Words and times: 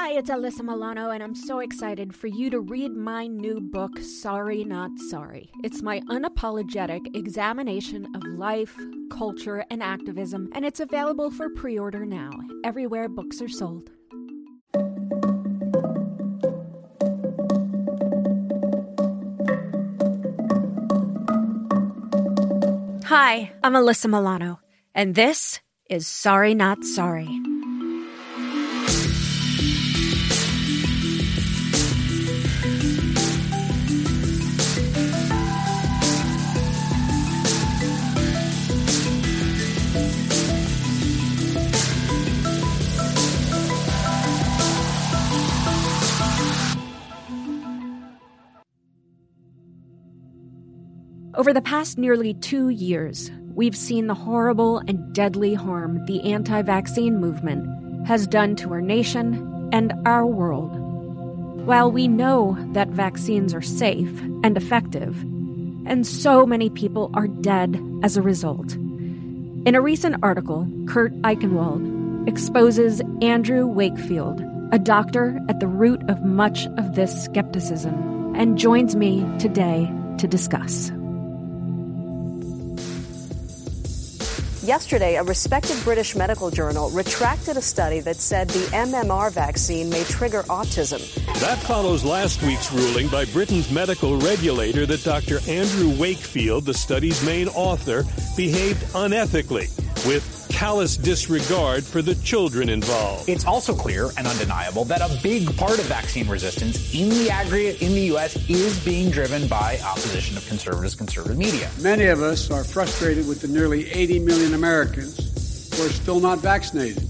Hi, 0.00 0.12
it's 0.12 0.30
Alyssa 0.30 0.62
Milano, 0.62 1.10
and 1.10 1.24
I'm 1.24 1.34
so 1.34 1.58
excited 1.58 2.14
for 2.14 2.28
you 2.28 2.50
to 2.50 2.60
read 2.60 2.92
my 2.92 3.26
new 3.26 3.60
book, 3.60 3.98
Sorry 3.98 4.62
Not 4.62 4.92
Sorry. 5.10 5.50
It's 5.64 5.82
my 5.82 5.98
unapologetic 6.02 7.16
examination 7.16 8.06
of 8.14 8.22
life, 8.38 8.78
culture, 9.10 9.64
and 9.70 9.82
activism, 9.82 10.50
and 10.54 10.64
it's 10.64 10.78
available 10.78 11.32
for 11.32 11.48
pre 11.50 11.80
order 11.80 12.06
now, 12.06 12.30
everywhere 12.62 13.08
books 13.08 13.42
are 13.42 13.48
sold. 13.48 13.90
Hi, 23.06 23.50
I'm 23.64 23.72
Alyssa 23.72 24.06
Milano, 24.08 24.60
and 24.94 25.16
this 25.16 25.60
is 25.90 26.06
Sorry 26.06 26.54
Not 26.54 26.84
Sorry. 26.84 27.57
Over 51.38 51.52
the 51.52 51.62
past 51.62 51.98
nearly 51.98 52.34
two 52.34 52.68
years, 52.68 53.30
we've 53.54 53.76
seen 53.76 54.08
the 54.08 54.14
horrible 54.14 54.78
and 54.78 55.14
deadly 55.14 55.54
harm 55.54 56.04
the 56.06 56.20
anti 56.32 56.62
vaccine 56.62 57.20
movement 57.20 58.08
has 58.08 58.26
done 58.26 58.56
to 58.56 58.72
our 58.72 58.80
nation 58.80 59.70
and 59.72 59.92
our 60.04 60.26
world. 60.26 60.76
While 61.64 61.92
we 61.92 62.08
know 62.08 62.58
that 62.72 62.88
vaccines 62.88 63.54
are 63.54 63.62
safe 63.62 64.20
and 64.42 64.56
effective, 64.56 65.22
and 65.86 66.04
so 66.04 66.44
many 66.44 66.70
people 66.70 67.08
are 67.14 67.28
dead 67.28 67.80
as 68.02 68.16
a 68.16 68.22
result. 68.22 68.74
In 68.74 69.76
a 69.76 69.80
recent 69.80 70.16
article, 70.24 70.66
Kurt 70.88 71.12
Eichenwald 71.22 72.26
exposes 72.26 73.00
Andrew 73.22 73.64
Wakefield, 73.64 74.42
a 74.72 74.78
doctor 74.80 75.38
at 75.48 75.60
the 75.60 75.68
root 75.68 76.02
of 76.10 76.24
much 76.24 76.66
of 76.78 76.96
this 76.96 77.22
skepticism, 77.22 78.34
and 78.34 78.58
joins 78.58 78.96
me 78.96 79.24
today 79.38 79.88
to 80.18 80.26
discuss. 80.26 80.90
Yesterday, 84.68 85.16
a 85.16 85.22
respected 85.22 85.82
British 85.82 86.14
medical 86.14 86.50
journal 86.50 86.90
retracted 86.90 87.56
a 87.56 87.62
study 87.62 88.00
that 88.00 88.16
said 88.16 88.50
the 88.50 88.66
MMR 88.76 89.32
vaccine 89.32 89.88
may 89.88 90.04
trigger 90.04 90.42
autism. 90.42 91.00
That 91.40 91.56
follows 91.56 92.04
last 92.04 92.42
week's 92.42 92.70
ruling 92.70 93.08
by 93.08 93.24
Britain's 93.24 93.70
medical 93.70 94.18
regulator 94.18 94.84
that 94.84 95.02
Dr. 95.02 95.38
Andrew 95.48 95.98
Wakefield, 95.98 96.66
the 96.66 96.74
study's 96.74 97.24
main 97.24 97.48
author, 97.48 98.04
behaved 98.36 98.82
unethically 98.92 99.74
with 100.06 100.37
callous 100.58 100.96
disregard 100.96 101.84
for 101.84 102.02
the 102.02 102.16
children 102.16 102.68
involved. 102.68 103.28
It's 103.28 103.44
also 103.44 103.72
clear 103.72 104.10
and 104.18 104.26
undeniable 104.26 104.84
that 104.86 105.00
a 105.00 105.22
big 105.22 105.56
part 105.56 105.78
of 105.78 105.84
vaccine 105.84 106.28
resistance 106.28 106.92
in 106.92 107.10
the 107.10 107.30
aggregate 107.30 107.80
in 107.80 107.92
the 107.92 108.00
U.S. 108.06 108.34
is 108.50 108.84
being 108.84 109.08
driven 109.08 109.46
by 109.46 109.78
opposition 109.86 110.36
of 110.36 110.44
conservatives, 110.48 110.96
conservative 110.96 111.38
media. 111.38 111.70
Many 111.80 112.06
of 112.06 112.22
us 112.22 112.50
are 112.50 112.64
frustrated 112.64 113.28
with 113.28 113.40
the 113.40 113.46
nearly 113.46 113.88
80 113.88 114.18
million 114.18 114.54
Americans 114.54 115.78
who 115.78 115.86
are 115.86 115.90
still 115.90 116.18
not 116.18 116.40
vaccinated, 116.40 117.04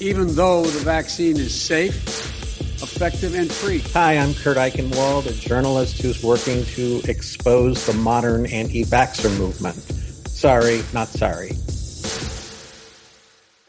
even 0.00 0.34
though 0.34 0.62
the 0.64 0.84
vaccine 0.84 1.36
is 1.36 1.54
safe, 1.54 1.94
effective, 2.82 3.34
and 3.34 3.52
free. 3.52 3.80
Hi, 3.92 4.16
I'm 4.16 4.32
Kurt 4.32 4.56
Eichenwald, 4.56 5.26
a 5.26 5.34
journalist 5.34 6.00
who's 6.00 6.24
working 6.24 6.64
to 6.64 7.02
expose 7.10 7.84
the 7.84 7.92
modern 7.92 8.46
anti 8.46 8.86
vaxxer 8.86 9.36
movement. 9.36 9.76
Sorry, 10.26 10.80
not 10.94 11.08
sorry. 11.08 11.50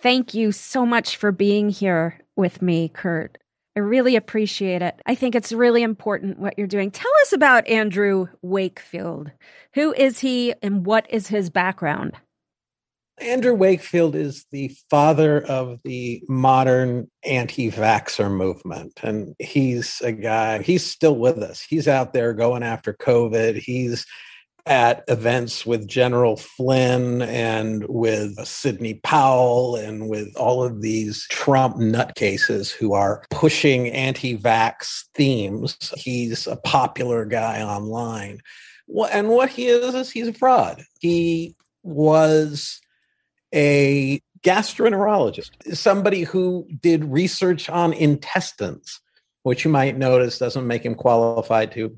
Thank 0.06 0.36
you 0.36 0.52
so 0.52 0.86
much 0.86 1.18
for 1.18 1.32
being 1.32 1.68
here 1.68 2.20
with 2.36 2.62
me, 2.62 2.90
Kurt. 2.90 3.40
I 3.76 3.80
really 3.80 4.16
appreciate 4.16 4.84
it. 4.84 5.02
I 5.08 5.16
think 5.16 5.34
it's 5.34 5.52
really 5.52 5.82
important 5.82 6.38
what 6.38 6.60
you're 6.60 6.68
doing. 6.68 6.92
Tell 6.92 7.12
us 7.24 7.34
about 7.34 7.68
Andrew 7.68 8.28
Wakefield. 8.44 9.32
Who 9.74 9.94
is 9.94 10.20
he 10.20 10.54
and 10.62 10.86
what 10.86 11.08
is 11.10 11.30
his 11.30 11.50
background? 11.50 12.18
Andrew 13.18 13.56
Wakefield 13.56 14.16
is 14.16 14.46
the 14.52 14.78
father 14.92 15.44
of 15.44 15.80
the 15.84 16.22
modern 16.30 17.10
anti 17.24 17.72
vaxxer 17.72 18.30
movement. 18.30 19.00
And 19.02 19.34
he's 19.40 20.02
a 20.02 20.12
guy, 20.12 20.62
he's 20.62 20.86
still 20.86 21.16
with 21.16 21.40
us. 21.40 21.66
He's 21.68 21.88
out 21.88 22.14
there 22.14 22.36
going 22.36 22.62
after 22.62 22.94
COVID. 22.94 23.56
He's 23.56 24.06
at 24.66 25.04
events 25.08 25.66
with 25.66 25.88
General 25.88 26.38
Flynn 26.38 27.22
and 27.22 27.86
with 27.88 28.36
Sidney 28.48 28.96
Powell 28.96 29.76
and 29.76 30.10
with 30.10 30.36
all 30.36 30.64
of 30.64 30.82
these 30.82 31.28
Trump 31.30 31.78
nutcases 31.78 32.72
who 32.72 32.94
are 32.94 33.24
pushing 33.30 33.90
anti 33.90 34.38
vax 34.38 35.04
themes. 35.14 35.94
He's 35.98 36.48
a 36.48 36.56
popular 36.56 37.26
guy 37.26 37.62
online. 37.62 38.40
And 39.12 39.30
what 39.30 39.50
he 39.50 39.68
is, 39.68 39.94
is 39.94 40.12
he's 40.12 40.28
a 40.28 40.34
fraud. 40.34 40.84
He 41.00 41.56
was 41.84 42.80
a 43.54 44.22
gastroenterologist, 44.44 45.76
somebody 45.76 46.24
who 46.24 46.68
did 46.82 47.04
research 47.06 47.70
on 47.70 47.94
intestines, 47.94 49.00
which 49.44 49.66
you 49.66 49.72
might 49.72 49.98
notice 49.98 50.38
doesn't 50.38 50.68
make 50.68 50.84
him 50.84 50.96
qualified 50.96 51.72
to 51.72 51.96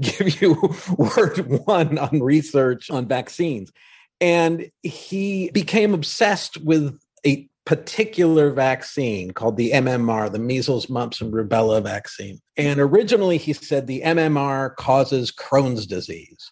give 0.00 0.40
you 0.40 0.74
word 0.98 1.38
one 1.66 1.98
on 1.98 2.20
research 2.20 2.90
on 2.90 3.06
vaccines. 3.06 3.72
And 4.20 4.70
he 4.82 5.50
became 5.50 5.92
obsessed 5.92 6.56
with 6.58 6.98
a 7.26 7.48
particular 7.66 8.52
vaccine 8.52 9.32
called 9.32 9.56
the 9.56 9.72
MMR, 9.72 10.30
the 10.30 10.38
measles, 10.38 10.88
mumps, 10.88 11.20
and 11.20 11.32
rubella 11.32 11.82
vaccine. 11.82 12.40
And 12.56 12.80
originally 12.80 13.36
he 13.36 13.52
said 13.52 13.86
the 13.86 14.02
MMR 14.02 14.74
causes 14.76 15.32
Crohn's 15.32 15.86
disease. 15.86 16.50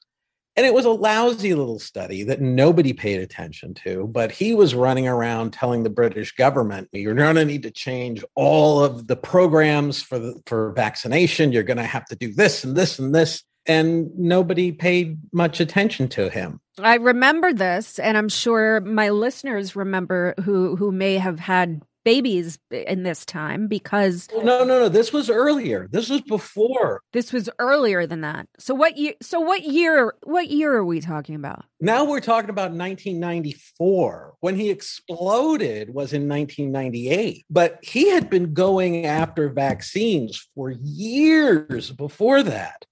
And 0.57 0.65
it 0.65 0.73
was 0.73 0.85
a 0.85 0.91
lousy 0.91 1.55
little 1.55 1.81
study 1.81 2.23
that 2.25 2.41
nobody 2.41 2.93
paid 2.93 3.21
attention 3.21 3.75
to. 3.75 4.07
But 4.07 4.31
he 4.31 4.55
was 4.55 4.75
running 4.75 5.09
around 5.09 5.53
telling 5.53 5.83
the 5.83 5.91
British 5.91 6.33
government, 6.33 6.89
you're 6.93 7.15
going 7.15 7.37
to 7.37 7.45
need 7.45 7.65
to 7.65 7.71
change 7.71 8.25
all 8.37 8.83
of 8.83 9.09
the 9.09 9.17
programs 9.17 10.01
for, 10.01 10.19
the, 10.19 10.41
for 10.47 10.73
vaccination. 10.73 11.51
You're 11.51 11.65
going 11.65 11.79
to 11.79 11.83
have 11.85 12.05
to 12.07 12.17
do 12.17 12.33
this 12.33 12.63
and 12.63 12.77
this 12.77 12.99
and 12.99 13.15
this. 13.15 13.43
And 13.67 14.11
nobody 14.17 14.73
paid 14.73 15.19
much 15.33 15.59
attention 15.59 16.09
to 16.11 16.29
him. 16.29 16.61
I 16.79 16.97
remember 16.97 17.53
this, 17.53 17.99
and 17.99 18.19
I'm 18.19 18.29
sure 18.29 18.81
my 18.81 19.09
listeners 19.09 19.75
remember 19.75 20.35
who 20.43 20.77
who 20.77 20.93
may 20.93 21.19
have 21.19 21.39
had 21.39 21.81
babies 22.05 22.59
in 22.71 23.03
this 23.03 23.25
time 23.25 23.67
because 23.67 24.29
oh, 24.35 24.41
no 24.41 24.65
no 24.65 24.79
no 24.79 24.89
this 24.89 25.13
was 25.13 25.31
earlier. 25.31 25.89
This 25.91 26.09
was 26.09 26.21
before. 26.23 27.03
This 27.13 27.33
was 27.33 27.49
earlier 27.59 28.07
than 28.07 28.21
that. 28.21 28.47
So 28.59 28.75
what 28.75 28.97
year 28.97 29.15
so 29.23 29.41
what 29.41 29.63
year 29.63 30.15
what 30.23 30.51
year 30.51 30.75
are 30.75 30.85
we 30.85 31.01
talking 31.01 31.35
about? 31.35 31.65
Now 31.81 32.05
we're 32.05 32.21
talking 32.21 32.51
about 32.51 32.73
1994 32.73 34.35
when 34.41 34.57
he 34.57 34.71
exploded 34.71 35.89
was 35.89 36.13
in 36.13 36.29
1998 36.29 37.45
but 37.51 37.79
he 37.83 38.11
had 38.11 38.31
been 38.31 38.53
going 38.53 39.07
after 39.07 39.49
vaccines 39.49 40.49
for 40.55 40.71
years 40.71 41.91
before 41.91 42.43
that. 42.43 42.85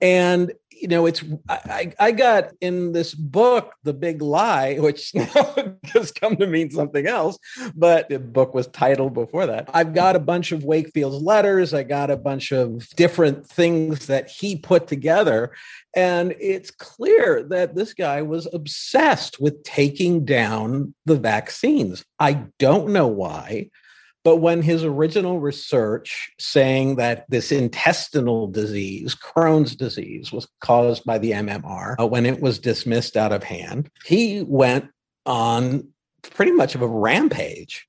And 0.00 0.52
you 0.80 0.88
know, 0.88 1.06
it's 1.06 1.22
I, 1.48 1.92
I 1.98 2.12
got 2.12 2.52
in 2.60 2.92
this 2.92 3.14
book, 3.14 3.74
The 3.84 3.92
Big 3.92 4.22
Lie, 4.22 4.76
which 4.78 5.12
has 5.84 6.10
come 6.10 6.36
to 6.36 6.46
mean 6.46 6.70
something 6.70 7.06
else, 7.06 7.38
but 7.74 8.08
the 8.08 8.18
book 8.18 8.54
was 8.54 8.66
titled 8.68 9.12
before 9.12 9.46
that. 9.46 9.68
I've 9.74 9.94
got 9.94 10.16
a 10.16 10.20
bunch 10.20 10.52
of 10.52 10.64
Wakefield's 10.64 11.22
letters. 11.22 11.74
I 11.74 11.82
got 11.82 12.10
a 12.10 12.16
bunch 12.16 12.52
of 12.52 12.88
different 12.96 13.46
things 13.46 14.06
that 14.06 14.28
he 14.28 14.56
put 14.56 14.86
together. 14.86 15.52
And 15.94 16.34
it's 16.40 16.70
clear 16.70 17.42
that 17.50 17.74
this 17.74 17.92
guy 17.92 18.22
was 18.22 18.48
obsessed 18.52 19.40
with 19.40 19.62
taking 19.64 20.24
down 20.24 20.94
the 21.04 21.16
vaccines. 21.16 22.04
I 22.18 22.44
don't 22.58 22.90
know 22.90 23.08
why. 23.08 23.70
But 24.22 24.36
when 24.36 24.60
his 24.60 24.84
original 24.84 25.40
research 25.40 26.30
saying 26.38 26.96
that 26.96 27.24
this 27.30 27.50
intestinal 27.50 28.48
disease, 28.48 29.14
Crohn's 29.14 29.74
disease, 29.74 30.30
was 30.30 30.46
caused 30.60 31.04
by 31.04 31.18
the 31.18 31.32
MMR, 31.32 31.96
uh, 31.98 32.06
when 32.06 32.26
it 32.26 32.40
was 32.40 32.58
dismissed 32.58 33.16
out 33.16 33.32
of 33.32 33.42
hand, 33.42 33.90
he 34.04 34.42
went 34.42 34.90
on 35.24 35.88
pretty 36.22 36.52
much 36.52 36.74
of 36.74 36.82
a 36.82 36.88
rampage. 36.88 37.86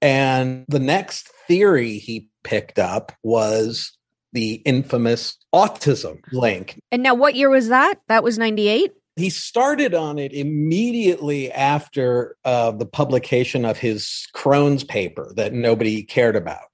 And 0.00 0.64
the 0.68 0.78
next 0.78 1.28
theory 1.48 1.98
he 1.98 2.28
picked 2.44 2.78
up 2.78 3.12
was 3.22 3.96
the 4.32 4.54
infamous 4.64 5.36
autism 5.54 6.20
link. 6.32 6.80
And 6.90 7.02
now, 7.02 7.14
what 7.14 7.34
year 7.34 7.50
was 7.50 7.68
that? 7.68 7.96
That 8.08 8.24
was 8.24 8.38
98? 8.38 8.92
He 9.16 9.30
started 9.30 9.94
on 9.94 10.18
it 10.18 10.32
immediately 10.32 11.52
after 11.52 12.36
uh, 12.44 12.70
the 12.70 12.86
publication 12.86 13.64
of 13.64 13.78
his 13.78 14.26
Crohn's 14.34 14.84
paper 14.84 15.32
that 15.36 15.52
nobody 15.52 16.02
cared 16.02 16.36
about. 16.36 16.70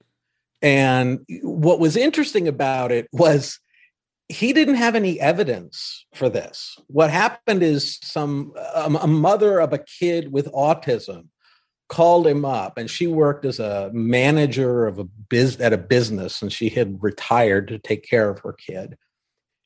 And 0.61 1.25
what 1.41 1.79
was 1.79 1.95
interesting 1.97 2.47
about 2.47 2.91
it 2.91 3.07
was 3.11 3.59
he 4.29 4.53
didn't 4.53 4.75
have 4.75 4.95
any 4.95 5.19
evidence 5.19 6.05
for 6.13 6.29
this. 6.29 6.77
What 6.87 7.09
happened 7.09 7.63
is 7.63 7.97
some 8.03 8.53
a 8.75 9.07
mother 9.07 9.59
of 9.59 9.73
a 9.73 9.79
kid 9.79 10.31
with 10.31 10.51
autism 10.51 11.27
called 11.87 12.27
him 12.27 12.45
up 12.45 12.77
and 12.77 12.89
she 12.89 13.07
worked 13.07 13.45
as 13.45 13.59
a 13.59 13.89
manager 13.91 14.85
of 14.85 14.99
a 14.99 15.03
biz 15.03 15.59
at 15.59 15.73
a 15.73 15.77
business 15.77 16.41
and 16.41 16.53
she 16.53 16.69
had 16.69 17.01
retired 17.01 17.67
to 17.67 17.79
take 17.79 18.07
care 18.07 18.29
of 18.29 18.39
her 18.39 18.53
kid 18.53 18.95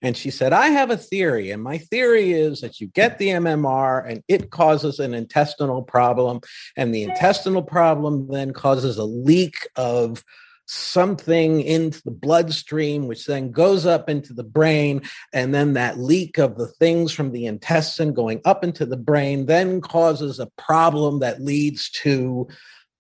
and 0.04 0.16
she 0.16 0.30
said 0.30 0.54
i 0.54 0.68
have 0.68 0.92
a 0.92 0.98
theory 0.98 1.50
and 1.50 1.64
my 1.64 1.78
theory 1.78 2.34
is 2.34 2.62
that 2.62 2.80
you 2.80 2.88
get 2.88 3.18
the 3.18 3.30
mmr 3.30 4.08
and 4.08 4.22
it 4.28 4.52
causes 4.52 5.00
an 5.00 5.14
intestinal 5.14 5.82
problem 5.82 6.40
and 6.78 6.94
the 6.94 7.04
intestinal 7.04 7.64
problem 7.64 8.28
then 8.28 8.54
causes 8.54 8.98
a 8.98 9.04
leak 9.04 9.68
of 9.76 10.24
something 10.66 11.62
into 11.62 12.02
the 12.04 12.12
bloodstream, 12.12 13.08
which 13.08 13.26
then 13.26 13.52
goes 13.52 13.86
up 13.86 14.10
into 14.10 14.34
the 14.34 14.44
brain. 14.44 15.02
And 15.34 15.54
then 15.54 15.74
that 15.74 16.00
leak 16.00 16.38
of 16.38 16.58
the 16.58 16.68
things 16.68 17.12
from 17.12 17.32
the 17.32 17.46
intestine 17.46 18.14
going 18.14 18.42
up 18.46 18.64
into 18.64 18.86
the 18.86 18.98
brain 18.98 19.46
then 19.46 19.82
causes 19.82 20.40
a 20.40 20.52
problem 20.58 21.20
that 21.20 21.42
leads 21.42 21.90
to 21.92 22.48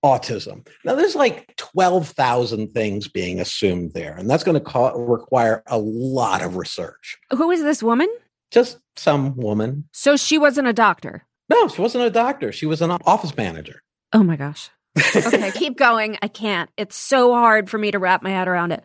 autism. 0.03 0.67
Now, 0.83 0.95
there's 0.95 1.15
like 1.15 1.55
12,000 1.57 2.69
things 2.71 3.07
being 3.07 3.39
assumed 3.39 3.93
there, 3.93 4.15
and 4.15 4.29
that's 4.29 4.43
going 4.43 4.57
to 4.57 4.63
co- 4.63 4.97
require 4.97 5.63
a 5.67 5.77
lot 5.77 6.41
of 6.41 6.57
research. 6.57 7.17
Who 7.31 7.51
is 7.51 7.61
this 7.61 7.81
woman? 7.81 8.09
Just 8.51 8.79
some 8.95 9.35
woman. 9.35 9.85
So 9.91 10.15
she 10.15 10.37
wasn't 10.37 10.67
a 10.67 10.73
doctor? 10.73 11.25
No, 11.49 11.67
she 11.67 11.81
wasn't 11.81 12.05
a 12.05 12.09
doctor. 12.09 12.51
She 12.51 12.65
was 12.65 12.81
an 12.81 12.91
office 12.91 13.35
manager. 13.35 13.81
Oh 14.11 14.23
my 14.23 14.35
gosh 14.35 14.69
okay, 14.97 15.51
keep 15.55 15.77
going. 15.77 16.17
I 16.21 16.27
can't. 16.27 16.69
It's 16.77 16.95
so 16.95 17.33
hard 17.33 17.69
for 17.69 17.77
me 17.77 17.91
to 17.91 17.99
wrap 17.99 18.23
my 18.23 18.31
head 18.31 18.47
around 18.47 18.71
it. 18.71 18.83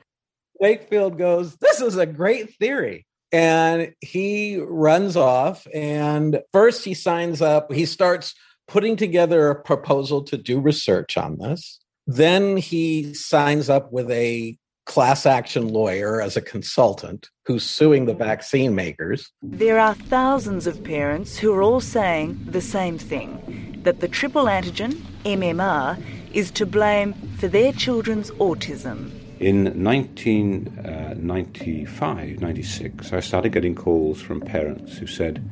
Wakefield 0.61 1.19
goes, 1.19 1.57
This 1.57 1.81
is 1.81 1.97
a 1.97 2.07
great 2.07 2.55
theory. 2.57 3.07
And 3.31 3.93
he 4.01 4.59
runs 4.59 5.17
off. 5.17 5.67
And 5.75 6.41
first, 6.53 6.85
he 6.85 6.95
signs 6.95 7.43
up, 7.43 7.73
he 7.73 7.85
starts 7.85 8.35
putting 8.69 8.97
together 8.97 9.49
a 9.49 9.61
proposal 9.61 10.23
to 10.23 10.37
do 10.37 10.61
research 10.61 11.17
on 11.17 11.39
this. 11.39 11.81
Then 12.07 12.57
he 12.57 13.13
signs 13.15 13.69
up 13.69 13.93
with 13.93 14.09
a 14.11 14.57
class 14.87 15.27
action 15.27 15.69
lawyer 15.69 16.23
as 16.23 16.37
a 16.37 16.41
consultant 16.41 17.29
who's 17.45 17.65
suing 17.65 18.07
the 18.07 18.15
vaccine 18.15 18.75
makers. 18.75 19.31
There 19.43 19.79
are 19.79 19.95
thousands 19.95 20.67
of 20.67 20.83
parents 20.83 21.37
who 21.37 21.53
are 21.53 21.63
all 21.63 21.81
saying 21.81 22.41
the 22.47 22.63
same 22.63 22.99
thing 22.99 23.79
that 23.83 24.01
the 24.01 24.09
triple 24.09 24.47
antigen, 24.47 24.95
MMR, 25.25 26.03
is 26.33 26.51
to 26.53 26.65
blame 26.67 27.15
for 27.39 27.49
their 27.49 27.73
children's 27.73 28.31
autism. 28.33 29.11
In 29.41 29.85
1995 29.85 32.41
96, 32.41 33.13
I 33.13 33.21
started 33.21 33.53
getting 33.53 33.75
calls 33.75 34.21
from 34.21 34.41
parents 34.41 34.99
who 34.99 35.07
said, 35.07 35.49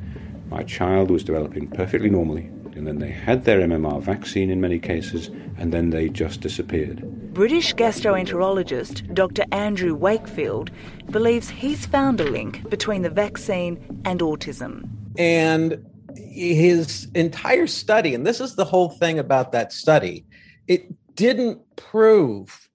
My 0.49 0.63
child 0.63 1.09
was 1.09 1.23
developing 1.23 1.67
perfectly 1.67 2.09
normally, 2.09 2.49
and 2.77 2.87
then 2.87 2.99
they 2.99 3.11
had 3.11 3.43
their 3.43 3.59
MMR 3.59 4.01
vaccine 4.01 4.49
in 4.49 4.61
many 4.61 4.79
cases, 4.79 5.27
and 5.57 5.73
then 5.73 5.89
they 5.89 6.09
just 6.09 6.41
disappeared. 6.41 7.01
British 7.33 7.73
gastroenterologist 7.75 9.13
Dr. 9.13 9.43
Andrew 9.51 9.93
Wakefield 9.93 10.71
believes 11.11 11.49
he's 11.49 11.85
found 11.85 12.21
a 12.21 12.23
link 12.23 12.67
between 12.69 13.01
the 13.01 13.09
vaccine 13.09 14.01
and 14.05 14.21
autism. 14.21 14.89
And 15.17 15.85
his 16.15 17.07
entire 17.13 17.67
study, 17.67 18.15
and 18.15 18.25
this 18.25 18.39
is 18.39 18.55
the 18.55 18.65
whole 18.65 18.89
thing 18.89 19.19
about 19.19 19.51
that 19.51 19.73
study, 19.73 20.25
it 20.67 20.93
didn't 21.15 21.59
prove 21.75 22.69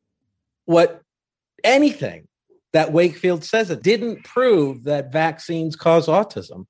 what 0.67 1.03
anything 1.65 2.29
that 2.73 2.93
Wakefield 2.93 3.45
says. 3.45 3.71
It 3.71 3.83
didn't 3.83 4.25
prove 4.25 4.85
that 4.85 5.13
vaccines 5.13 5.77
cause 5.77 6.07
autism. 6.07 6.67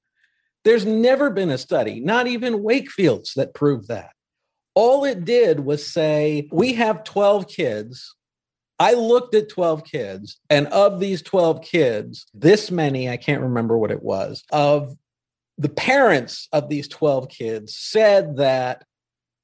There's 0.64 0.86
never 0.86 1.30
been 1.30 1.50
a 1.50 1.58
study, 1.58 2.00
not 2.00 2.26
even 2.26 2.62
Wakefield's, 2.62 3.34
that 3.34 3.54
proved 3.54 3.88
that. 3.88 4.12
All 4.74 5.04
it 5.04 5.24
did 5.24 5.60
was 5.60 5.86
say, 5.86 6.48
we 6.52 6.74
have 6.74 7.04
12 7.04 7.48
kids. 7.48 8.14
I 8.78 8.94
looked 8.94 9.34
at 9.34 9.48
12 9.48 9.84
kids, 9.84 10.40
and 10.48 10.66
of 10.68 10.98
these 10.98 11.22
12 11.22 11.62
kids, 11.62 12.26
this 12.34 12.70
many, 12.70 13.08
I 13.08 13.16
can't 13.16 13.42
remember 13.42 13.76
what 13.76 13.90
it 13.90 14.02
was, 14.02 14.42
of 14.50 14.96
the 15.58 15.68
parents 15.68 16.48
of 16.52 16.68
these 16.68 16.88
12 16.88 17.28
kids 17.28 17.76
said 17.76 18.36
that 18.38 18.84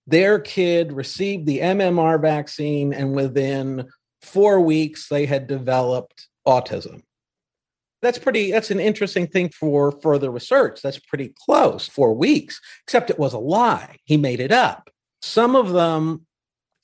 their 0.06 0.38
kid 0.38 0.92
received 0.92 1.46
the 1.46 1.58
MMR 1.58 2.20
vaccine 2.20 2.92
and 2.94 3.14
within 3.14 3.88
four 4.22 4.58
weeks 4.60 5.08
they 5.08 5.26
had 5.26 5.46
developed 5.46 6.28
autism. 6.46 7.02
That's 8.02 8.18
pretty, 8.18 8.52
that's 8.52 8.70
an 8.70 8.80
interesting 8.80 9.26
thing 9.26 9.50
for 9.50 9.92
further 10.00 10.30
research. 10.30 10.80
That's 10.82 10.98
pretty 10.98 11.34
close, 11.44 11.88
four 11.88 12.14
weeks, 12.14 12.60
except 12.86 13.10
it 13.10 13.18
was 13.18 13.32
a 13.32 13.38
lie. 13.38 13.96
He 14.04 14.16
made 14.16 14.40
it 14.40 14.52
up. 14.52 14.90
Some 15.20 15.56
of 15.56 15.72
them 15.72 16.26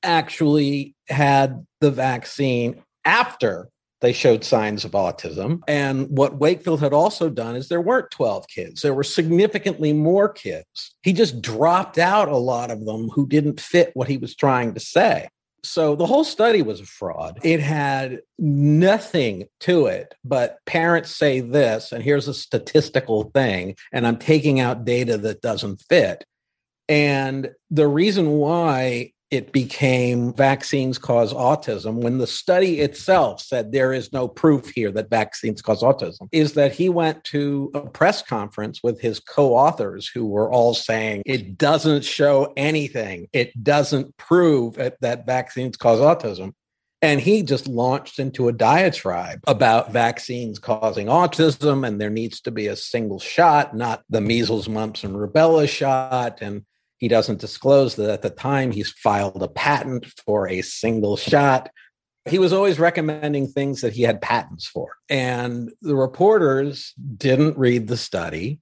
actually 0.03 0.95
had 1.09 1.67
the 1.81 1.91
vaccine 1.91 2.83
after 3.05 3.69
they 4.05 4.13
showed 4.13 4.45
signs 4.45 4.85
of 4.85 4.91
autism. 4.93 5.63
And 5.67 6.09
what 6.11 6.39
Wakefield 6.39 6.81
had 6.81 6.93
also 6.93 7.31
done 7.31 7.57
is 7.57 7.69
there 7.69 7.81
weren't 7.81 8.11
12 8.11 8.47
kids, 8.49 8.83
there 8.83 8.93
were 8.93 9.03
significantly 9.03 9.95
more 9.95 10.29
kids. 10.29 10.95
He 11.03 11.15
just 11.15 11.41
dropped 11.41 11.97
out 11.97 12.29
a 12.29 12.37
lot 12.37 12.71
of 12.71 12.85
them 12.85 13.09
who 13.09 13.27
didn't 13.27 13.61
fit 13.61 13.93
what 13.95 14.09
he 14.09 14.19
was 14.19 14.37
trying 14.37 14.75
to 14.75 14.81
say. 14.81 15.29
So 15.65 15.97
the 15.97 16.07
whole 16.07 16.25
study 16.25 16.63
was 16.63 16.81
a 16.81 16.87
fraud. 16.87 17.41
It 17.43 17.61
had 17.61 18.21
nothing 18.39 19.49
to 19.61 19.87
it, 19.87 20.15
but 20.25 20.59
parents 20.67 21.17
say 21.17 21.41
this, 21.41 21.91
and 21.91 22.03
here's 22.03 22.29
a 22.29 22.35
statistical 22.35 23.31
thing, 23.35 23.77
and 23.93 24.07
I'm 24.07 24.19
taking 24.19 24.61
out 24.61 24.85
data 24.85 25.17
that 25.19 25.41
doesn't 25.41 25.83
fit. 25.89 26.25
And 26.89 27.51
the 27.71 27.89
reason 27.89 28.33
why 28.33 29.13
it 29.31 29.53
became 29.53 30.33
vaccines 30.35 30.99
cause 30.99 31.33
autism 31.33 31.95
when 32.03 32.19
the 32.19 32.27
study 32.27 32.81
itself 32.81 33.41
said 33.41 33.73
there 33.73 33.93
is 33.93 34.13
no 34.13 34.29
proof 34.29 34.71
here 34.71 34.91
that 34.93 35.11
vaccines 35.11 35.63
cause 35.63 35.83
autism 35.83 36.29
is 36.31 36.53
that 36.53 36.73
he 36.73 36.89
went 36.89 37.23
to 37.25 37.71
a 37.75 37.81
press 37.81 38.23
conference 38.23 38.81
with 38.83 39.01
his 39.01 39.21
co-authors 39.21 40.07
who 40.07 40.27
were 40.27 40.51
all 40.51 40.75
saying 40.75 41.23
it 41.27 41.59
doesn't 41.59 42.05
show 42.05 42.53
anything. 42.57 43.29
It 43.33 43.63
doesn't 43.63 44.17
prove 44.17 44.75
that 44.75 45.27
vaccines 45.27 45.77
cause 45.77 46.01
autism. 46.01 46.53
And 47.03 47.21
he 47.21 47.43
just 47.43 47.69
launched 47.69 48.19
into 48.19 48.49
a 48.49 48.53
diatribe 48.53 49.41
about 49.47 49.93
vaccines 49.93 50.59
causing 50.59 51.09
autism 51.09 51.87
and 51.87 52.01
there 52.01 52.09
needs 52.09 52.41
to 52.43 52.51
be 52.51 52.69
a 52.69 52.77
single 52.77 53.19
shot 53.19 53.77
not 53.77 54.03
the 54.09 54.23
measles 54.23 54.69
mumps 54.69 55.05
and 55.05 55.15
rubella 55.15 55.69
shot 55.69 56.41
and 56.41 56.65
he 57.05 57.09
doesn't 57.09 57.39
disclose 57.39 57.97
that 57.97 58.09
at 58.09 58.23
the 58.23 58.31
time 58.31 58.73
he's 58.73 58.91
filed 58.91 59.43
a 59.43 59.49
patent 59.49 60.07
for 60.25 60.49
a 60.49 60.63
single 60.63 61.19
shot. 61.19 61.69
He 62.25 62.39
was 62.39 62.51
always 62.51 62.79
recommending 62.79 63.47
things 63.47 63.83
that 63.83 63.93
he 63.93 64.01
had 64.01 64.23
patents 64.23 64.67
for. 64.67 64.97
And 65.11 65.71
the 65.83 65.97
reporters 65.97 66.95
didn't 67.19 67.59
read 67.59 67.89
the 67.89 67.99
study 67.99 68.59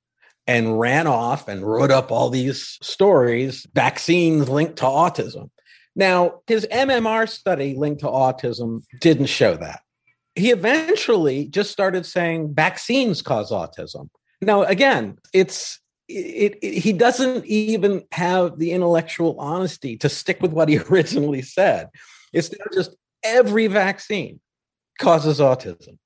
and 0.49 0.80
ran 0.80 1.06
off 1.06 1.46
and 1.46 1.62
wrote 1.62 1.92
up 1.92 2.11
all 2.11 2.30
these 2.30 2.78
stories, 2.82 3.64
vaccines 3.75 4.49
linked 4.49 4.78
to 4.78 4.87
autism. 4.87 5.50
Now, 5.94 6.40
his 6.49 6.66
MMR 6.66 7.28
study 7.28 7.76
linked 7.76 8.00
to 8.00 8.06
autism 8.06 8.82
didn't 9.00 9.26
show 9.26 9.54
that. 9.54 9.82
He 10.34 10.50
eventually 10.50 11.46
just 11.46 11.70
started 11.70 12.06
saying 12.06 12.56
vaccines 12.56 13.22
cause 13.22 13.52
autism. 13.52 14.08
Now, 14.40 14.64
again, 14.64 15.18
it's 15.32 15.78
it, 16.09 16.59
it, 16.62 16.78
he 16.78 16.92
doesn't 16.92 17.47
even 17.47 18.02
have 18.12 18.59
the 18.59 18.73
intellectual 18.73 19.37
honesty 19.38 19.97
to 19.99 20.09
stick 20.09 20.40
with 20.40 20.52
what 20.52 20.68
he 20.68 20.78
originally 20.90 21.42
said. 21.42 21.88
It's 22.32 22.50
just 22.73 22.97
every 23.23 23.66
vaccine 23.66 24.40
causes 24.99 25.40
autism. 25.40 25.99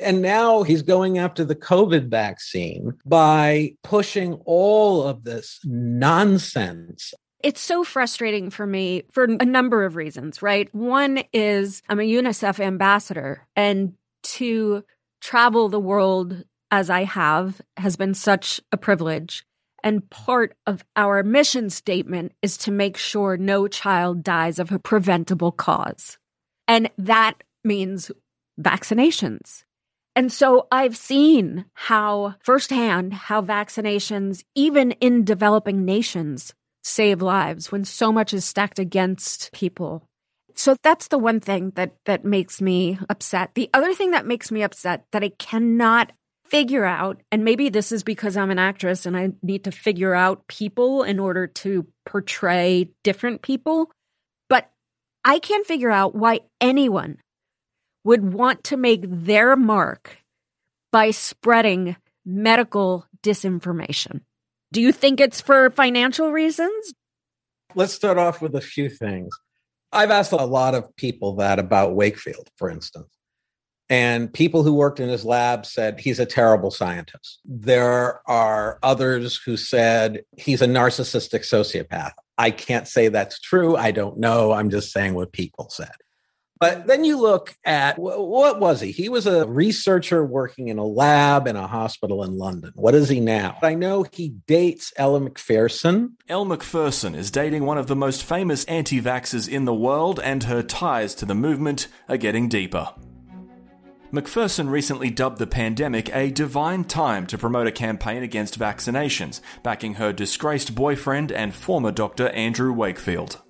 And 0.00 0.22
now 0.22 0.64
he's 0.64 0.82
going 0.82 1.18
after 1.18 1.44
the 1.44 1.54
COVID 1.54 2.08
vaccine 2.08 2.94
by 3.04 3.74
pushing 3.84 4.34
all 4.44 5.04
of 5.04 5.24
this 5.24 5.60
nonsense. 5.64 7.14
It's 7.42 7.60
so 7.60 7.84
frustrating 7.84 8.50
for 8.50 8.66
me 8.66 9.04
for 9.12 9.24
a 9.24 9.44
number 9.44 9.84
of 9.84 9.96
reasons, 9.96 10.42
right? 10.42 10.74
One 10.74 11.22
is 11.32 11.82
I'm 11.88 12.00
a 12.00 12.02
UNICEF 12.02 12.58
ambassador, 12.58 13.46
and 13.54 13.92
to 14.22 14.82
travel 15.20 15.68
the 15.68 15.80
world 15.80 16.44
as 16.70 16.90
I 16.90 17.04
have 17.04 17.60
has 17.76 17.96
been 17.96 18.14
such 18.14 18.60
a 18.72 18.76
privilege. 18.76 19.44
And 19.82 20.08
part 20.08 20.56
of 20.66 20.84
our 20.96 21.22
mission 21.22 21.68
statement 21.68 22.32
is 22.40 22.56
to 22.58 22.72
make 22.72 22.96
sure 22.96 23.36
no 23.36 23.68
child 23.68 24.22
dies 24.22 24.58
of 24.58 24.72
a 24.72 24.78
preventable 24.78 25.52
cause. 25.52 26.16
And 26.66 26.90
that 26.96 27.34
means 27.62 28.10
vaccinations. 28.60 29.64
And 30.16 30.32
so 30.32 30.68
I've 30.70 30.96
seen 30.96 31.64
how 31.74 32.36
firsthand 32.40 33.12
how 33.12 33.42
vaccinations, 33.42 34.44
even 34.54 34.92
in 34.92 35.24
developing 35.24 35.84
nations, 35.84 36.54
save 36.82 37.20
lives 37.20 37.72
when 37.72 37.84
so 37.84 38.12
much 38.12 38.32
is 38.32 38.44
stacked 38.44 38.78
against 38.78 39.52
people. 39.52 40.08
So 40.54 40.76
that's 40.82 41.08
the 41.08 41.18
one 41.18 41.40
thing 41.40 41.72
that 41.74 41.96
that 42.04 42.24
makes 42.24 42.62
me 42.62 42.98
upset. 43.10 43.50
The 43.54 43.68
other 43.74 43.92
thing 43.92 44.12
that 44.12 44.26
makes 44.26 44.52
me 44.52 44.62
upset 44.62 45.04
that 45.10 45.24
I 45.24 45.30
cannot 45.30 46.12
figure 46.46 46.84
out 46.84 47.22
and 47.32 47.44
maybe 47.44 47.68
this 47.68 47.90
is 47.90 48.02
because 48.02 48.36
I'm 48.36 48.50
an 48.50 48.58
actress 48.58 49.06
and 49.06 49.16
I 49.16 49.32
need 49.42 49.64
to 49.64 49.72
figure 49.72 50.14
out 50.14 50.46
people 50.46 51.02
in 51.02 51.18
order 51.18 51.46
to 51.46 51.86
portray 52.06 52.90
different 53.02 53.42
people, 53.42 53.90
but 54.48 54.70
I 55.24 55.38
can't 55.38 55.66
figure 55.66 55.90
out 55.90 56.14
why 56.14 56.40
anyone 56.60 57.18
would 58.04 58.32
want 58.32 58.64
to 58.64 58.76
make 58.76 59.04
their 59.06 59.56
mark 59.56 60.18
by 60.92 61.10
spreading 61.10 61.96
medical 62.24 63.06
disinformation. 63.22 64.20
Do 64.72 64.80
you 64.80 64.92
think 64.92 65.20
it's 65.20 65.40
for 65.40 65.70
financial 65.70 66.30
reasons? 66.30 66.94
Let's 67.74 67.92
start 67.92 68.18
off 68.18 68.42
with 68.42 68.54
a 68.54 68.60
few 68.60 68.88
things. 68.88 69.34
I've 69.92 70.10
asked 70.10 70.32
a 70.32 70.44
lot 70.44 70.74
of 70.74 70.94
people 70.96 71.36
that 71.36 71.58
about 71.58 71.94
Wakefield, 71.94 72.48
for 72.56 72.68
instance. 72.68 73.08
And 73.90 74.32
people 74.32 74.62
who 74.62 74.72
worked 74.74 74.98
in 74.98 75.08
his 75.08 75.24
lab 75.24 75.66
said 75.66 76.00
he's 76.00 76.18
a 76.18 76.26
terrible 76.26 76.70
scientist. 76.70 77.40
There 77.44 78.20
are 78.28 78.78
others 78.82 79.36
who 79.36 79.56
said 79.56 80.22
he's 80.36 80.62
a 80.62 80.66
narcissistic 80.66 81.40
sociopath. 81.40 82.12
I 82.38 82.50
can't 82.50 82.88
say 82.88 83.08
that's 83.08 83.38
true. 83.40 83.76
I 83.76 83.90
don't 83.90 84.18
know. 84.18 84.52
I'm 84.52 84.70
just 84.70 84.90
saying 84.90 85.14
what 85.14 85.32
people 85.32 85.68
said. 85.70 85.92
But 86.60 86.86
then 86.86 87.04
you 87.04 87.20
look 87.20 87.54
at 87.64 87.98
what 87.98 88.58
was 88.58 88.80
he? 88.80 88.90
He 88.90 89.10
was 89.10 89.26
a 89.26 89.46
researcher 89.46 90.24
working 90.24 90.68
in 90.68 90.78
a 90.78 90.84
lab 90.84 91.46
in 91.46 91.56
a 91.56 91.66
hospital 91.66 92.22
in 92.22 92.38
London. 92.38 92.72
What 92.74 92.94
is 92.94 93.08
he 93.08 93.20
now? 93.20 93.58
I 93.60 93.74
know 93.74 94.06
he 94.10 94.30
dates 94.46 94.92
Ella 94.96 95.20
Macpherson. 95.20 96.16
Elle 96.28 96.46
Macpherson 96.46 97.14
is 97.14 97.30
dating 97.30 97.66
one 97.66 97.76
of 97.76 97.88
the 97.88 97.96
most 97.96 98.22
famous 98.22 98.64
anti 98.64 99.02
vaxxers 99.02 99.48
in 99.48 99.66
the 99.66 99.74
world, 99.74 100.20
and 100.20 100.44
her 100.44 100.62
ties 100.62 101.14
to 101.16 101.26
the 101.26 101.34
movement 101.34 101.88
are 102.08 102.16
getting 102.16 102.48
deeper. 102.48 102.94
Macpherson 104.14 104.70
recently 104.70 105.10
dubbed 105.10 105.38
the 105.38 105.46
pandemic 105.46 106.08
a 106.14 106.30
divine 106.30 106.84
time 106.84 107.26
to 107.26 107.36
promote 107.36 107.66
a 107.66 107.72
campaign 107.72 108.22
against 108.22 108.56
vaccinations, 108.56 109.40
backing 109.64 109.94
her 109.94 110.12
disgraced 110.12 110.72
boyfriend 110.72 111.32
and 111.32 111.52
former 111.52 111.90
doctor 111.90 112.28
Andrew 112.28 112.72
Wakefield. 112.72 113.42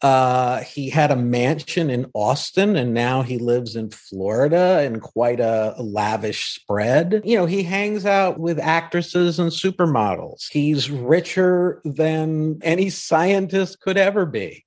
Uh, 0.00 0.62
he 0.62 0.88
had 0.88 1.10
a 1.10 1.16
mansion 1.16 1.90
in 1.90 2.10
Austin 2.14 2.76
and 2.76 2.94
now 2.94 3.20
he 3.20 3.36
lives 3.36 3.76
in 3.76 3.90
Florida 3.90 4.82
in 4.84 5.00
quite 5.00 5.38
a 5.38 5.74
lavish 5.78 6.54
spread. 6.54 7.20
You 7.22 7.36
know, 7.36 7.44
he 7.44 7.62
hangs 7.62 8.06
out 8.06 8.40
with 8.40 8.58
actresses 8.58 9.38
and 9.38 9.50
supermodels. 9.50 10.50
He's 10.50 10.90
richer 10.90 11.82
than 11.84 12.58
any 12.62 12.88
scientist 12.88 13.80
could 13.80 13.98
ever 13.98 14.24
be. 14.24 14.64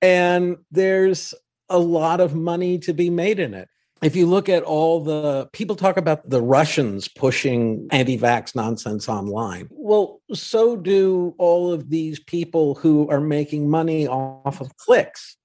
And 0.00 0.56
there's 0.70 1.34
a 1.68 1.78
lot 1.78 2.20
of 2.22 2.34
money 2.34 2.78
to 2.78 2.94
be 2.94 3.10
made 3.10 3.40
in 3.40 3.52
it 3.52 3.68
if 4.02 4.14
you 4.14 4.26
look 4.26 4.48
at 4.48 4.62
all 4.62 5.00
the 5.00 5.48
people 5.52 5.76
talk 5.76 5.96
about 5.96 6.28
the 6.28 6.42
Russians 6.42 7.08
pushing 7.08 7.88
anti 7.90 8.18
vax 8.18 8.54
nonsense 8.54 9.08
online. 9.08 9.68
Well, 9.70 10.20
so 10.32 10.76
do 10.76 11.34
all 11.38 11.72
of 11.72 11.90
these 11.90 12.20
people 12.20 12.74
who 12.74 13.08
are 13.08 13.20
making 13.20 13.70
money 13.70 14.06
off 14.06 14.60
of 14.60 14.76
clicks. 14.76 15.36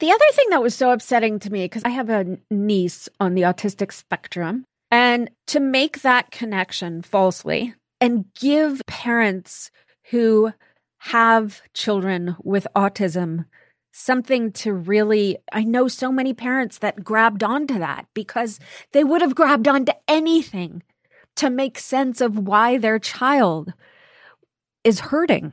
The 0.00 0.10
other 0.10 0.24
thing 0.32 0.50
that 0.50 0.62
was 0.62 0.74
so 0.74 0.90
upsetting 0.90 1.40
to 1.40 1.50
me, 1.50 1.64
because 1.64 1.84
I 1.84 1.88
have 1.88 2.08
a 2.08 2.38
niece 2.50 3.08
on 3.18 3.34
the 3.34 3.42
autistic 3.42 3.92
spectrum, 3.92 4.64
and 4.90 5.30
to 5.48 5.60
make 5.60 6.02
that 6.02 6.30
connection 6.30 7.02
falsely 7.02 7.74
and 8.00 8.24
give 8.34 8.80
parents 8.86 9.70
who 10.10 10.52
have 10.98 11.62
children 11.74 12.36
with 12.42 12.66
autism 12.76 13.44
something 13.92 14.52
to 14.52 14.72
really 14.72 15.38
I 15.52 15.64
know 15.64 15.88
so 15.88 16.12
many 16.12 16.34
parents 16.34 16.78
that 16.78 17.02
grabbed 17.02 17.42
onto 17.42 17.78
that 17.78 18.06
because 18.14 18.60
they 18.92 19.04
would 19.04 19.22
have 19.22 19.34
grabbed 19.34 19.68
onto 19.68 19.92
anything 20.06 20.82
to 21.36 21.50
make 21.50 21.78
sense 21.78 22.20
of 22.20 22.38
why 22.38 22.78
their 22.78 22.98
child 22.98 23.72
is 24.84 25.00
hurting 25.00 25.52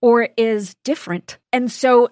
or 0.00 0.28
is 0.36 0.74
different. 0.84 1.38
And 1.52 1.70
so 1.70 2.10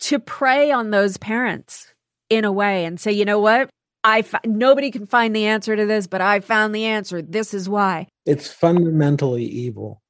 to 0.00 0.18
prey 0.18 0.70
on 0.70 0.90
those 0.90 1.16
parents 1.16 1.92
in 2.30 2.44
a 2.44 2.52
way 2.52 2.84
and 2.84 2.98
say, 2.98 3.12
you 3.12 3.24
know 3.24 3.40
what? 3.40 3.68
I 4.04 4.20
f- 4.20 4.44
nobody 4.44 4.90
can 4.90 5.06
find 5.06 5.34
the 5.34 5.46
answer 5.46 5.74
to 5.76 5.86
this, 5.86 6.06
but 6.06 6.20
I 6.20 6.40
found 6.40 6.74
the 6.74 6.84
answer. 6.84 7.22
This 7.22 7.54
is 7.54 7.68
why. 7.68 8.06
It's 8.26 8.50
fundamentally 8.50 9.44
evil. 9.44 10.02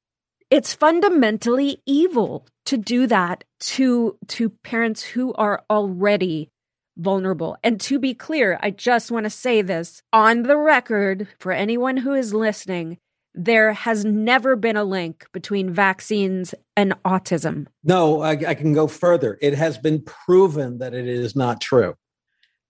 It's 0.54 0.72
fundamentally 0.72 1.82
evil 1.84 2.46
to 2.66 2.76
do 2.76 3.08
that 3.08 3.42
to 3.74 4.16
to 4.28 4.50
parents 4.50 5.02
who 5.02 5.34
are 5.34 5.64
already 5.68 6.48
vulnerable. 6.96 7.56
And 7.64 7.80
to 7.80 7.98
be 7.98 8.14
clear, 8.14 8.60
I 8.62 8.70
just 8.70 9.10
want 9.10 9.24
to 9.24 9.30
say 9.30 9.62
this 9.62 10.00
on 10.12 10.44
the 10.44 10.56
record 10.56 11.26
for 11.40 11.50
anyone 11.50 11.96
who 11.96 12.14
is 12.14 12.32
listening. 12.32 12.98
There 13.34 13.72
has 13.72 14.04
never 14.04 14.54
been 14.54 14.76
a 14.76 14.84
link 14.84 15.26
between 15.32 15.74
vaccines 15.74 16.54
and 16.76 16.94
autism. 17.04 17.66
No, 17.82 18.20
I, 18.20 18.30
I 18.46 18.54
can 18.54 18.74
go 18.74 18.86
further. 18.86 19.36
It 19.42 19.54
has 19.54 19.76
been 19.76 20.02
proven 20.02 20.78
that 20.78 20.94
it 20.94 21.08
is 21.08 21.34
not 21.34 21.60
true. 21.60 21.96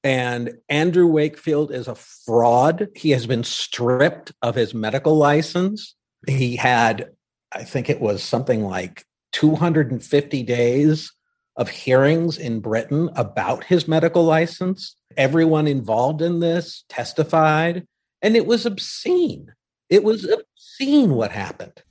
And 0.03 0.55
Andrew 0.71 1.07
Wakefield 1.07 1.71
is 1.71 1.87
a 1.87 1.95
fraud. 1.95 2.89
He 2.97 3.11
has 3.11 3.27
been 3.27 3.45
stripped 3.45 4.33
of 4.41 4.55
his 4.55 4.73
medical 4.73 5.19
license. 5.19 5.95
He 6.27 6.57
had, 6.57 7.11
I 7.55 7.65
think 7.65 7.89
it 7.89 8.01
was 8.01 8.23
something 8.23 8.65
like 8.65 9.05
250 9.33 10.43
days 10.43 11.13
of 11.57 11.69
hearings 11.69 12.37
in 12.37 12.61
Britain 12.61 13.11
about 13.15 13.65
his 13.65 13.87
medical 13.87 14.25
license. 14.25 14.97
Everyone 15.17 15.69
involved 15.69 16.21
in 16.21 16.41
this 16.41 16.85
testified, 16.89 17.87
and 18.23 18.37
it 18.37 18.47
was 18.47 18.67
obscene. 18.67 19.53
It 19.89 20.03
was 20.03 20.25
obscene 20.25 21.15
what 21.15 21.31
happened. 21.31 21.83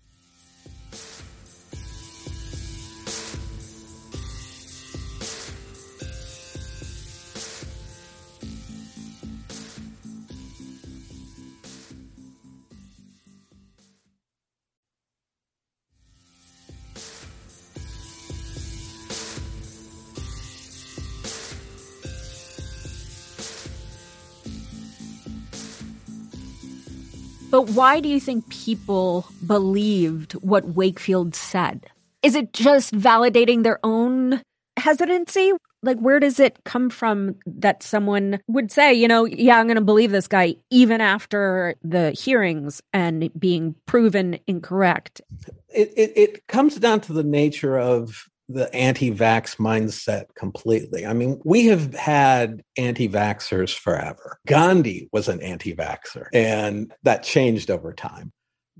But 27.63 27.75
why 27.75 28.01
do 28.01 28.10
you 28.10 28.20
think 28.20 28.50
people 28.50 29.25
believed 29.48 30.34
what 30.34 30.75
Wakefield 30.75 31.34
said? 31.34 31.86
Is 32.22 32.36
it 32.36 32.51
just 32.51 32.93
validating 32.93 33.63
their 33.63 33.79
own 33.86 34.41
hesitancy? 34.75 35.53
Like, 35.82 35.98
where 36.00 36.20
does 36.20 36.41
it 36.41 36.60
come 36.65 36.89
from 36.89 37.36
that 37.46 37.82
someone 37.82 38.41
would 38.50 38.70
say, 38.70 38.93
you 38.93 39.08
know, 39.08 39.24
yeah, 39.24 39.60
I'm 39.60 39.67
going 39.67 39.75
to 39.75 39.82
believe 39.82 40.12
this 40.12 40.27
guy 40.27 40.55
even 40.72 41.00
after 41.00 41.75
the 41.82 42.12
hearings 42.12 42.82
and 42.91 43.29
being 43.39 43.75
proven 43.86 44.39
incorrect? 44.46 45.22
It, 45.70 45.93
it, 45.96 46.12
it 46.17 46.48
comes 46.48 46.75
down 46.75 47.00
to 47.00 47.13
the 47.13 47.24
nature 47.24 47.79
of 47.79 48.27
the 48.50 48.74
anti-vax 48.76 49.58
mindset 49.58 50.26
completely. 50.36 51.06
I 51.06 51.14
mean, 51.14 51.42
we 51.44 51.66
have 51.68 51.94
had 51.94 52.62
anti-vaxxers 52.78 53.78
forever. 53.78 54.40
Gandhi 54.48 55.10
was 55.12 55.28
an 55.28 55.42
anti-vaxxer, 55.42 56.28
and 56.34 56.94
that 57.04 57.24
changed 57.24 57.72
over 57.72 57.94
time. 57.94 58.32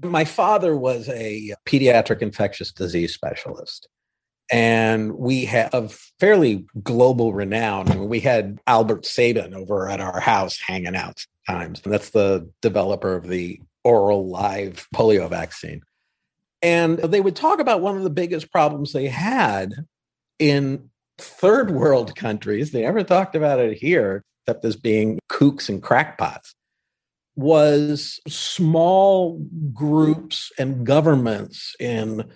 My 0.04 0.26
father 0.26 0.76
was 0.76 1.08
a 1.10 1.54
pediatric 1.66 2.22
infectious 2.22 2.72
disease 2.72 3.14
specialist. 3.14 3.88
And 4.52 5.14
we 5.14 5.46
have 5.46 5.98
fairly 6.20 6.66
global 6.84 7.34
renown. 7.34 7.90
I 7.90 7.96
mean, 7.96 8.10
we 8.10 8.20
had 8.20 8.60
Albert 8.68 9.06
Sabin 9.06 9.54
over 9.54 9.90
at 9.90 10.02
our 10.02 10.20
house 10.20 10.60
hanging 10.60 10.98
out 10.98 11.26
sometimes. 11.48 11.82
And 11.84 11.94
that's 11.94 12.10
the 12.10 12.50
developer 12.62 13.16
of 13.16 13.28
the 13.28 13.62
oral 13.84 14.28
live 14.28 14.86
polio 14.94 15.30
vaccine. 15.30 15.82
And 16.64 16.98
they 16.98 17.20
would 17.22 17.36
talk 17.36 17.60
about 17.60 17.82
one 17.82 17.98
of 17.98 18.04
the 18.04 18.10
biggest 18.10 18.52
problems 18.52 18.94
they 18.94 19.08
had 19.08 19.74
in 20.40 20.90
third 21.18 21.72
world 21.72 22.16
countries. 22.16 22.72
They 22.72 22.84
never 22.84 23.04
talked 23.04 23.36
about 23.36 23.60
it 23.60 23.78
here, 23.78 24.24
except 24.48 24.64
as 24.64 24.78
being 24.78 25.20
kooks 25.30 25.68
and 25.68 25.84
crackpots, 25.84 26.56
was 27.36 28.20
small 28.28 29.46
groups 29.74 30.52
and 30.58 30.86
governments 30.86 31.76
in, 31.80 32.32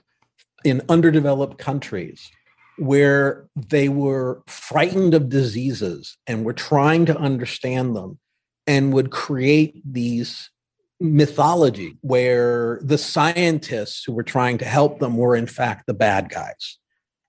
in 0.66 0.82
underdeveloped 0.90 1.58
countries 1.58 2.30
where 2.78 3.48
they 3.56 3.90
were 3.90 4.44
frightened 4.48 5.14
of 5.14 5.30
diseases 5.30 6.18
and 6.28 6.46
were 6.46 6.54
trying 6.54 7.06
to 7.06 7.18
understand 7.18 7.96
them 7.96 8.20
and 8.68 8.94
would 8.94 9.10
create 9.10 9.82
these 9.86 10.52
mythology 11.00 11.98
where 12.02 12.80
the 12.82 12.98
scientists 12.98 14.04
who 14.04 14.14
were 14.14 14.24
trying 14.24 14.58
to 14.58 14.66
help 14.66 15.00
them 15.00 15.16
were 15.18 15.36
in 15.36 15.48
fact 15.48 15.86
the 15.86 15.94
bad 15.94 16.30
guys 16.30 16.78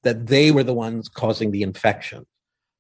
that 0.04 0.26
they 0.26 0.50
were 0.50 0.62
the 0.62 0.74
ones 0.74 1.08
causing 1.08 1.50
the 1.50 1.62
infection 1.62 2.24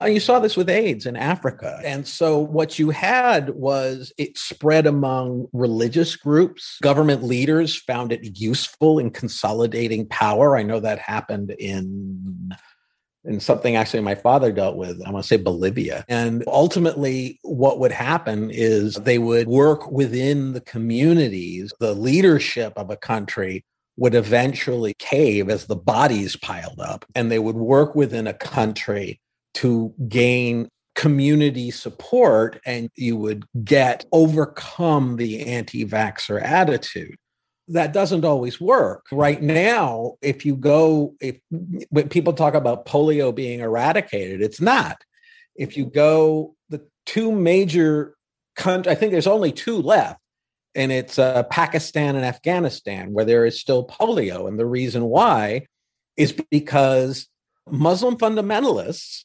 you 0.06 0.20
saw 0.20 0.38
this 0.38 0.56
with 0.56 0.70
AIDS 0.70 1.06
in 1.06 1.16
Africa. 1.16 1.80
And 1.84 2.06
so 2.06 2.38
what 2.38 2.78
you 2.78 2.90
had 2.90 3.50
was 3.50 4.12
it 4.16 4.38
spread 4.38 4.86
among 4.86 5.48
religious 5.52 6.14
groups. 6.14 6.78
Government 6.82 7.24
leaders 7.24 7.74
found 7.74 8.12
it 8.12 8.38
useful 8.38 9.00
in 9.00 9.10
consolidating 9.10 10.06
power. 10.06 10.56
I 10.56 10.62
know 10.62 10.78
that 10.78 11.00
happened 11.00 11.50
in 11.58 12.54
and 13.24 13.42
something 13.42 13.76
actually 13.76 14.00
my 14.00 14.14
father 14.14 14.52
dealt 14.52 14.76
with. 14.76 15.00
I 15.04 15.10
want 15.10 15.24
to 15.24 15.28
say 15.28 15.36
Bolivia. 15.36 16.04
And 16.08 16.44
ultimately, 16.46 17.38
what 17.42 17.78
would 17.78 17.92
happen 17.92 18.50
is 18.50 18.94
they 18.94 19.18
would 19.18 19.48
work 19.48 19.90
within 19.90 20.52
the 20.52 20.60
communities, 20.60 21.72
the 21.80 21.94
leadership 21.94 22.72
of 22.76 22.90
a 22.90 22.96
country 22.96 23.64
would 23.96 24.14
eventually 24.14 24.94
cave 24.98 25.50
as 25.50 25.66
the 25.66 25.76
bodies 25.76 26.36
piled 26.36 26.80
up, 26.80 27.04
and 27.14 27.30
they 27.30 27.40
would 27.40 27.56
work 27.56 27.94
within 27.94 28.26
a 28.28 28.34
country 28.34 29.20
to 29.54 29.92
gain 30.08 30.68
community 30.94 31.70
support 31.70 32.60
and 32.66 32.90
you 32.96 33.16
would 33.16 33.44
get 33.64 34.04
overcome 34.10 35.16
the 35.16 35.46
anti 35.46 35.84
vaxxer 35.84 36.42
attitude. 36.42 37.16
That 37.68 37.92
doesn't 37.92 38.24
always 38.24 38.60
work. 38.60 39.06
Right 39.12 39.42
now, 39.42 40.14
if 40.22 40.46
you 40.46 40.56
go, 40.56 41.14
if 41.20 41.38
when 41.90 42.08
people 42.08 42.32
talk 42.32 42.54
about 42.54 42.86
polio 42.86 43.34
being 43.34 43.60
eradicated, 43.60 44.40
it's 44.40 44.60
not. 44.60 45.02
If 45.54 45.76
you 45.76 45.84
go, 45.86 46.54
the 46.70 46.86
two 47.04 47.30
major 47.32 48.16
countries, 48.56 48.90
I 48.90 48.98
think 48.98 49.12
there's 49.12 49.26
only 49.26 49.52
two 49.52 49.82
left, 49.82 50.20
and 50.74 50.90
it's 50.90 51.18
uh, 51.18 51.42
Pakistan 51.44 52.16
and 52.16 52.24
Afghanistan, 52.24 53.12
where 53.12 53.24
there 53.24 53.44
is 53.44 53.60
still 53.60 53.86
polio. 53.86 54.48
And 54.48 54.58
the 54.58 54.66
reason 54.66 55.04
why 55.04 55.66
is 56.16 56.32
because 56.50 57.28
Muslim 57.70 58.16
fundamentalists 58.16 59.24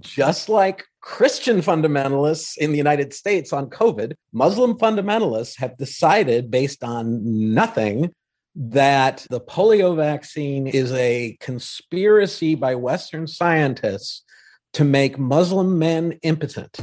just 0.00 0.48
like 0.48 0.84
Christian 1.00 1.60
fundamentalists 1.60 2.56
in 2.58 2.72
the 2.72 2.78
United 2.78 3.14
States 3.14 3.52
on 3.52 3.70
COVID, 3.70 4.14
Muslim 4.32 4.76
fundamentalists 4.78 5.58
have 5.58 5.76
decided, 5.76 6.50
based 6.50 6.82
on 6.82 7.54
nothing, 7.54 8.12
that 8.54 9.26
the 9.30 9.40
polio 9.40 9.94
vaccine 9.94 10.66
is 10.66 10.92
a 10.92 11.36
conspiracy 11.40 12.54
by 12.54 12.74
Western 12.74 13.26
scientists 13.26 14.22
to 14.76 14.84
make 14.84 15.18
Muslim 15.18 15.78
men 15.78 16.18
impotent. 16.20 16.78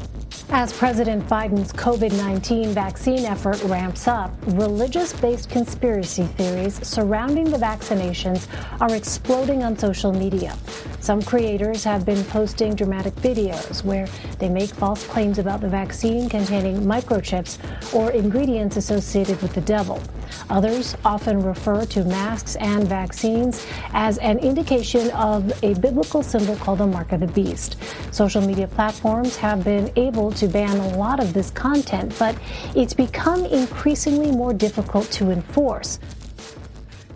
As 0.49 0.73
President 0.73 1.27
Biden's 1.27 1.71
COVID 1.73 2.11
19 2.17 2.69
vaccine 2.69 3.23
effort 3.23 3.61
ramps 3.65 4.07
up, 4.07 4.31
religious 4.47 5.13
based 5.13 5.51
conspiracy 5.51 6.23
theories 6.23 6.75
surrounding 6.87 7.51
the 7.51 7.57
vaccinations 7.57 8.47
are 8.81 8.95
exploding 8.95 9.63
on 9.63 9.77
social 9.77 10.11
media. 10.11 10.57
Some 11.01 11.21
creators 11.21 11.83
have 11.83 12.03
been 12.03 12.23
posting 12.25 12.73
dramatic 12.73 13.13
videos 13.15 13.83
where 13.83 14.07
they 14.39 14.49
make 14.49 14.71
false 14.71 15.05
claims 15.05 15.37
about 15.37 15.61
the 15.61 15.69
vaccine 15.69 16.29
containing 16.29 16.81
microchips 16.81 17.59
or 17.93 18.09
ingredients 18.09 18.77
associated 18.77 19.39
with 19.41 19.53
the 19.53 19.61
devil. 19.61 20.01
Others 20.49 20.95
often 21.05 21.41
refer 21.41 21.85
to 21.85 22.03
masks 22.05 22.55
and 22.55 22.87
vaccines 22.87 23.65
as 23.93 24.17
an 24.19 24.39
indication 24.39 25.11
of 25.11 25.51
a 25.63 25.73
biblical 25.75 26.23
symbol 26.23 26.55
called 26.55 26.79
the 26.79 26.87
mark 26.87 27.11
of 27.11 27.19
the 27.19 27.27
beast. 27.27 27.75
Social 28.11 28.41
media 28.41 28.67
platforms 28.67 29.35
have 29.37 29.63
been 29.63 29.91
able 29.95 30.31
to 30.31 30.47
ban 30.47 30.77
a 30.77 30.97
lot 30.97 31.19
of 31.19 31.33
this 31.33 31.51
content, 31.51 32.13
but 32.17 32.37
it's 32.75 32.93
become 32.93 33.45
increasingly 33.45 34.31
more 34.31 34.53
difficult 34.53 35.09
to 35.11 35.31
enforce. 35.31 35.99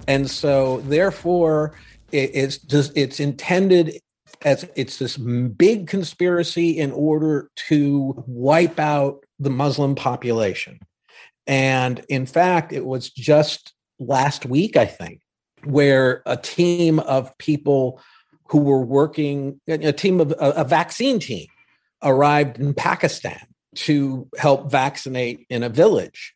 And 0.07 0.29
so, 0.29 0.81
therefore, 0.81 1.73
it's 2.11 2.57
just 2.59 2.95
it's 2.95 3.19
intended 3.19 3.99
as 4.43 4.69
it's 4.75 4.99
this 4.99 5.17
big 5.17 5.87
conspiracy 5.87 6.77
in 6.77 6.91
order 6.91 7.49
to 7.55 8.23
wipe 8.27 8.79
out 8.79 9.23
the 9.39 9.49
Muslim 9.49 9.95
population. 9.95 10.79
And 11.47 12.05
in 12.09 12.25
fact, 12.25 12.73
it 12.73 12.85
was 12.85 13.09
just 13.09 13.73
last 13.99 14.45
week, 14.45 14.77
I 14.77 14.85
think, 14.85 15.21
where 15.63 16.21
a 16.25 16.37
team 16.37 16.99
of 16.99 17.37
people 17.37 18.01
who 18.49 18.59
were 18.59 18.81
working, 18.81 19.59
a 19.67 19.91
team 19.93 20.19
of 20.19 20.33
a, 20.39 20.63
vaccine 20.63 21.19
team 21.19 21.47
arrived 22.03 22.59
in 22.59 22.73
Pakistan 22.73 23.41
to 23.75 24.27
help 24.37 24.71
vaccinate 24.71 25.45
in 25.49 25.63
a 25.63 25.69
village. 25.69 26.33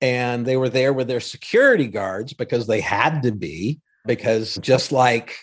And 0.00 0.44
they 0.44 0.56
were 0.56 0.68
there 0.68 0.92
with 0.92 1.08
their 1.08 1.20
security 1.20 1.86
guards 1.86 2.32
because 2.32 2.66
they 2.66 2.80
had 2.80 3.22
to 3.22 3.32
be, 3.32 3.80
because 4.06 4.56
just 4.56 4.92
like 4.92 5.36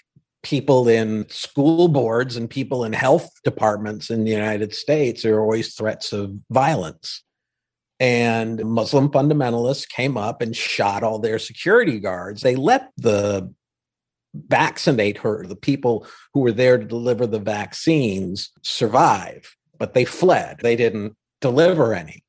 people 0.44 0.88
in 0.88 1.28
school 1.30 1.88
boards 1.88 2.36
and 2.36 2.50
people 2.50 2.84
in 2.84 2.94
health 2.94 3.30
departments 3.44 4.10
in 4.10 4.24
the 4.24 4.32
United 4.32 4.74
States, 4.74 5.24
there 5.24 5.36
are 5.36 5.42
always 5.42 5.74
threats 5.76 6.14
of 6.14 6.34
violence. 6.50 7.24
And 8.00 8.64
Muslim 8.66 9.10
fundamentalists 9.10 9.88
came 9.88 10.18
up 10.18 10.42
and 10.42 10.56
shot 10.56 11.04
all 11.04 11.20
their 11.20 11.38
security 11.38 12.00
guards. 12.00 12.42
They 12.42 12.56
let 12.56 12.90
the 12.98 13.54
vaccinate 14.34 15.18
her, 15.18 15.46
the 15.46 15.56
people 15.56 16.08
who 16.34 16.42
were 16.42 16.52
there 16.52 16.78
to 16.78 16.86
deliver 16.86 17.28
the 17.28 17.40
vaccines 17.40 18.52
survive, 18.62 19.56
but 19.78 19.94
they 19.94 20.06
fled. 20.06 20.60
They 20.62 20.76
didn't 20.76 21.16
deliver 21.42 21.94
any. 21.94 22.24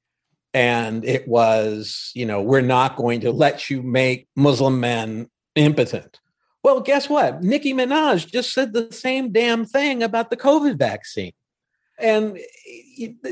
And 0.55 1.05
it 1.05 1.27
was, 1.27 2.11
you 2.15 2.27
know, 2.27 2.43
we're 2.43 2.61
not 2.61 2.97
going 2.97 3.21
to 3.21 3.33
let 3.33 3.71
you 3.71 3.83
make 3.83 4.29
Muslim 4.37 4.81
men 4.81 5.31
impotent. 5.55 6.21
Well, 6.63 6.81
guess 6.81 7.09
what? 7.09 7.43
Nicki 7.43 7.73
Minaj 7.73 8.27
just 8.31 8.53
said 8.53 8.73
the 8.73 8.93
same 8.93 9.33
damn 9.33 9.65
thing 9.65 10.03
about 10.03 10.31
the 10.31 10.37
COVID 10.37 10.79
vaccine. 10.79 11.33
And 11.99 12.39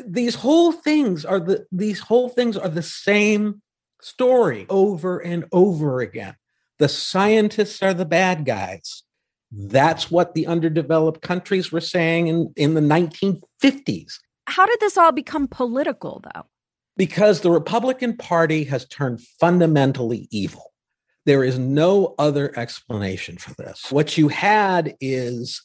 these 0.07 0.35
whole 0.35 0.73
things 0.73 1.25
are 1.25 1.41
the 1.41 1.67
these 1.73 1.99
whole 1.99 2.29
things 2.29 2.57
are 2.57 2.69
the 2.69 2.83
same 2.83 3.63
story 4.01 4.67
over 4.69 5.19
and 5.19 5.45
over 5.53 6.01
again. 6.01 6.35
The 6.81 6.89
scientists 6.89 7.83
are 7.83 7.93
the 7.93 8.07
bad 8.07 8.47
guys. 8.47 9.03
That's 9.53 10.11
what 10.11 10.35
the 10.35 10.47
underdeveloped 10.47 11.21
countries 11.21 11.71
were 11.71 11.81
saying 11.81 12.29
in, 12.29 12.53
in 12.57 12.73
the 12.73 12.81
1950s. 12.81 14.15
How 14.47 14.65
did 14.65 14.81
this 14.81 14.97
all 14.97 15.13
become 15.13 15.47
political, 15.47 16.25
though? 16.25 16.47
Because 16.97 17.43
the 17.43 17.51
Republican 17.51 18.17
Party 18.17 18.65
has 18.65 18.87
turned 18.87 19.21
fundamentally 19.39 20.27
evil. 20.31 20.73
There 21.27 21.45
is 21.45 21.59
no 21.59 22.15
other 22.19 22.59
explanation 22.59 23.37
for 23.37 23.53
this. 23.59 23.93
What 23.93 24.17
you 24.17 24.29
had 24.29 24.97
is 25.03 25.63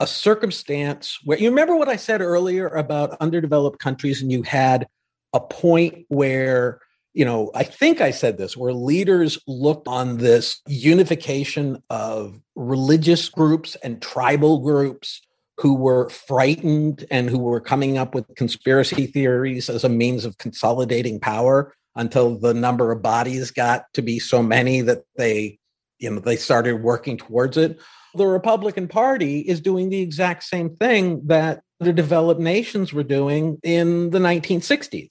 a 0.00 0.06
circumstance 0.06 1.18
where 1.24 1.38
you 1.38 1.48
remember 1.48 1.76
what 1.76 1.88
I 1.88 1.96
said 1.96 2.20
earlier 2.20 2.66
about 2.68 3.16
underdeveloped 3.20 3.78
countries, 3.78 4.20
and 4.20 4.32
you 4.32 4.42
had 4.42 4.88
a 5.32 5.38
point 5.40 6.06
where 6.08 6.80
you 7.16 7.24
know, 7.24 7.50
I 7.54 7.64
think 7.64 8.02
I 8.02 8.10
said 8.10 8.36
this, 8.36 8.58
where 8.58 8.74
leaders 8.74 9.38
looked 9.46 9.88
on 9.88 10.18
this 10.18 10.60
unification 10.68 11.82
of 11.88 12.38
religious 12.54 13.30
groups 13.30 13.74
and 13.76 14.02
tribal 14.02 14.58
groups 14.58 15.22
who 15.56 15.76
were 15.76 16.10
frightened 16.10 17.06
and 17.10 17.30
who 17.30 17.38
were 17.38 17.58
coming 17.58 17.96
up 17.96 18.14
with 18.14 18.26
conspiracy 18.36 19.06
theories 19.06 19.70
as 19.70 19.82
a 19.82 19.88
means 19.88 20.26
of 20.26 20.36
consolidating 20.36 21.18
power 21.18 21.72
until 21.94 22.36
the 22.38 22.52
number 22.52 22.92
of 22.92 23.00
bodies 23.00 23.50
got 23.50 23.86
to 23.94 24.02
be 24.02 24.18
so 24.18 24.42
many 24.42 24.82
that 24.82 25.04
they, 25.16 25.58
you 25.98 26.10
know, 26.10 26.20
they 26.20 26.36
started 26.36 26.82
working 26.82 27.16
towards 27.16 27.56
it. 27.56 27.80
The 28.14 28.26
Republican 28.26 28.88
Party 28.88 29.40
is 29.40 29.62
doing 29.62 29.88
the 29.88 30.02
exact 30.02 30.44
same 30.44 30.76
thing 30.76 31.26
that 31.28 31.62
the 31.80 31.94
developed 31.94 32.42
nations 32.42 32.92
were 32.92 33.02
doing 33.02 33.58
in 33.62 34.10
the 34.10 34.18
1960s, 34.18 35.08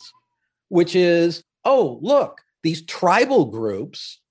which 0.70 0.96
is 0.96 1.44
oh, 1.66 2.00
look, 2.02 2.42
these 2.64 2.86
tribal 2.86 3.46
groups, 3.46 4.22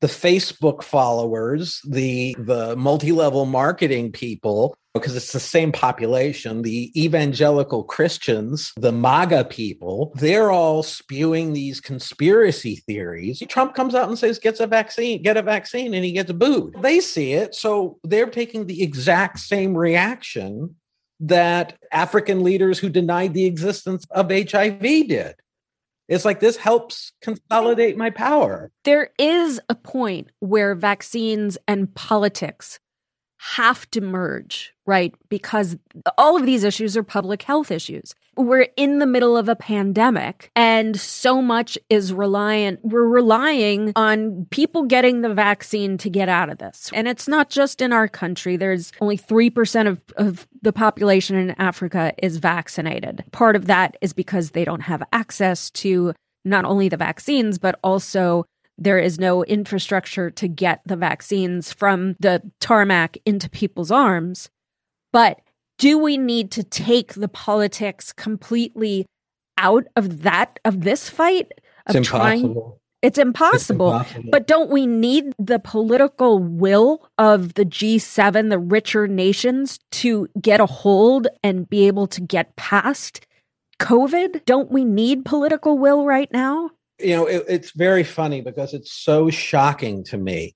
the 0.00 0.06
Facebook 0.06 0.82
followers, 0.82 1.80
the 1.86 2.34
the 2.38 2.74
multi-level 2.76 3.46
marketing 3.46 4.12
people, 4.12 4.74
because 4.94 5.14
it's 5.14 5.32
the 5.32 5.40
same 5.40 5.70
population, 5.70 6.62
the 6.62 6.90
evangelical 7.00 7.84
Christians, 7.84 8.72
the 8.76 8.90
MAGA 8.90 9.44
people, 9.44 10.12
they're 10.16 10.50
all 10.50 10.82
spewing 10.82 11.52
these 11.52 11.80
conspiracy 11.80 12.76
theories. 12.86 13.42
Trump 13.48 13.74
comes 13.74 13.94
out 13.94 14.08
and 14.08 14.18
says, 14.18 14.38
gets 14.38 14.58
a 14.58 14.66
vaccine, 14.66 15.22
get 15.22 15.36
a 15.36 15.42
vaccine, 15.42 15.94
and 15.94 16.04
he 16.04 16.12
gets 16.12 16.32
booed. 16.32 16.74
They 16.80 17.00
see 17.00 17.34
it. 17.34 17.54
So 17.54 17.98
they're 18.02 18.30
taking 18.30 18.66
the 18.66 18.82
exact 18.82 19.38
same 19.38 19.76
reaction 19.76 20.74
that 21.20 21.78
African 21.92 22.42
leaders 22.42 22.78
who 22.78 22.88
denied 22.88 23.34
the 23.34 23.44
existence 23.44 24.06
of 24.10 24.30
HIV 24.30 24.80
did. 24.80 25.34
It's 26.10 26.24
like 26.24 26.40
this 26.40 26.56
helps 26.56 27.12
consolidate 27.22 27.96
my 27.96 28.10
power. 28.10 28.72
There 28.82 29.10
is 29.16 29.60
a 29.68 29.76
point 29.76 30.30
where 30.40 30.74
vaccines 30.74 31.56
and 31.68 31.94
politics 31.94 32.80
have 33.38 33.88
to 33.92 34.00
merge, 34.00 34.74
right? 34.86 35.14
Because 35.28 35.78
all 36.18 36.36
of 36.36 36.44
these 36.44 36.64
issues 36.64 36.96
are 36.96 37.04
public 37.04 37.42
health 37.42 37.70
issues. 37.70 38.14
We're 38.40 38.68
in 38.76 38.98
the 38.98 39.06
middle 39.06 39.36
of 39.36 39.48
a 39.48 39.56
pandemic 39.56 40.50
and 40.56 40.98
so 40.98 41.40
much 41.40 41.78
is 41.88 42.12
reliant, 42.12 42.80
we're 42.82 43.06
relying 43.06 43.92
on 43.96 44.46
people 44.50 44.84
getting 44.84 45.20
the 45.20 45.34
vaccine 45.34 45.98
to 45.98 46.10
get 46.10 46.28
out 46.28 46.50
of 46.50 46.58
this. 46.58 46.90
And 46.92 47.08
it's 47.08 47.28
not 47.28 47.50
just 47.50 47.80
in 47.80 47.92
our 47.92 48.08
country. 48.08 48.56
There's 48.56 48.92
only 49.00 49.18
3% 49.18 49.88
of, 49.88 50.00
of 50.16 50.48
the 50.62 50.72
population 50.72 51.36
in 51.36 51.50
Africa 51.52 52.12
is 52.18 52.38
vaccinated. 52.38 53.24
Part 53.32 53.56
of 53.56 53.66
that 53.66 53.96
is 54.00 54.12
because 54.12 54.50
they 54.50 54.64
don't 54.64 54.82
have 54.82 55.02
access 55.12 55.70
to 55.70 56.14
not 56.44 56.64
only 56.64 56.88
the 56.88 56.96
vaccines, 56.96 57.58
but 57.58 57.78
also 57.84 58.46
there 58.78 58.98
is 58.98 59.20
no 59.20 59.44
infrastructure 59.44 60.30
to 60.30 60.48
get 60.48 60.80
the 60.86 60.96
vaccines 60.96 61.72
from 61.72 62.16
the 62.18 62.42
tarmac 62.60 63.18
into 63.26 63.48
people's 63.50 63.90
arms. 63.90 64.48
But 65.12 65.40
do 65.80 65.98
we 65.98 66.18
need 66.18 66.50
to 66.52 66.62
take 66.62 67.14
the 67.14 67.26
politics 67.28 68.12
completely 68.12 69.06
out 69.56 69.86
of 69.96 70.22
that 70.22 70.60
of 70.64 70.82
this 70.82 71.08
fight 71.08 71.50
of 71.86 71.96
it's 71.96 72.06
trying 72.06 72.44
impossible. 72.44 72.80
it's 73.02 73.18
impossible. 73.18 73.96
It's 73.96 74.10
impossible. 74.10 74.30
But 74.30 74.46
don't 74.46 74.70
we 74.70 74.86
need 74.86 75.32
the 75.38 75.58
political 75.58 76.38
will 76.38 77.08
of 77.18 77.54
the 77.54 77.64
G7, 77.64 78.50
the 78.50 78.58
richer 78.58 79.08
nations, 79.08 79.78
to 79.92 80.28
get 80.40 80.60
a 80.60 80.66
hold 80.66 81.26
and 81.42 81.68
be 81.68 81.86
able 81.86 82.06
to 82.08 82.20
get 82.20 82.54
past 82.56 83.26
COVID? 83.80 84.44
Don't 84.44 84.70
we 84.70 84.84
need 84.84 85.24
political 85.24 85.78
will 85.78 86.04
right 86.04 86.30
now? 86.30 86.70
you 87.02 87.16
know 87.16 87.26
it, 87.26 87.44
it's 87.48 87.70
very 87.72 88.04
funny 88.04 88.40
because 88.40 88.74
it's 88.74 88.92
so 88.92 89.30
shocking 89.30 90.04
to 90.04 90.18
me 90.18 90.54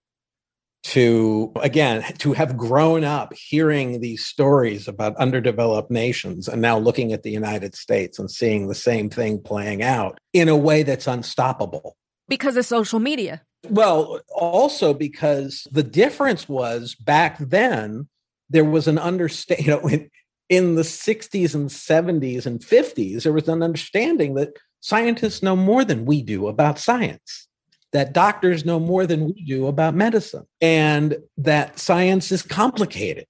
to 0.84 1.50
again 1.62 2.02
to 2.18 2.34
have 2.34 2.56
grown 2.58 3.04
up 3.04 3.32
hearing 3.34 4.00
these 4.00 4.24
stories 4.24 4.86
about 4.86 5.16
underdeveloped 5.16 5.90
nations 5.90 6.46
and 6.46 6.60
now 6.60 6.78
looking 6.78 7.12
at 7.12 7.22
the 7.22 7.30
united 7.30 7.74
states 7.74 8.18
and 8.18 8.30
seeing 8.30 8.68
the 8.68 8.74
same 8.74 9.08
thing 9.08 9.40
playing 9.40 9.82
out 9.82 10.18
in 10.34 10.46
a 10.48 10.56
way 10.56 10.82
that's 10.82 11.06
unstoppable 11.06 11.96
Because 12.28 12.56
of 12.58 12.66
social 12.66 13.00
media. 13.00 13.42
well 13.70 14.20
also 14.36 14.92
because 14.92 15.66
the 15.72 15.82
difference 15.82 16.48
was 16.50 16.94
back 16.94 17.38
then 17.38 18.06
there 18.50 18.64
was 18.66 18.86
an 18.86 18.98
understand 18.98 19.60
you 19.64 19.70
know 19.70 19.88
in, 19.88 20.10
in 20.50 20.74
the 20.74 20.82
60s 20.82 21.54
and 21.54 21.70
70s 21.70 22.44
and 22.44 22.60
50s 22.60 23.22
there 23.22 23.32
was 23.32 23.48
an 23.48 23.62
understanding 23.62 24.34
that 24.34 24.50
scientists 24.80 25.42
know 25.42 25.56
more 25.56 25.82
than 25.82 26.04
we 26.04 26.20
do 26.20 26.46
about 26.46 26.78
science 26.78 27.48
that 27.94 28.12
doctors 28.12 28.66
know 28.66 28.78
more 28.78 29.06
than 29.06 29.24
we 29.24 29.32
do 29.44 29.66
about 29.66 29.94
medicine 29.94 30.46
and 30.60 31.16
that 31.38 31.78
science 31.78 32.30
is 32.30 32.42
complicated 32.42 33.26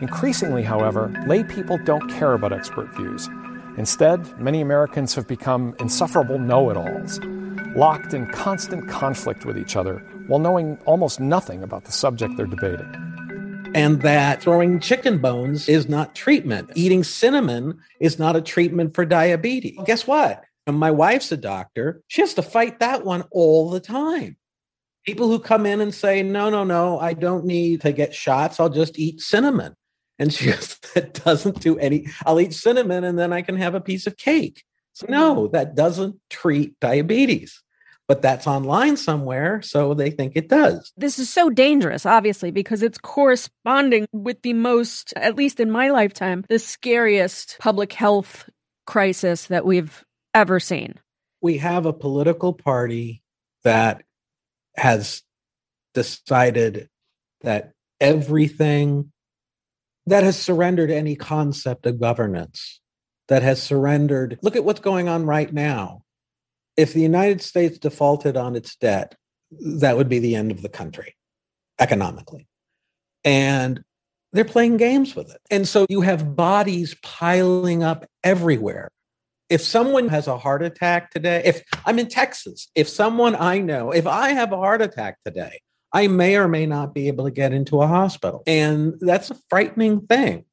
Increasingly, 0.00 0.62
however, 0.62 1.12
lay 1.26 1.42
people 1.42 1.76
don't 1.84 2.08
care 2.08 2.32
about 2.34 2.52
expert 2.52 2.94
views. 2.94 3.28
Instead, 3.76 4.38
many 4.40 4.60
Americans 4.60 5.14
have 5.16 5.26
become 5.26 5.74
insufferable 5.80 6.38
know 6.38 6.70
it 6.70 6.76
alls, 6.76 7.18
locked 7.74 8.14
in 8.14 8.26
constant 8.28 8.88
conflict 8.88 9.44
with 9.44 9.58
each 9.58 9.74
other 9.74 9.98
while 10.28 10.38
knowing 10.38 10.78
almost 10.84 11.18
nothing 11.18 11.64
about 11.64 11.84
the 11.84 11.92
subject 11.92 12.36
they're 12.36 12.46
debating. 12.46 12.86
and 13.74 14.00
that 14.00 14.40
throwing 14.40 14.80
chicken 14.80 15.18
bones 15.18 15.68
is 15.68 15.90
not 15.90 16.14
treatment 16.14 16.70
eating 16.74 17.04
cinnamon 17.04 17.78
is 18.00 18.18
not 18.18 18.34
a 18.34 18.40
treatment 18.40 18.94
for 18.94 19.04
diabetes 19.04 19.78
guess 19.84 20.06
what 20.06 20.42
and 20.68 20.78
my 20.78 20.90
wife's 20.90 21.32
a 21.32 21.36
doctor. 21.36 22.02
She 22.08 22.20
has 22.20 22.34
to 22.34 22.42
fight 22.42 22.80
that 22.80 23.04
one 23.04 23.24
all 23.30 23.70
the 23.70 23.80
time. 23.80 24.36
People 25.04 25.28
who 25.28 25.38
come 25.38 25.64
in 25.64 25.80
and 25.80 25.94
say 25.94 26.22
no 26.22 26.50
no 26.50 26.64
no 26.64 26.98
i 26.98 27.14
don't 27.14 27.46
need 27.46 27.80
to 27.80 27.92
get 27.92 28.14
shots. 28.14 28.60
I'll 28.60 28.68
just 28.68 28.98
eat 28.98 29.20
cinnamon. 29.20 29.74
And 30.18 30.32
she 30.32 30.46
goes 30.50 30.78
that 30.94 31.24
doesn't 31.24 31.60
do 31.60 31.78
any 31.78 32.08
i'll 32.26 32.40
eat 32.40 32.52
cinnamon 32.52 33.04
and 33.04 33.18
then 33.18 33.32
i 33.32 33.42
can 33.42 33.56
have 33.56 33.74
a 33.74 33.80
piece 33.80 34.06
of 34.06 34.16
cake. 34.16 34.62
So 34.92 35.06
no 35.08 35.48
that 35.48 35.74
doesn't 35.74 36.16
treat 36.28 36.78
diabetes 36.80 37.62
but 38.06 38.22
that's 38.22 38.46
online 38.46 38.96
somewhere 38.96 39.60
so 39.60 39.92
they 39.92 40.10
think 40.10 40.32
it 40.34 40.48
does. 40.48 40.92
This 40.96 41.18
is 41.18 41.28
so 41.28 41.50
dangerous, 41.50 42.06
obviously, 42.06 42.50
because 42.50 42.82
it's 42.82 42.96
corresponding 42.96 44.08
with 44.12 44.40
the 44.40 44.54
most, 44.54 45.12
at 45.14 45.36
least 45.36 45.60
in 45.60 45.70
my 45.70 45.90
lifetime, 45.90 46.42
the 46.48 46.58
scariest 46.58 47.58
public 47.60 47.92
health 47.92 48.48
crisis 48.86 49.48
that 49.48 49.66
we've 49.66 50.06
ever 50.34 50.60
seen. 50.60 50.94
we 51.40 51.58
have 51.58 51.86
a 51.86 51.92
political 51.92 52.52
party 52.52 53.22
that 53.64 54.02
has 54.76 55.22
decided 55.94 56.88
that 57.42 57.72
everything 58.00 59.12
that 60.06 60.24
has 60.24 60.38
surrendered 60.38 60.90
any 60.90 61.14
concept 61.14 61.86
of 61.86 62.00
governance, 62.00 62.80
that 63.28 63.42
has 63.42 63.62
surrendered. 63.62 64.38
Look 64.42 64.56
at 64.56 64.64
what's 64.64 64.80
going 64.80 65.08
on 65.08 65.26
right 65.26 65.52
now. 65.52 66.02
If 66.76 66.92
the 66.92 67.02
United 67.02 67.42
States 67.42 67.78
defaulted 67.78 68.36
on 68.36 68.56
its 68.56 68.76
debt, 68.76 69.16
that 69.50 69.96
would 69.96 70.08
be 70.08 70.18
the 70.18 70.34
end 70.34 70.50
of 70.50 70.62
the 70.62 70.68
country 70.68 71.14
economically. 71.78 72.46
And 73.24 73.82
they're 74.32 74.44
playing 74.44 74.76
games 74.76 75.14
with 75.14 75.30
it. 75.30 75.40
And 75.50 75.66
so 75.66 75.86
you 75.88 76.00
have 76.02 76.36
bodies 76.36 76.96
piling 77.02 77.82
up 77.82 78.06
everywhere 78.22 78.90
if 79.48 79.62
someone 79.62 80.08
has 80.08 80.26
a 80.26 80.36
heart 80.36 80.62
attack 80.62 81.10
today, 81.10 81.42
if 81.44 81.64
I'm 81.86 81.98
in 81.98 82.08
Texas, 82.08 82.68
if 82.74 82.88
someone 82.88 83.34
I 83.34 83.58
know, 83.58 83.90
if 83.90 84.06
I 84.06 84.30
have 84.30 84.52
a 84.52 84.56
heart 84.56 84.82
attack 84.82 85.18
today, 85.24 85.60
I 85.92 86.06
may 86.08 86.36
or 86.36 86.48
may 86.48 86.66
not 86.66 86.94
be 86.94 87.08
able 87.08 87.24
to 87.24 87.30
get 87.30 87.52
into 87.52 87.80
a 87.80 87.86
hospital. 87.86 88.42
And 88.46 88.94
that's 89.00 89.30
a 89.30 89.36
frightening 89.48 90.02
thing. 90.02 90.44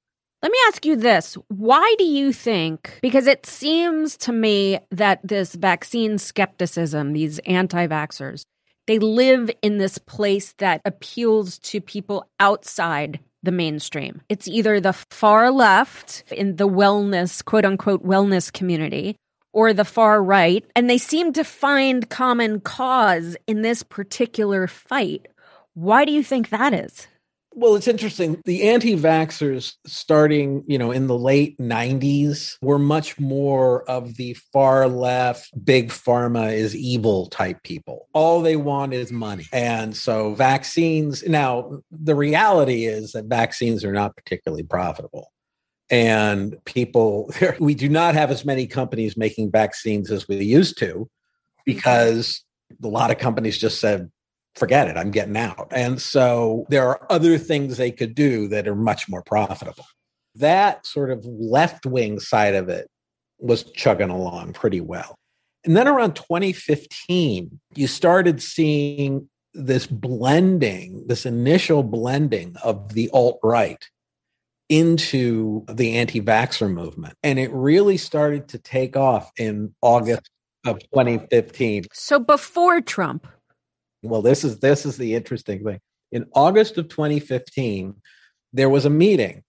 Let 0.42 0.52
me 0.52 0.58
ask 0.68 0.86
you 0.86 0.96
this. 0.96 1.36
Why 1.48 1.96
do 1.98 2.06
you 2.06 2.32
think, 2.32 3.00
because 3.02 3.28
it 3.28 3.46
seems 3.46 4.16
to 4.18 4.32
me 4.32 4.80
that 4.92 5.20
this 5.24 5.56
vaccine 5.56 6.18
skepticism, 6.18 7.14
these 7.14 7.40
anti 7.40 7.88
vaxxers, 7.88 8.44
they 8.88 9.00
live 9.00 9.50
in 9.62 9.80
this 9.80 9.98
place 9.98 10.54
that 10.60 10.82
appeals 10.86 11.58
to 11.60 11.82
people 11.82 12.30
outside 12.40 13.20
the 13.46 13.52
mainstream. 13.52 14.22
It's 14.30 14.48
either 14.48 14.80
the 14.80 14.94
far 14.94 15.52
left 15.52 16.24
in 16.32 16.58
the 16.58 16.68
wellness, 16.68 17.44
quote 17.44 17.66
unquote, 17.66 18.04
wellness 18.06 18.52
community, 18.52 19.16
or 19.54 19.74
the 19.74 19.86
far 19.86 20.22
right. 20.22 20.66
And 20.76 20.90
they 20.90 20.98
seem 20.98 21.32
to 21.34 21.44
find 21.44 22.10
common 22.10 22.60
cause 22.60 23.38
in 23.48 23.62
this 23.62 23.84
particular 23.84 24.68
fight. 24.68 25.28
Why 25.74 26.06
do 26.06 26.12
you 26.12 26.24
think 26.24 26.50
that 26.50 26.74
is? 26.74 27.08
Well, 27.58 27.76
it's 27.76 27.88
interesting. 27.88 28.42
The 28.44 28.64
anti-vaxxers 28.68 29.76
starting, 29.88 30.66
you 30.68 30.78
know, 30.78 30.92
in 30.92 31.08
the 31.08 31.18
late 31.18 31.58
90s 31.58 32.58
were 32.62 32.78
much 32.78 33.18
more 33.18 33.90
of 33.90 34.18
the 34.18 34.34
far 34.52 34.90
left, 34.90 35.52
big 35.64 35.88
pharma 35.88 36.54
is 36.54 36.76
evil 36.76 37.28
type 37.28 37.64
people. 37.64 38.10
All 38.12 38.42
they 38.42 38.58
want 38.58 38.94
is 38.94 39.10
money. 39.10 39.46
And 39.54 39.96
so 39.96 40.34
vaccines, 40.34 41.26
now 41.26 41.80
the 41.92 42.14
reality 42.14 42.88
is 42.88 43.14
that 43.14 43.26
vaccines 43.26 43.86
are 43.86 43.94
not 43.94 44.18
particularly 44.18 44.64
profitable. 44.64 45.32
And 45.90 46.58
people, 46.66 47.32
we 47.60 47.74
do 47.74 47.88
not 47.88 48.16
have 48.16 48.32
as 48.32 48.44
many 48.44 48.68
companies 48.68 49.16
making 49.16 49.52
vaccines 49.52 50.12
as 50.12 50.28
we 50.28 50.44
used 50.44 50.78
to 50.80 51.10
because 51.66 52.44
a 52.84 52.88
lot 52.88 53.12
of 53.12 53.18
companies 53.18 53.58
just 53.58 53.80
said, 53.80 54.12
forget 54.56 54.88
it, 54.88 54.98
I'm 54.98 55.12
getting 55.12 55.38
out. 55.38 55.68
And 55.72 56.02
so 56.02 56.66
there 56.70 56.88
are 56.88 57.06
other 57.10 57.38
things 57.38 57.78
they 57.78 57.92
could 57.92 58.16
do 58.16 58.48
that 58.50 58.68
are 58.68 58.76
much 58.76 59.10
more 59.10 59.22
profitable. 59.22 59.86
That 60.36 60.86
sort 60.86 61.12
of 61.12 61.26
left 61.26 61.86
wing 61.86 62.20
side 62.20 62.56
of 62.56 62.70
it 62.70 62.88
was 63.40 63.64
chugging 63.64 64.10
along 64.10 64.54
pretty 64.54 64.82
well. 64.82 65.16
And 65.66 65.76
then 65.76 65.88
around 65.88 66.16
2015, 66.16 67.60
you 67.76 67.88
started 67.88 68.42
seeing 68.42 69.30
this 69.54 69.88
blending, 69.88 71.06
this 71.08 71.26
initial 71.26 71.82
blending 71.82 72.56
of 72.64 72.94
the 72.94 73.10
alt 73.14 73.40
right 73.42 73.84
into 74.70 75.64
the 75.70 75.96
anti 75.98 76.22
vaxxer 76.22 76.72
movement. 76.72 77.16
And 77.24 77.40
it 77.40 77.52
really 77.52 77.98
started 77.98 78.48
to 78.50 78.58
take 78.58 78.96
off 78.96 79.32
in 79.38 79.74
August 79.82 80.30
of 80.66 80.80
2015. 80.80 81.86
So 81.94 82.20
before 82.20 82.82
Trump, 82.82 83.28
Well, 84.10 84.22
this 84.22 84.44
is 84.44 84.60
this 84.60 84.86
is 84.86 84.98
the 84.98 85.16
interesting 85.16 85.64
thing. 85.64 85.80
In 86.12 86.26
August 86.34 86.78
of 86.78 86.88
2015, 86.88 87.96
there 88.54 88.70
was 88.70 88.86
a 88.86 88.90
meeting 88.90 89.44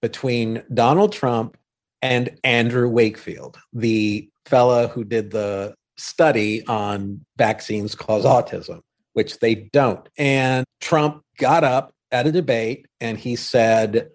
between 0.00 0.62
Donald 0.72 1.12
Trump 1.12 1.56
and 2.02 2.38
Andrew 2.44 2.88
Wakefield, 2.88 3.56
the 3.72 4.28
fella 4.44 4.88
who 4.88 5.04
did 5.04 5.30
the 5.30 5.74
study 5.96 6.66
on 6.66 7.24
vaccines 7.36 7.94
cause 7.94 8.24
autism, 8.24 8.80
which 9.14 9.38
they 9.38 9.54
don't. 9.54 10.06
And 10.18 10.66
Trump 10.80 11.22
got 11.38 11.64
up 11.64 11.94
at 12.12 12.26
a 12.26 12.32
debate 12.32 12.86
and 13.00 13.18
he 13.18 13.36
said, 13.36 14.10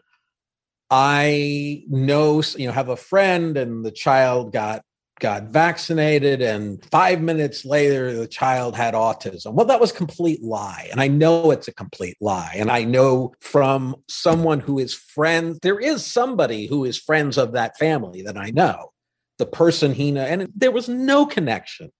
I 0.92 1.84
know, 1.88 2.42
you 2.56 2.68
know, 2.68 2.74
have 2.74 2.90
a 2.90 2.96
friend 2.96 3.58
and 3.58 3.84
the 3.84 3.92
child 3.92 4.54
got 4.54 4.84
got 5.20 5.44
vaccinated 5.44 6.42
and 6.42 6.84
5 6.92 7.22
minutes 7.22 7.66
later 7.66 8.14
the 8.14 8.28
child 8.28 8.76
had 8.76 8.94
autism. 8.94 9.54
Well, 9.54 9.66
that 9.68 9.80
was 9.80 9.92
complete 9.92 10.42
lie. 10.42 10.88
And 10.92 11.02
I 11.02 11.08
know 11.08 11.52
it's 11.52 11.68
a 11.68 11.74
complete 11.74 12.18
lie. 12.22 12.56
And 12.56 12.72
I 12.72 12.84
know 12.84 13.34
from 13.42 13.96
someone 14.08 14.60
who 14.60 14.80
is 14.80 14.94
friends 14.94 15.60
there 15.62 15.80
is 15.80 16.06
somebody 16.06 16.68
who 16.68 16.86
is 16.86 16.98
friends 16.98 17.38
of 17.38 17.52
that 17.54 17.78
family 17.78 18.22
that 18.24 18.38
I 18.38 18.52
know. 18.52 18.92
the 19.40 19.46
person 19.48 19.94
he 19.94 20.12
knew, 20.12 20.20
and 20.20 20.52
there 20.56 20.72
was 20.72 20.88
no 20.88 21.26
connection 21.26 21.92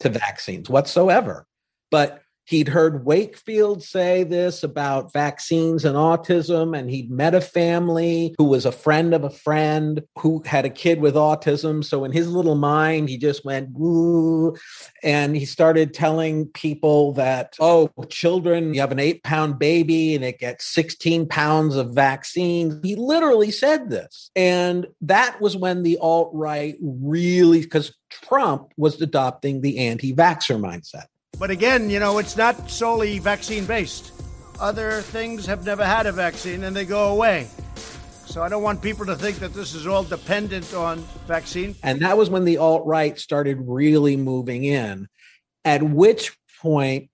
to 0.00 0.08
vaccines 0.08 0.68
whatsoever. 0.68 1.46
But 1.90 2.22
he'd 2.46 2.68
heard 2.68 3.04
Wakefield 3.04 3.82
say 3.82 4.22
this 4.22 4.62
about 4.62 5.12
vaccines 5.12 5.84
and 5.84 5.96
autism, 5.96 6.78
and 6.78 6.88
he'd 6.88 7.10
met 7.10 7.34
a 7.34 7.40
family 7.40 8.34
who 8.38 8.44
was 8.44 8.64
a 8.64 8.72
friend 8.72 9.12
of 9.12 9.24
a 9.24 9.30
friend 9.30 10.02
who 10.18 10.42
had 10.46 10.64
a 10.64 10.70
kid 10.70 11.00
with 11.00 11.14
autism. 11.14 11.84
So 11.84 12.04
in 12.04 12.12
his 12.12 12.28
little 12.28 12.54
mind, 12.54 13.08
he 13.08 13.18
just 13.18 13.44
went, 13.44 13.70
Ooh, 13.76 14.56
and 15.02 15.36
he 15.36 15.44
started 15.44 15.92
telling 15.92 16.46
people 16.46 17.12
that, 17.14 17.56
oh, 17.60 17.90
children, 18.08 18.74
you 18.74 18.80
have 18.80 18.92
an 18.92 19.00
eight 19.00 19.22
pound 19.24 19.58
baby 19.58 20.14
and 20.14 20.24
it 20.24 20.38
gets 20.38 20.66
16 20.66 21.26
pounds 21.28 21.76
of 21.76 21.94
vaccine. 21.94 22.80
He 22.82 22.94
literally 22.94 23.50
said 23.50 23.90
this. 23.90 24.30
And 24.36 24.86
that 25.00 25.40
was 25.40 25.56
when 25.56 25.82
the 25.82 25.98
alt 25.98 26.30
right 26.32 26.76
really, 26.80 27.62
because 27.62 27.92
Trump 28.08 28.72
was 28.76 29.00
adopting 29.02 29.60
the 29.60 29.78
anti 29.78 30.14
vaxxer 30.14 30.60
mindset. 30.60 31.06
But 31.38 31.50
again, 31.50 31.90
you 31.90 31.98
know, 31.98 32.18
it's 32.18 32.36
not 32.36 32.70
solely 32.70 33.18
vaccine 33.18 33.66
based. 33.66 34.12
Other 34.58 35.02
things 35.02 35.44
have 35.46 35.66
never 35.66 35.84
had 35.84 36.06
a 36.06 36.12
vaccine 36.12 36.64
and 36.64 36.74
they 36.74 36.86
go 36.86 37.12
away. 37.12 37.48
So 38.24 38.42
I 38.42 38.48
don't 38.48 38.62
want 38.62 38.82
people 38.82 39.04
to 39.06 39.16
think 39.16 39.38
that 39.38 39.52
this 39.52 39.74
is 39.74 39.86
all 39.86 40.02
dependent 40.02 40.72
on 40.74 40.98
vaccine. 41.26 41.74
And 41.82 42.00
that 42.00 42.16
was 42.16 42.30
when 42.30 42.44
the 42.44 42.58
alt 42.58 42.86
right 42.86 43.18
started 43.18 43.58
really 43.60 44.16
moving 44.16 44.64
in, 44.64 45.08
at 45.64 45.82
which 45.82 46.36
point 46.60 47.10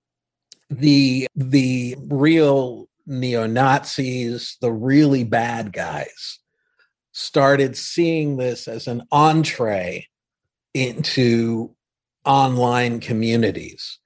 the 0.71 1.27
the 1.35 1.97
real 2.09 2.89
neo-Nazis, 3.07 4.57
the 4.61 4.73
really 4.73 5.25
bad 5.25 5.73
guys, 5.73 6.39
started 7.11 7.77
seeing 7.77 8.37
this 8.37 8.69
as 8.69 8.87
an 8.87 9.03
entree 9.11 10.07
into 10.75 11.75
online 12.25 13.01
communities 13.01 13.99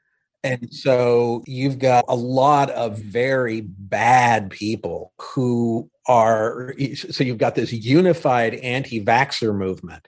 and 0.46 0.72
so 0.72 1.42
you've 1.46 1.78
got 1.78 2.04
a 2.08 2.14
lot 2.14 2.70
of 2.70 2.98
very 2.98 3.62
bad 3.62 4.50
people 4.50 5.12
who 5.20 5.90
are, 6.06 6.74
so 6.94 7.24
you've 7.24 7.38
got 7.38 7.56
this 7.56 7.72
unified 7.72 8.54
anti 8.54 9.04
vaxxer 9.04 9.54
movement 9.54 10.06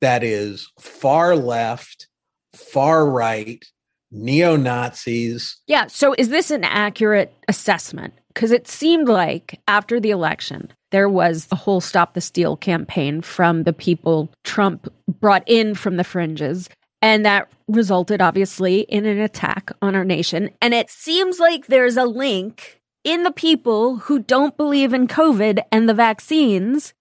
that 0.00 0.22
is 0.22 0.70
far 0.78 1.36
left, 1.36 2.08
far 2.54 3.08
right, 3.08 3.64
neo 4.10 4.56
Nazis. 4.56 5.56
Yeah. 5.66 5.86
So 5.86 6.14
is 6.18 6.28
this 6.28 6.50
an 6.50 6.64
accurate 6.64 7.32
assessment? 7.48 8.14
Because 8.34 8.50
it 8.52 8.68
seemed 8.68 9.08
like 9.08 9.58
after 9.66 9.98
the 9.98 10.10
election, 10.10 10.70
there 10.90 11.08
was 11.08 11.48
a 11.50 11.56
whole 11.56 11.80
Stop 11.80 12.14
the 12.14 12.20
Steal 12.20 12.56
campaign 12.56 13.20
from 13.20 13.64
the 13.64 13.72
people 13.72 14.30
Trump 14.44 14.92
brought 15.20 15.42
in 15.46 15.74
from 15.74 15.96
the 15.96 16.04
fringes. 16.04 16.68
And 17.00 17.24
that 17.24 17.48
resulted, 17.68 18.20
obviously, 18.20 18.80
in 18.80 19.06
an 19.06 19.18
attack 19.18 19.70
on 19.80 19.94
our 19.94 20.04
nation. 20.04 20.50
And 20.60 20.74
it 20.74 20.90
seems 20.90 21.38
like 21.38 21.66
there's 21.66 21.96
a 21.96 22.04
link 22.04 22.80
in 23.04 23.22
the 23.22 23.30
people 23.30 23.96
who 23.96 24.18
don't 24.18 24.56
believe 24.56 24.92
in 24.92 25.06
COVID 25.06 25.60
and 25.70 25.88
the 25.88 25.94
vaccines 25.94 26.94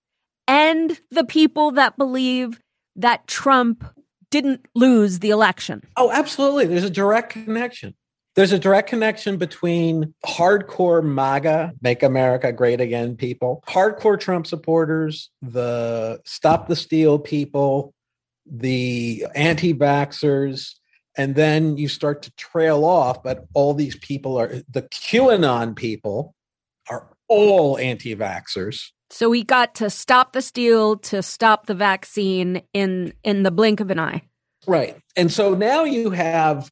and 0.47 0.99
the 1.12 1.23
people 1.25 1.71
that 1.71 1.97
believe 1.97 2.60
that 2.95 3.27
Trump 3.27 3.83
didn't 4.29 4.65
lose 4.75 5.19
the 5.19 5.29
election. 5.29 5.81
Oh, 5.95 6.12
absolutely. 6.12 6.65
There's 6.65 6.83
a 6.83 6.89
direct 6.89 7.31
connection. 7.31 7.95
There's 8.36 8.51
a 8.51 8.60
direct 8.60 8.88
connection 8.88 9.38
between 9.38 10.13
hardcore 10.23 11.03
MAGA, 11.03 11.73
Make 11.81 12.03
America 12.03 12.51
Great 12.51 12.79
Again 12.79 13.15
people, 13.15 13.63
hardcore 13.67 14.19
Trump 14.19 14.45
supporters, 14.45 15.31
the 15.41 16.21
Stop 16.23 16.67
the 16.67 16.75
Steal 16.75 17.17
people, 17.17 17.95
the 18.49 19.25
anti 19.36 19.73
vaxxers, 19.73 20.75
and 21.15 21.36
then 21.36 21.77
you 21.77 21.88
start 21.88 22.21
to 22.23 22.31
trail 22.36 22.86
off. 22.86 23.23
But 23.23 23.45
all 23.53 23.73
these 23.73 23.95
people 23.95 24.38
are 24.38 24.62
the 24.69 24.83
QAnon 24.83 25.75
people 25.75 26.33
are 26.89 27.07
all 27.27 27.77
anti 27.77 28.15
vaxxers. 28.15 28.91
So 29.10 29.29
we 29.29 29.43
got 29.43 29.75
to 29.75 29.89
stop 29.89 30.33
the 30.33 30.41
steal 30.41 30.97
to 30.97 31.23
stop 31.23 31.65
the 31.65 31.75
vaccine 31.75 32.62
in 32.73 33.13
in 33.23 33.43
the 33.43 33.51
blink 33.51 33.79
of 33.79 33.89
an 33.89 33.99
eye. 33.99 34.23
Right. 34.65 34.97
And 35.15 35.31
so 35.31 35.53
now 35.53 35.86
you 35.86 36.10
have 36.10 36.69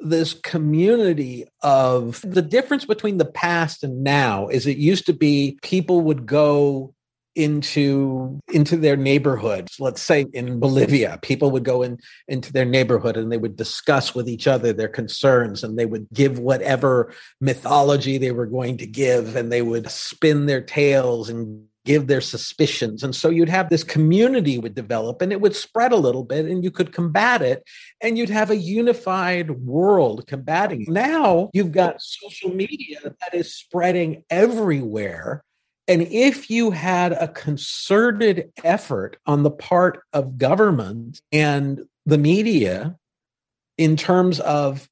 this 0.00 0.34
community 0.34 1.44
of 1.62 2.20
the 2.22 2.42
difference 2.42 2.84
between 2.84 3.16
the 3.16 3.24
past 3.24 3.82
and 3.82 4.04
now 4.04 4.48
is 4.48 4.66
it 4.66 4.76
used 4.76 5.06
to 5.06 5.12
be 5.12 5.58
people 5.62 6.02
would 6.02 6.26
go 6.26 6.94
into 7.34 8.40
into 8.52 8.76
their 8.76 8.96
neighborhoods 8.96 9.78
let's 9.78 10.02
say 10.02 10.26
in 10.32 10.58
bolivia 10.58 11.18
people 11.22 11.50
would 11.50 11.64
go 11.64 11.82
in 11.82 11.98
into 12.26 12.52
their 12.52 12.64
neighborhood 12.64 13.16
and 13.16 13.30
they 13.30 13.36
would 13.36 13.56
discuss 13.56 14.14
with 14.14 14.28
each 14.28 14.46
other 14.46 14.72
their 14.72 14.88
concerns 14.88 15.62
and 15.62 15.78
they 15.78 15.86
would 15.86 16.06
give 16.12 16.38
whatever 16.38 17.12
mythology 17.40 18.18
they 18.18 18.32
were 18.32 18.46
going 18.46 18.76
to 18.76 18.86
give 18.86 19.36
and 19.36 19.52
they 19.52 19.62
would 19.62 19.88
spin 19.90 20.46
their 20.46 20.60
tales 20.60 21.28
and 21.28 21.64
give 21.84 22.06
their 22.06 22.20
suspicions 22.20 23.02
and 23.02 23.14
so 23.14 23.30
you'd 23.30 23.48
have 23.48 23.70
this 23.70 23.84
community 23.84 24.58
would 24.58 24.74
develop 24.74 25.22
and 25.22 25.32
it 25.32 25.40
would 25.40 25.56
spread 25.56 25.92
a 25.92 25.96
little 25.96 26.24
bit 26.24 26.44
and 26.44 26.62
you 26.62 26.70
could 26.70 26.92
combat 26.92 27.40
it 27.40 27.62
and 28.02 28.18
you'd 28.18 28.28
have 28.28 28.50
a 28.50 28.56
unified 28.56 29.50
world 29.50 30.26
combating 30.26 30.82
it. 30.82 30.88
now 30.88 31.48
you've 31.54 31.72
got 31.72 32.02
social 32.02 32.52
media 32.54 32.98
that 33.02 33.32
is 33.32 33.54
spreading 33.54 34.22
everywhere 34.28 35.42
and 35.88 36.02
if 36.02 36.50
you 36.50 36.70
had 36.70 37.12
a 37.12 37.28
concerted 37.28 38.52
effort 38.62 39.16
on 39.26 39.42
the 39.42 39.50
part 39.50 40.02
of 40.12 40.36
government 40.36 41.22
and 41.32 41.80
the 42.04 42.18
media 42.18 42.96
in 43.78 43.96
terms 43.96 44.38
of 44.40 44.88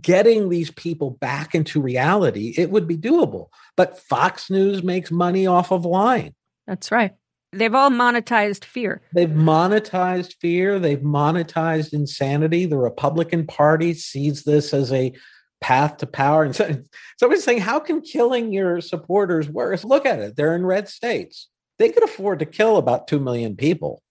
getting 0.00 0.48
these 0.48 0.70
people 0.70 1.10
back 1.10 1.54
into 1.54 1.80
reality, 1.80 2.54
it 2.56 2.70
would 2.70 2.86
be 2.86 2.96
doable. 2.96 3.48
But 3.76 3.98
Fox 3.98 4.48
News 4.48 4.84
makes 4.84 5.10
money 5.10 5.46
off 5.46 5.72
of 5.72 5.84
lying. 5.84 6.34
That's 6.66 6.92
right. 6.92 7.14
They've 7.52 7.74
all 7.74 7.90
monetized 7.90 8.64
fear. 8.64 9.00
They've 9.14 9.28
monetized 9.28 10.34
fear. 10.40 10.78
They've 10.78 10.98
monetized 10.98 11.94
insanity. 11.94 12.66
The 12.66 12.76
Republican 12.76 13.46
Party 13.46 13.94
sees 13.94 14.44
this 14.44 14.74
as 14.74 14.92
a 14.92 15.12
path 15.60 15.98
to 15.98 16.06
power. 16.06 16.44
And 16.44 16.54
so, 16.54 16.82
somebody's 17.18 17.44
saying, 17.44 17.60
how 17.60 17.78
can 17.78 18.00
killing 18.00 18.52
your 18.52 18.80
supporters 18.80 19.48
work? 19.48 19.82
Look 19.84 20.06
at 20.06 20.20
it. 20.20 20.36
They're 20.36 20.54
in 20.54 20.66
red 20.66 20.88
states. 20.88 21.48
They 21.78 21.90
could 21.90 22.02
afford 22.02 22.40
to 22.40 22.46
kill 22.46 22.76
about 22.76 23.06
2 23.06 23.20
million 23.20 23.56
people 23.56 24.02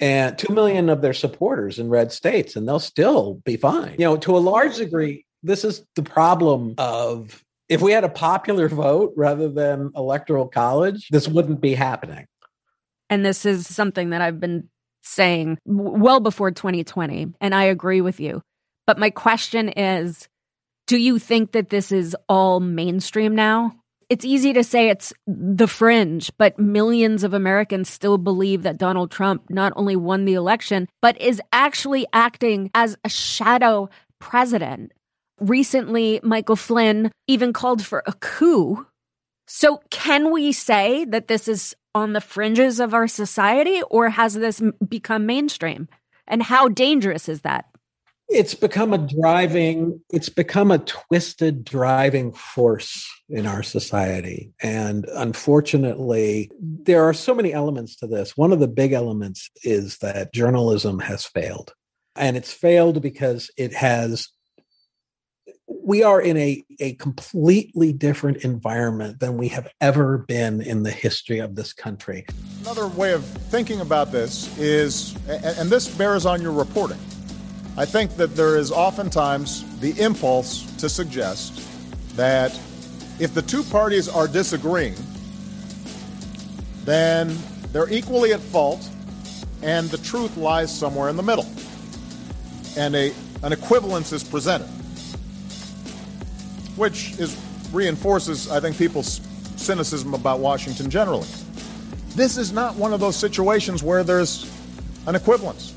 and 0.00 0.38
2 0.38 0.52
million 0.52 0.88
of 0.88 1.02
their 1.02 1.12
supporters 1.12 1.78
in 1.78 1.88
red 1.88 2.12
states, 2.12 2.56
and 2.56 2.68
they'll 2.68 2.78
still 2.78 3.34
be 3.44 3.56
fine. 3.56 3.92
You 3.98 4.06
know, 4.06 4.16
to 4.18 4.36
a 4.36 4.38
large 4.38 4.76
degree, 4.76 5.24
this 5.42 5.64
is 5.64 5.84
the 5.96 6.02
problem 6.02 6.74
of 6.78 7.42
if 7.68 7.82
we 7.82 7.92
had 7.92 8.04
a 8.04 8.08
popular 8.08 8.68
vote 8.68 9.12
rather 9.16 9.48
than 9.48 9.90
electoral 9.94 10.48
college, 10.48 11.08
this 11.10 11.28
wouldn't 11.28 11.60
be 11.60 11.74
happening. 11.74 12.26
And 13.10 13.24
this 13.24 13.44
is 13.44 13.66
something 13.66 14.10
that 14.10 14.20
I've 14.20 14.40
been 14.40 14.68
saying 15.02 15.58
well 15.64 16.20
before 16.20 16.50
2020, 16.50 17.34
and 17.40 17.54
I 17.54 17.64
agree 17.64 18.00
with 18.00 18.20
you. 18.20 18.42
But 18.86 18.98
my 18.98 19.10
question 19.10 19.68
is 19.70 20.28
do 20.88 20.96
you 20.96 21.18
think 21.18 21.52
that 21.52 21.68
this 21.68 21.92
is 21.92 22.16
all 22.28 22.60
mainstream 22.60 23.36
now? 23.36 23.76
It's 24.08 24.24
easy 24.24 24.54
to 24.54 24.64
say 24.64 24.88
it's 24.88 25.12
the 25.26 25.68
fringe, 25.68 26.32
but 26.38 26.58
millions 26.58 27.24
of 27.24 27.34
Americans 27.34 27.90
still 27.90 28.16
believe 28.16 28.62
that 28.62 28.78
Donald 28.78 29.10
Trump 29.10 29.50
not 29.50 29.74
only 29.76 29.96
won 29.96 30.24
the 30.24 30.32
election, 30.32 30.88
but 31.02 31.20
is 31.20 31.42
actually 31.52 32.06
acting 32.14 32.70
as 32.74 32.96
a 33.04 33.10
shadow 33.10 33.90
president. 34.18 34.92
Recently, 35.38 36.20
Michael 36.22 36.56
Flynn 36.56 37.12
even 37.26 37.52
called 37.52 37.84
for 37.84 38.02
a 38.06 38.14
coup. 38.14 38.86
So, 39.46 39.82
can 39.90 40.32
we 40.32 40.52
say 40.52 41.04
that 41.04 41.28
this 41.28 41.48
is 41.48 41.76
on 41.94 42.14
the 42.14 42.22
fringes 42.22 42.80
of 42.80 42.94
our 42.94 43.08
society, 43.08 43.82
or 43.90 44.08
has 44.08 44.32
this 44.34 44.62
become 44.88 45.26
mainstream? 45.26 45.86
And 46.26 46.42
how 46.42 46.68
dangerous 46.68 47.28
is 47.28 47.42
that? 47.42 47.66
It's 48.28 48.54
become 48.54 48.92
a 48.92 48.98
driving 48.98 50.00
it's 50.10 50.28
become 50.28 50.70
a 50.70 50.78
twisted 50.78 51.64
driving 51.64 52.32
force 52.32 53.08
in 53.30 53.46
our 53.46 53.62
society. 53.62 54.52
And 54.62 55.06
unfortunately 55.14 56.50
there 56.60 57.04
are 57.04 57.14
so 57.14 57.34
many 57.34 57.52
elements 57.52 57.96
to 57.96 58.06
this. 58.06 58.36
One 58.36 58.52
of 58.52 58.60
the 58.60 58.68
big 58.68 58.92
elements 58.92 59.50
is 59.64 59.98
that 59.98 60.32
journalism 60.32 60.98
has 61.00 61.24
failed. 61.24 61.72
And 62.16 62.36
it's 62.36 62.52
failed 62.52 63.00
because 63.00 63.50
it 63.56 63.72
has 63.74 64.28
we 65.66 66.02
are 66.02 66.20
in 66.20 66.36
a, 66.36 66.62
a 66.80 66.94
completely 66.94 67.92
different 67.92 68.38
environment 68.38 69.20
than 69.20 69.36
we 69.36 69.48
have 69.48 69.68
ever 69.80 70.18
been 70.18 70.60
in 70.60 70.82
the 70.82 70.90
history 70.90 71.38
of 71.38 71.56
this 71.56 71.72
country. 71.72 72.26
Another 72.60 72.88
way 72.88 73.12
of 73.12 73.24
thinking 73.24 73.80
about 73.80 74.12
this 74.12 74.56
is, 74.58 75.14
and 75.28 75.70
this 75.70 75.88
bears 75.88 76.26
on 76.26 76.42
your 76.42 76.52
reporting, 76.52 76.98
I 77.78 77.84
think 77.84 78.16
that 78.16 78.34
there 78.34 78.56
is 78.56 78.72
oftentimes 78.72 79.62
the 79.78 79.92
impulse 80.02 80.64
to 80.78 80.88
suggest 80.88 81.64
that 82.16 82.50
if 83.20 83.34
the 83.34 83.42
two 83.42 83.62
parties 83.62 84.08
are 84.08 84.26
disagreeing, 84.26 84.96
then 86.82 87.38
they're 87.70 87.88
equally 87.88 88.32
at 88.32 88.40
fault 88.40 88.90
and 89.62 89.88
the 89.90 89.98
truth 89.98 90.36
lies 90.36 90.76
somewhere 90.76 91.08
in 91.08 91.16
the 91.16 91.22
middle. 91.22 91.46
And 92.76 92.96
a, 92.96 93.14
an 93.44 93.52
equivalence 93.52 94.12
is 94.12 94.24
presented, 94.24 94.66
which 96.74 97.12
is, 97.20 97.40
reinforces, 97.72 98.50
I 98.50 98.58
think, 98.58 98.76
people's 98.76 99.20
cynicism 99.54 100.14
about 100.14 100.40
Washington 100.40 100.90
generally. 100.90 101.28
This 102.16 102.38
is 102.38 102.50
not 102.50 102.74
one 102.74 102.92
of 102.92 102.98
those 102.98 103.14
situations 103.14 103.84
where 103.84 104.02
there's 104.02 104.52
an 105.06 105.14
equivalence. 105.14 105.74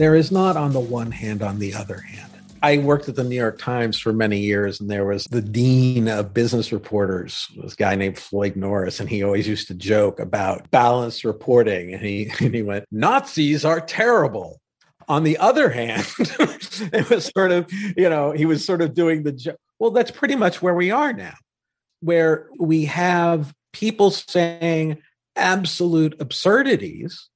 There 0.00 0.14
is 0.14 0.32
not 0.32 0.56
on 0.56 0.72
the 0.72 0.80
one 0.80 1.10
hand, 1.10 1.42
on 1.42 1.58
the 1.58 1.74
other 1.74 1.98
hand. 1.98 2.30
I 2.62 2.78
worked 2.78 3.10
at 3.10 3.16
the 3.16 3.22
New 3.22 3.36
York 3.36 3.58
Times 3.58 3.98
for 3.98 4.14
many 4.14 4.38
years, 4.38 4.80
and 4.80 4.90
there 4.90 5.04
was 5.04 5.26
the 5.26 5.42
dean 5.42 6.08
of 6.08 6.32
business 6.32 6.72
reporters, 6.72 7.46
this 7.54 7.74
guy 7.74 7.96
named 7.96 8.18
Floyd 8.18 8.56
Norris, 8.56 8.98
and 8.98 9.10
he 9.10 9.22
always 9.22 9.46
used 9.46 9.68
to 9.68 9.74
joke 9.74 10.18
about 10.18 10.70
balanced 10.70 11.22
reporting. 11.22 11.92
And 11.92 12.02
he 12.02 12.32
and 12.40 12.54
he 12.54 12.62
went, 12.62 12.86
"Nazis 12.90 13.62
are 13.66 13.78
terrible." 13.78 14.62
On 15.06 15.22
the 15.22 15.36
other 15.36 15.68
hand, 15.68 16.06
it 16.18 17.10
was 17.10 17.26
sort 17.36 17.52
of, 17.52 17.70
you 17.70 18.08
know, 18.08 18.32
he 18.32 18.46
was 18.46 18.64
sort 18.64 18.80
of 18.80 18.94
doing 18.94 19.22
the 19.22 19.32
joke. 19.32 19.58
Well, 19.78 19.90
that's 19.90 20.10
pretty 20.10 20.34
much 20.34 20.62
where 20.62 20.74
we 20.74 20.90
are 20.90 21.12
now, 21.12 21.34
where 22.00 22.48
we 22.58 22.86
have 22.86 23.52
people 23.74 24.10
saying 24.10 25.02
absolute 25.36 26.18
absurdities 26.20 27.28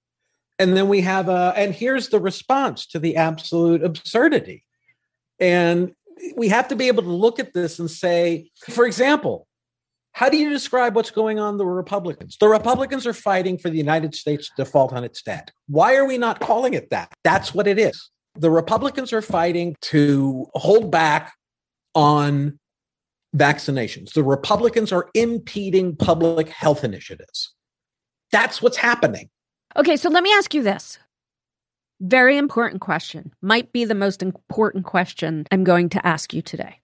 and 0.58 0.76
then 0.76 0.88
we 0.88 1.00
have 1.00 1.28
a 1.28 1.52
and 1.56 1.74
here's 1.74 2.08
the 2.08 2.20
response 2.20 2.86
to 2.86 2.98
the 2.98 3.16
absolute 3.16 3.82
absurdity 3.82 4.64
and 5.40 5.92
we 6.36 6.48
have 6.48 6.68
to 6.68 6.76
be 6.76 6.88
able 6.88 7.02
to 7.02 7.10
look 7.10 7.38
at 7.38 7.52
this 7.52 7.78
and 7.78 7.90
say, 7.90 8.50
for 8.70 8.86
example, 8.86 9.46
how 10.12 10.28
do 10.28 10.36
you 10.36 10.48
describe 10.48 10.94
what's 10.94 11.10
going 11.10 11.40
on 11.40 11.58
the 11.58 11.66
Republicans? 11.66 12.36
The 12.38 12.48
Republicans 12.48 13.06
are 13.06 13.12
fighting 13.12 13.58
for 13.58 13.68
the 13.68 13.76
United 13.76 14.14
States 14.14 14.48
to 14.48 14.64
default 14.64 14.92
on 14.92 15.02
its 15.02 15.22
debt. 15.22 15.50
Why 15.66 15.96
are 15.96 16.06
we 16.06 16.18
not 16.18 16.40
calling 16.40 16.74
it 16.74 16.90
that? 16.90 17.12
That's 17.24 17.52
what 17.52 17.66
it 17.66 17.78
is. 17.78 18.10
The 18.36 18.50
Republicans 18.50 19.12
are 19.12 19.22
fighting 19.22 19.74
to 19.82 20.46
hold 20.54 20.90
back 20.90 21.34
on 21.94 22.58
vaccinations. 23.36 24.12
The 24.12 24.22
Republicans 24.22 24.92
are 24.92 25.10
impeding 25.14 25.96
public 25.96 26.48
health 26.48 26.84
initiatives. 26.84 27.52
That's 28.30 28.62
what's 28.62 28.76
happening. 28.76 29.30
Okay, 29.76 29.96
so 29.96 30.08
let 30.08 30.22
me 30.22 30.32
ask 30.32 30.54
you 30.54 30.62
this. 30.62 30.98
Very 32.00 32.36
important 32.36 32.80
question. 32.80 33.32
Might 33.40 33.72
be 33.72 33.84
the 33.84 33.94
most 33.94 34.22
important 34.22 34.84
question 34.84 35.46
I'm 35.50 35.64
going 35.64 35.88
to 35.90 36.06
ask 36.06 36.32
you 36.32 36.42
today. 36.42 36.80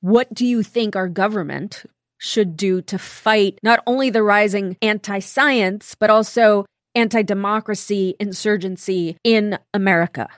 What 0.00 0.32
do 0.34 0.44
you 0.44 0.62
think 0.62 0.96
our 0.96 1.08
government 1.08 1.84
should 2.18 2.56
do 2.56 2.82
to 2.82 2.98
fight 2.98 3.58
not 3.62 3.82
only 3.86 4.10
the 4.10 4.22
rising 4.22 4.76
anti 4.82 5.20
science, 5.20 5.94
but 5.94 6.10
also 6.10 6.66
anti 6.94 7.22
democracy 7.22 8.14
insurgency 8.20 9.16
in 9.24 9.58
America? 9.72 10.28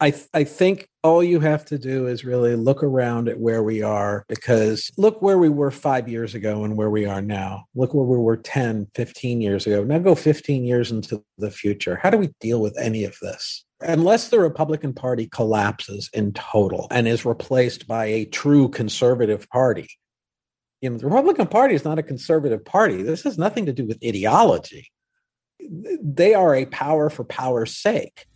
I, 0.00 0.10
th- 0.10 0.28
I 0.32 0.44
think 0.44 0.88
all 1.02 1.22
you 1.22 1.40
have 1.40 1.64
to 1.64 1.78
do 1.78 2.06
is 2.06 2.24
really 2.24 2.54
look 2.54 2.82
around 2.82 3.28
at 3.28 3.38
where 3.38 3.62
we 3.62 3.82
are 3.82 4.24
because 4.28 4.90
look 4.96 5.20
where 5.20 5.38
we 5.38 5.48
were 5.48 5.70
five 5.70 6.08
years 6.08 6.34
ago 6.34 6.64
and 6.64 6.76
where 6.76 6.90
we 6.90 7.06
are 7.06 7.20
now. 7.20 7.64
Look 7.74 7.92
where 7.92 8.04
we 8.04 8.16
were 8.16 8.36
10, 8.36 8.88
15 8.94 9.40
years 9.40 9.66
ago. 9.66 9.82
Now 9.82 9.98
go 9.98 10.14
15 10.14 10.64
years 10.64 10.92
into 10.92 11.22
the 11.38 11.50
future. 11.50 11.96
How 11.96 12.10
do 12.10 12.18
we 12.18 12.32
deal 12.40 12.60
with 12.60 12.76
any 12.78 13.04
of 13.04 13.16
this? 13.20 13.64
Unless 13.80 14.28
the 14.28 14.38
Republican 14.38 14.94
Party 14.94 15.26
collapses 15.26 16.08
in 16.12 16.32
total 16.34 16.86
and 16.92 17.08
is 17.08 17.26
replaced 17.26 17.88
by 17.88 18.06
a 18.06 18.26
true 18.26 18.68
conservative 18.68 19.48
party, 19.50 19.88
you 20.80 20.90
know, 20.90 20.98
the 20.98 21.06
Republican 21.06 21.48
Party 21.48 21.74
is 21.74 21.84
not 21.84 21.98
a 21.98 22.02
conservative 22.02 22.64
party. 22.64 23.02
This 23.02 23.24
has 23.24 23.38
nothing 23.38 23.66
to 23.66 23.72
do 23.72 23.84
with 23.86 23.98
ideology. 24.04 24.88
They 25.58 26.34
are 26.34 26.54
a 26.54 26.66
power 26.66 27.10
for 27.10 27.24
power's 27.24 27.76
sake 27.76 28.26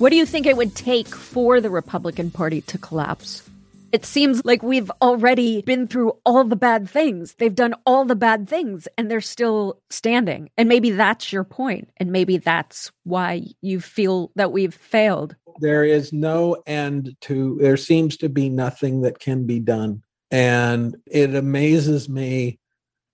What 0.00 0.08
do 0.08 0.16
you 0.16 0.24
think 0.24 0.46
it 0.46 0.56
would 0.56 0.74
take 0.74 1.08
for 1.08 1.60
the 1.60 1.68
Republican 1.68 2.30
Party 2.30 2.62
to 2.62 2.78
collapse? 2.78 3.46
It 3.92 4.06
seems 4.06 4.42
like 4.46 4.62
we've 4.62 4.90
already 5.02 5.60
been 5.60 5.86
through 5.86 6.16
all 6.24 6.42
the 6.42 6.56
bad 6.56 6.88
things. 6.88 7.34
They've 7.34 7.54
done 7.54 7.74
all 7.84 8.06
the 8.06 8.16
bad 8.16 8.48
things 8.48 8.88
and 8.96 9.10
they're 9.10 9.20
still 9.20 9.78
standing. 9.90 10.48
And 10.56 10.70
maybe 10.70 10.90
that's 10.92 11.34
your 11.34 11.44
point. 11.44 11.90
And 11.98 12.12
maybe 12.12 12.38
that's 12.38 12.90
why 13.04 13.44
you 13.60 13.78
feel 13.78 14.32
that 14.36 14.52
we've 14.52 14.72
failed. 14.72 15.36
There 15.58 15.84
is 15.84 16.14
no 16.14 16.62
end 16.66 17.14
to, 17.22 17.58
there 17.60 17.76
seems 17.76 18.16
to 18.18 18.30
be 18.30 18.48
nothing 18.48 19.02
that 19.02 19.18
can 19.18 19.44
be 19.44 19.60
done. 19.60 20.02
And 20.30 20.96
it 21.04 21.34
amazes 21.34 22.08
me. 22.08 22.58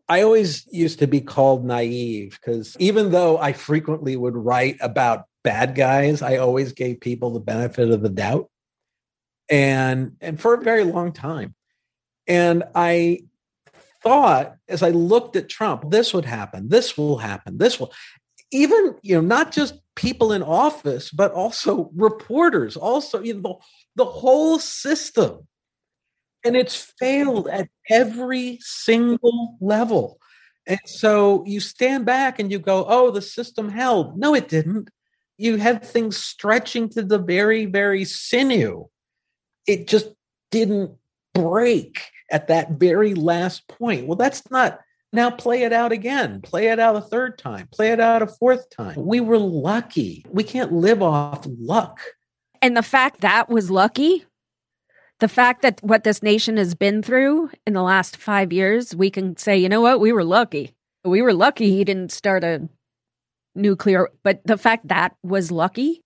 I 0.08 0.22
always 0.22 0.64
used 0.70 1.00
to 1.00 1.08
be 1.08 1.20
called 1.20 1.64
naive 1.64 2.38
because 2.40 2.76
even 2.78 3.10
though 3.10 3.38
I 3.38 3.54
frequently 3.54 4.14
would 4.14 4.36
write 4.36 4.76
about 4.80 5.24
bad 5.46 5.76
guys. 5.76 6.22
I 6.22 6.38
always 6.38 6.72
gave 6.72 6.98
people 6.98 7.30
the 7.30 7.38
benefit 7.38 7.88
of 7.88 8.02
the 8.02 8.08
doubt. 8.08 8.50
And 9.48 10.16
and 10.20 10.40
for 10.40 10.54
a 10.54 10.60
very 10.60 10.82
long 10.82 11.12
time. 11.12 11.54
And 12.26 12.64
I 12.74 13.20
thought 14.02 14.56
as 14.68 14.82
I 14.82 14.90
looked 14.90 15.36
at 15.36 15.48
Trump, 15.48 15.88
this 15.88 16.12
would 16.12 16.24
happen, 16.24 16.68
this 16.68 16.98
will 16.98 17.18
happen, 17.18 17.58
this 17.58 17.78
will 17.78 17.92
even, 18.50 18.96
you 19.02 19.14
know, 19.14 19.20
not 19.36 19.52
just 19.52 19.74
people 19.94 20.32
in 20.32 20.42
office, 20.42 21.10
but 21.10 21.30
also 21.30 21.90
reporters, 21.94 22.76
also, 22.76 23.22
you 23.22 23.34
know, 23.34 23.40
the, 23.40 24.04
the 24.04 24.10
whole 24.10 24.58
system. 24.58 25.46
And 26.44 26.56
it's 26.56 26.92
failed 26.98 27.46
at 27.46 27.68
every 27.88 28.58
single 28.62 29.56
level. 29.60 30.18
And 30.66 30.80
so 30.86 31.44
you 31.46 31.60
stand 31.60 32.04
back 32.04 32.40
and 32.40 32.50
you 32.50 32.58
go, 32.58 32.84
oh, 32.88 33.12
the 33.12 33.22
system 33.22 33.68
held. 33.68 34.18
No, 34.18 34.34
it 34.34 34.48
didn't 34.48 34.90
you 35.38 35.56
had 35.56 35.84
things 35.84 36.16
stretching 36.16 36.88
to 36.90 37.02
the 37.02 37.18
very, 37.18 37.66
very 37.66 38.04
sinew. 38.04 38.86
It 39.66 39.86
just 39.86 40.08
didn't 40.50 40.92
break 41.34 42.00
at 42.30 42.48
that 42.48 42.72
very 42.72 43.14
last 43.14 43.68
point. 43.68 44.06
Well, 44.06 44.16
that's 44.16 44.50
not 44.50 44.80
now 45.12 45.30
play 45.30 45.62
it 45.62 45.72
out 45.72 45.92
again. 45.92 46.40
Play 46.42 46.68
it 46.68 46.78
out 46.78 46.96
a 46.96 47.00
third 47.00 47.38
time. 47.38 47.68
Play 47.72 47.92
it 47.92 48.00
out 48.00 48.22
a 48.22 48.26
fourth 48.26 48.68
time. 48.70 48.96
We 48.96 49.20
were 49.20 49.38
lucky. 49.38 50.24
We 50.30 50.44
can't 50.44 50.72
live 50.72 51.02
off 51.02 51.46
luck. 51.58 52.00
And 52.60 52.76
the 52.76 52.82
fact 52.82 53.20
that 53.20 53.48
was 53.48 53.70
lucky, 53.70 54.24
the 55.20 55.28
fact 55.28 55.62
that 55.62 55.80
what 55.82 56.04
this 56.04 56.22
nation 56.22 56.56
has 56.56 56.74
been 56.74 57.02
through 57.02 57.50
in 57.66 57.72
the 57.72 57.82
last 57.82 58.16
five 58.16 58.52
years, 58.52 58.94
we 58.94 59.10
can 59.10 59.36
say, 59.36 59.56
you 59.56 59.68
know 59.68 59.80
what, 59.80 60.00
we 60.00 60.12
were 60.12 60.24
lucky. 60.24 60.74
We 61.04 61.22
were 61.22 61.34
lucky 61.34 61.70
he 61.70 61.84
didn't 61.84 62.12
start 62.12 62.42
a 62.42 62.68
nuclear, 63.56 64.08
but 64.22 64.40
the 64.44 64.58
fact 64.58 64.88
that 64.88 65.16
was 65.22 65.50
lucky. 65.50 66.00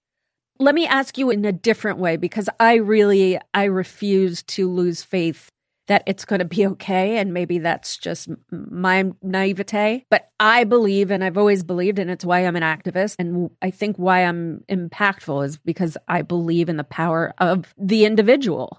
Let 0.58 0.74
me 0.74 0.86
ask 0.86 1.16
you 1.16 1.30
in 1.30 1.44
a 1.44 1.52
different 1.52 1.98
way 1.98 2.16
because 2.16 2.48
I 2.58 2.74
really 2.74 3.38
I 3.54 3.64
refuse 3.64 4.42
to 4.44 4.70
lose 4.70 5.02
faith 5.02 5.50
that 5.90 6.04
it's 6.06 6.24
going 6.24 6.38
to 6.38 6.44
be 6.44 6.64
okay 6.64 7.18
and 7.18 7.34
maybe 7.34 7.58
that's 7.58 7.96
just 7.96 8.28
my 8.52 9.10
naivete. 9.22 10.04
But 10.08 10.28
i 10.38 10.62
believe 10.62 11.10
and 11.10 11.24
i've 11.24 11.36
always 11.36 11.64
believed 11.64 11.98
and 11.98 12.10
it's 12.10 12.24
why 12.24 12.46
i'm 12.46 12.54
an 12.54 12.62
activist 12.62 13.16
and 13.18 13.50
i 13.60 13.70
think 13.70 13.96
why 13.96 14.24
i'm 14.24 14.62
impactful 14.70 15.44
is 15.44 15.58
because 15.58 15.98
i 16.06 16.22
believe 16.22 16.68
in 16.68 16.76
the 16.76 16.84
power 16.84 17.34
of 17.38 17.74
the 17.76 18.04
individual. 18.04 18.78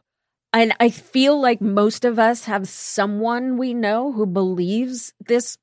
And 0.54 0.74
i 0.80 0.90
feel 0.90 1.40
like 1.42 1.60
most 1.62 2.06
of 2.06 2.18
us 2.18 2.46
have 2.46 2.68
someone 2.70 3.58
we 3.58 3.74
know 3.74 4.14
who 4.14 4.26
believes 4.26 5.14
this 5.20 5.58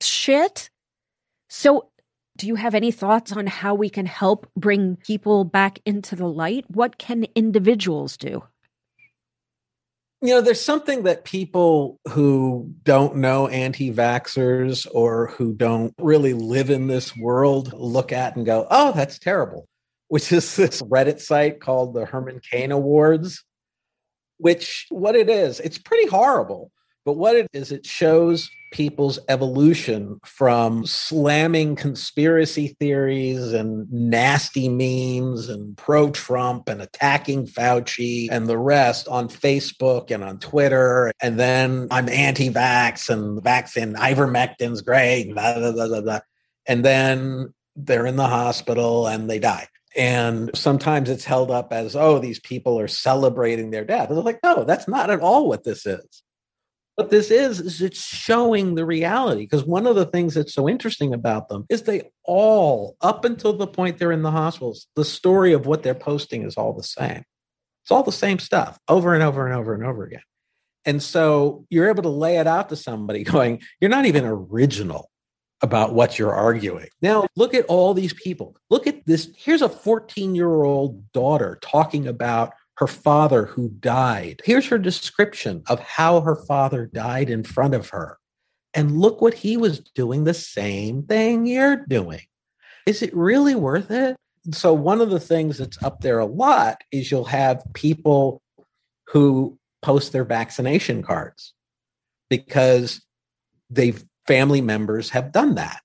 shit. 0.00 0.70
So 1.50 1.90
do 2.36 2.46
you 2.46 2.54
have 2.54 2.74
any 2.74 2.90
thoughts 2.90 3.32
on 3.32 3.46
how 3.46 3.74
we 3.74 3.90
can 3.90 4.06
help 4.06 4.48
bring 4.56 4.96
people 4.96 5.44
back 5.44 5.78
into 5.84 6.16
the 6.16 6.26
light? 6.26 6.64
What 6.68 6.98
can 6.98 7.26
individuals 7.34 8.16
do? 8.16 8.42
You 10.22 10.34
know, 10.34 10.40
there's 10.40 10.60
something 10.60 11.02
that 11.02 11.24
people 11.24 11.98
who 12.08 12.72
don't 12.84 13.16
know 13.16 13.48
anti 13.48 13.92
vaxxers 13.92 14.86
or 14.92 15.28
who 15.28 15.52
don't 15.52 15.94
really 15.98 16.32
live 16.32 16.70
in 16.70 16.86
this 16.86 17.16
world 17.16 17.72
look 17.72 18.12
at 18.12 18.36
and 18.36 18.46
go, 18.46 18.66
oh, 18.70 18.92
that's 18.92 19.18
terrible, 19.18 19.68
which 20.08 20.32
is 20.32 20.56
this 20.56 20.80
Reddit 20.82 21.20
site 21.20 21.60
called 21.60 21.94
the 21.94 22.06
Herman 22.06 22.40
Cain 22.50 22.70
Awards, 22.70 23.44
which 24.38 24.86
what 24.90 25.16
it 25.16 25.28
is, 25.28 25.60
it's 25.60 25.78
pretty 25.78 26.08
horrible 26.08 26.71
But 27.04 27.14
what 27.14 27.36
it 27.36 27.48
is, 27.52 27.72
it 27.72 27.84
shows 27.84 28.50
people's 28.72 29.18
evolution 29.28 30.18
from 30.24 30.86
slamming 30.86 31.76
conspiracy 31.76 32.68
theories 32.80 33.52
and 33.52 33.90
nasty 33.92 34.68
memes 34.68 35.48
and 35.48 35.76
pro 35.76 36.10
Trump 36.10 36.68
and 36.68 36.80
attacking 36.80 37.46
Fauci 37.46 38.28
and 38.30 38.46
the 38.46 38.58
rest 38.58 39.06
on 39.08 39.28
Facebook 39.28 40.10
and 40.10 40.24
on 40.24 40.38
Twitter. 40.38 41.12
And 41.20 41.38
then 41.38 41.88
I'm 41.90 42.08
anti 42.08 42.50
vax 42.50 43.10
and 43.10 43.36
the 43.36 43.42
vaccine, 43.42 43.94
ivermectin's 43.94 44.80
great, 44.80 45.32
blah, 45.32 45.58
blah, 45.58 45.72
blah, 45.72 46.00
blah. 46.00 46.20
And 46.66 46.84
then 46.84 47.52
they're 47.76 48.06
in 48.06 48.16
the 48.16 48.28
hospital 48.28 49.06
and 49.06 49.28
they 49.28 49.38
die. 49.38 49.68
And 49.94 50.50
sometimes 50.54 51.10
it's 51.10 51.24
held 51.24 51.50
up 51.50 51.72
as, 51.72 51.94
oh, 51.94 52.18
these 52.18 52.40
people 52.40 52.80
are 52.80 52.88
celebrating 52.88 53.70
their 53.70 53.84
death. 53.84 54.08
And 54.08 54.16
they're 54.16 54.24
like, 54.24 54.42
no, 54.42 54.64
that's 54.64 54.88
not 54.88 55.10
at 55.10 55.20
all 55.20 55.48
what 55.48 55.64
this 55.64 55.84
is. 55.84 56.22
What 56.96 57.10
this 57.10 57.30
is, 57.30 57.58
is 57.58 57.80
it's 57.80 58.04
showing 58.04 58.74
the 58.74 58.84
reality. 58.84 59.42
Because 59.42 59.64
one 59.64 59.86
of 59.86 59.96
the 59.96 60.04
things 60.04 60.34
that's 60.34 60.54
so 60.54 60.68
interesting 60.68 61.14
about 61.14 61.48
them 61.48 61.64
is 61.70 61.82
they 61.82 62.10
all, 62.24 62.96
up 63.00 63.24
until 63.24 63.54
the 63.54 63.66
point 63.66 63.98
they're 63.98 64.12
in 64.12 64.22
the 64.22 64.30
hospitals, 64.30 64.86
the 64.94 65.04
story 65.04 65.52
of 65.52 65.66
what 65.66 65.82
they're 65.82 65.94
posting 65.94 66.42
is 66.42 66.56
all 66.56 66.74
the 66.74 66.82
same. 66.82 67.24
It's 67.82 67.90
all 67.90 68.02
the 68.02 68.12
same 68.12 68.38
stuff 68.38 68.78
over 68.88 69.14
and 69.14 69.22
over 69.22 69.46
and 69.46 69.56
over 69.56 69.74
and 69.74 69.84
over 69.84 70.04
again. 70.04 70.22
And 70.84 71.02
so 71.02 71.64
you're 71.70 71.88
able 71.88 72.02
to 72.02 72.08
lay 72.08 72.38
it 72.38 72.46
out 72.46 72.68
to 72.68 72.76
somebody 72.76 73.24
going, 73.24 73.62
you're 73.80 73.90
not 73.90 74.06
even 74.06 74.24
original 74.24 75.08
about 75.62 75.94
what 75.94 76.18
you're 76.18 76.34
arguing. 76.34 76.88
Now, 77.00 77.26
look 77.36 77.54
at 77.54 77.64
all 77.66 77.94
these 77.94 78.12
people. 78.12 78.56
Look 78.68 78.86
at 78.86 79.06
this. 79.06 79.30
Here's 79.36 79.62
a 79.62 79.68
14 79.68 80.34
year 80.34 80.64
old 80.64 81.12
daughter 81.12 81.58
talking 81.62 82.08
about 82.08 82.52
her 82.76 82.86
father 82.86 83.46
who 83.46 83.68
died. 83.68 84.40
Here's 84.44 84.66
her 84.68 84.78
description 84.78 85.62
of 85.68 85.80
how 85.80 86.20
her 86.20 86.36
father 86.36 86.86
died 86.86 87.30
in 87.30 87.44
front 87.44 87.74
of 87.74 87.90
her. 87.90 88.18
And 88.74 88.98
look 88.98 89.20
what 89.20 89.34
he 89.34 89.56
was 89.56 89.80
doing 89.80 90.24
the 90.24 90.34
same 90.34 91.02
thing 91.02 91.46
you're 91.46 91.84
doing. 91.86 92.22
Is 92.86 93.02
it 93.02 93.14
really 93.14 93.54
worth 93.54 93.90
it? 93.90 94.16
So, 94.50 94.72
one 94.72 95.00
of 95.00 95.10
the 95.10 95.20
things 95.20 95.58
that's 95.58 95.80
up 95.82 96.00
there 96.00 96.18
a 96.18 96.26
lot 96.26 96.78
is 96.90 97.10
you'll 97.10 97.24
have 97.26 97.62
people 97.74 98.42
who 99.08 99.58
post 99.82 100.12
their 100.12 100.24
vaccination 100.24 101.02
cards 101.02 101.52
because 102.28 103.02
they've 103.70 104.02
family 104.26 104.60
members 104.60 105.10
have 105.10 105.32
done 105.32 105.54
that. 105.56 105.81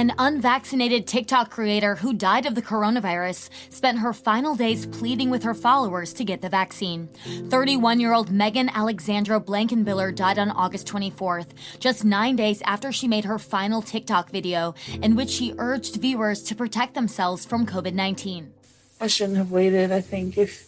An 0.00 0.14
unvaccinated 0.16 1.06
TikTok 1.06 1.50
creator 1.50 1.94
who 1.94 2.14
died 2.14 2.46
of 2.46 2.54
the 2.54 2.62
coronavirus 2.62 3.50
spent 3.68 3.98
her 3.98 4.14
final 4.14 4.54
days 4.54 4.86
pleading 4.86 5.28
with 5.28 5.42
her 5.42 5.52
followers 5.52 6.14
to 6.14 6.24
get 6.24 6.40
the 6.40 6.48
vaccine. 6.48 7.06
31 7.50 8.00
year 8.00 8.14
old 8.14 8.30
Megan 8.30 8.70
Alexandra 8.70 9.38
Blankenbiller 9.38 10.14
died 10.14 10.38
on 10.38 10.50
August 10.52 10.86
24th, 10.86 11.48
just 11.80 12.02
nine 12.02 12.34
days 12.34 12.62
after 12.64 12.92
she 12.92 13.06
made 13.06 13.26
her 13.26 13.38
final 13.38 13.82
TikTok 13.82 14.30
video, 14.30 14.74
in 15.02 15.16
which 15.16 15.28
she 15.28 15.52
urged 15.58 15.96
viewers 15.96 16.42
to 16.44 16.54
protect 16.54 16.94
themselves 16.94 17.44
from 17.44 17.66
COVID 17.66 17.92
19. 17.92 18.54
I 19.02 19.06
shouldn't 19.06 19.36
have 19.36 19.50
waited. 19.50 19.92
I 19.92 20.00
think 20.00 20.38
if, 20.38 20.66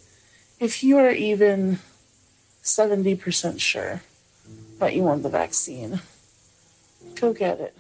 if 0.61 0.85
you 0.85 0.99
are 0.99 1.11
even 1.11 1.79
70% 2.63 3.59
sure 3.59 4.03
that 4.79 4.95
you 4.95 5.05
want 5.05 5.23
the 5.23 5.31
vaccine, 5.31 6.03
go 7.15 7.33
get 7.33 7.59
it 7.59 7.75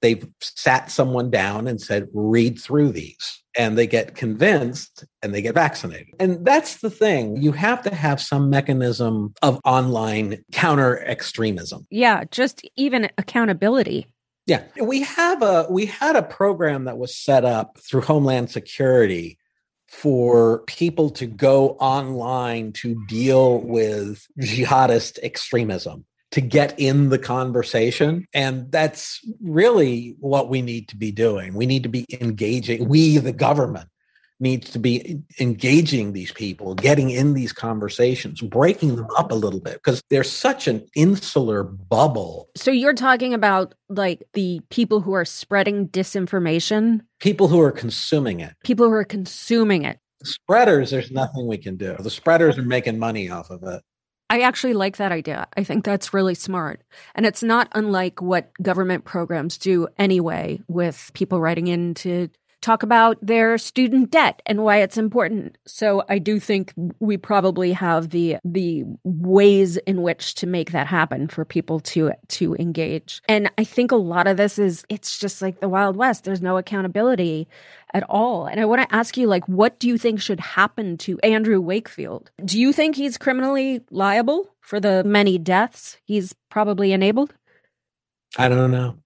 they've 0.00 0.26
sat 0.40 0.90
someone 0.90 1.30
down 1.30 1.66
and 1.66 1.80
said, 1.80 2.08
read 2.12 2.58
through 2.58 2.92
these. 2.92 3.42
And 3.58 3.76
they 3.76 3.86
get 3.86 4.14
convinced 4.14 5.04
and 5.22 5.34
they 5.34 5.42
get 5.42 5.54
vaccinated. 5.54 6.14
And 6.20 6.44
that's 6.44 6.76
the 6.78 6.90
thing. 6.90 7.36
You 7.42 7.50
have 7.52 7.82
to 7.82 7.94
have 7.94 8.20
some 8.20 8.48
mechanism 8.48 9.34
of 9.42 9.60
online 9.64 10.44
counter 10.52 11.00
extremism. 11.00 11.86
Yeah, 11.90 12.24
just 12.30 12.62
even 12.76 13.10
accountability. 13.18 14.06
Yeah. 14.46 14.62
We 14.80 15.02
have 15.02 15.42
a 15.42 15.66
we 15.68 15.86
had 15.86 16.14
a 16.14 16.22
program 16.22 16.84
that 16.84 16.96
was 16.96 17.14
set 17.14 17.44
up 17.44 17.78
through 17.78 18.02
Homeland 18.02 18.50
Security 18.50 19.36
for 19.88 20.60
people 20.66 21.10
to 21.10 21.26
go 21.26 21.70
online 21.80 22.72
to 22.72 23.04
deal 23.08 23.60
with 23.60 24.24
jihadist 24.40 25.18
extremism 25.24 26.04
to 26.32 26.40
get 26.40 26.78
in 26.78 27.08
the 27.08 27.18
conversation. 27.18 28.26
And 28.32 28.70
that's 28.70 29.20
really 29.42 30.14
what 30.20 30.48
we 30.48 30.62
need 30.62 30.88
to 30.88 30.96
be 30.96 31.10
doing. 31.10 31.54
We 31.54 31.66
need 31.66 31.82
to 31.82 31.88
be 31.88 32.06
engaging, 32.20 32.88
we, 32.88 33.18
the 33.18 33.32
government, 33.32 33.88
needs 34.40 34.70
to 34.70 34.78
be 34.78 35.20
engaging 35.38 36.12
these 36.12 36.32
people, 36.32 36.74
getting 36.74 37.10
in 37.10 37.34
these 37.34 37.52
conversations, 37.52 38.40
breaking 38.40 38.96
them 38.96 39.06
up 39.16 39.30
a 39.30 39.34
little 39.34 39.60
bit 39.60 39.74
because 39.74 40.02
they're 40.08 40.24
such 40.24 40.66
an 40.66 40.86
insular 40.96 41.62
bubble. 41.62 42.48
So 42.56 42.70
you're 42.70 42.94
talking 42.94 43.34
about 43.34 43.74
like 43.88 44.22
the 44.32 44.62
people 44.70 45.00
who 45.00 45.12
are 45.12 45.26
spreading 45.26 45.88
disinformation, 45.88 47.02
people 47.20 47.48
who 47.48 47.60
are 47.60 47.70
consuming 47.70 48.40
it, 48.40 48.54
people 48.64 48.86
who 48.86 48.94
are 48.94 49.04
consuming 49.04 49.84
it. 49.84 49.98
spreaders, 50.24 50.90
there's 50.90 51.10
nothing 51.10 51.46
we 51.46 51.58
can 51.58 51.76
do. 51.76 51.96
The 51.98 52.10
spreaders 52.10 52.56
are 52.56 52.62
making 52.62 52.98
money 52.98 53.28
off 53.28 53.50
of 53.50 53.62
it. 53.62 53.82
I 54.30 54.42
actually 54.42 54.74
like 54.74 54.98
that 54.98 55.10
idea. 55.10 55.48
I 55.56 55.64
think 55.64 55.84
that's 55.84 56.14
really 56.14 56.36
smart. 56.36 56.82
And 57.16 57.26
it's 57.26 57.42
not 57.42 57.68
unlike 57.72 58.22
what 58.22 58.52
government 58.62 59.04
programs 59.04 59.58
do 59.58 59.88
anyway, 59.98 60.60
with 60.68 61.10
people 61.14 61.40
writing 61.40 61.66
in 61.66 61.94
to 61.94 62.28
talk 62.60 62.82
about 62.82 63.16
their 63.22 63.56
student 63.58 64.10
debt 64.10 64.42
and 64.46 64.62
why 64.62 64.78
it's 64.78 64.98
important. 64.98 65.56
So 65.66 66.04
I 66.08 66.18
do 66.18 66.38
think 66.38 66.72
we 66.98 67.16
probably 67.16 67.72
have 67.72 68.10
the 68.10 68.36
the 68.44 68.84
ways 69.04 69.76
in 69.78 70.02
which 70.02 70.34
to 70.36 70.46
make 70.46 70.72
that 70.72 70.86
happen 70.86 71.28
for 71.28 71.44
people 71.44 71.80
to 71.80 72.12
to 72.28 72.54
engage. 72.56 73.22
And 73.28 73.50
I 73.58 73.64
think 73.64 73.92
a 73.92 73.96
lot 73.96 74.26
of 74.26 74.36
this 74.36 74.58
is 74.58 74.84
it's 74.88 75.18
just 75.18 75.42
like 75.42 75.60
the 75.60 75.68
Wild 75.68 75.96
West. 75.96 76.24
There's 76.24 76.42
no 76.42 76.56
accountability 76.56 77.48
at 77.92 78.04
all. 78.04 78.46
And 78.46 78.60
I 78.60 78.64
want 78.64 78.82
to 78.82 78.94
ask 78.94 79.16
you 79.16 79.26
like 79.26 79.46
what 79.48 79.78
do 79.78 79.88
you 79.88 79.98
think 79.98 80.20
should 80.20 80.40
happen 80.40 80.96
to 80.98 81.18
Andrew 81.20 81.60
Wakefield? 81.60 82.30
Do 82.44 82.60
you 82.60 82.72
think 82.72 82.96
he's 82.96 83.18
criminally 83.18 83.80
liable 83.90 84.48
for 84.60 84.80
the 84.80 85.02
many 85.04 85.38
deaths 85.38 85.96
he's 86.04 86.34
probably 86.50 86.92
enabled? 86.92 87.34
I 88.36 88.48
don't 88.48 88.70
know 88.70 88.96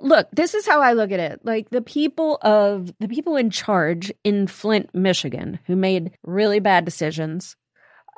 look, 0.00 0.28
this 0.32 0.54
is 0.54 0.66
how 0.66 0.80
I 0.80 0.92
look 0.92 1.12
at 1.12 1.20
it. 1.20 1.40
Like 1.44 1.70
the 1.70 1.82
people 1.82 2.38
of 2.42 2.92
the 3.00 3.08
people 3.08 3.36
in 3.36 3.50
charge 3.50 4.12
in 4.24 4.46
Flint, 4.46 4.94
Michigan, 4.94 5.58
who 5.66 5.76
made 5.76 6.12
really 6.24 6.60
bad 6.60 6.84
decisions 6.84 7.56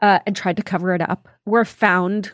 uh, 0.01 0.20
and 0.26 0.35
tried 0.35 0.57
to 0.57 0.62
cover 0.62 0.95
it 0.95 1.01
up, 1.01 1.28
were 1.45 1.64
found 1.64 2.33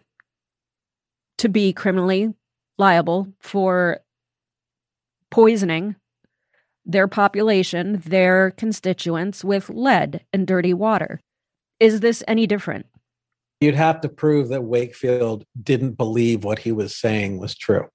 to 1.38 1.48
be 1.48 1.72
criminally 1.72 2.34
liable 2.78 3.28
for 3.40 4.00
poisoning 5.30 5.96
their 6.84 7.06
population, 7.06 8.02
their 8.06 8.52
constituents, 8.52 9.44
with 9.44 9.68
lead 9.68 10.24
and 10.32 10.46
dirty 10.46 10.72
water. 10.72 11.20
Is 11.80 12.00
this 12.00 12.24
any 12.26 12.46
different? 12.46 12.86
You'd 13.60 13.74
have 13.74 14.00
to 14.00 14.08
prove 14.08 14.48
that 14.48 14.64
Wakefield 14.64 15.44
didn't 15.62 15.92
believe 15.92 16.44
what 16.44 16.60
he 16.60 16.72
was 16.72 16.96
saying 16.96 17.38
was 17.38 17.54
true 17.54 17.88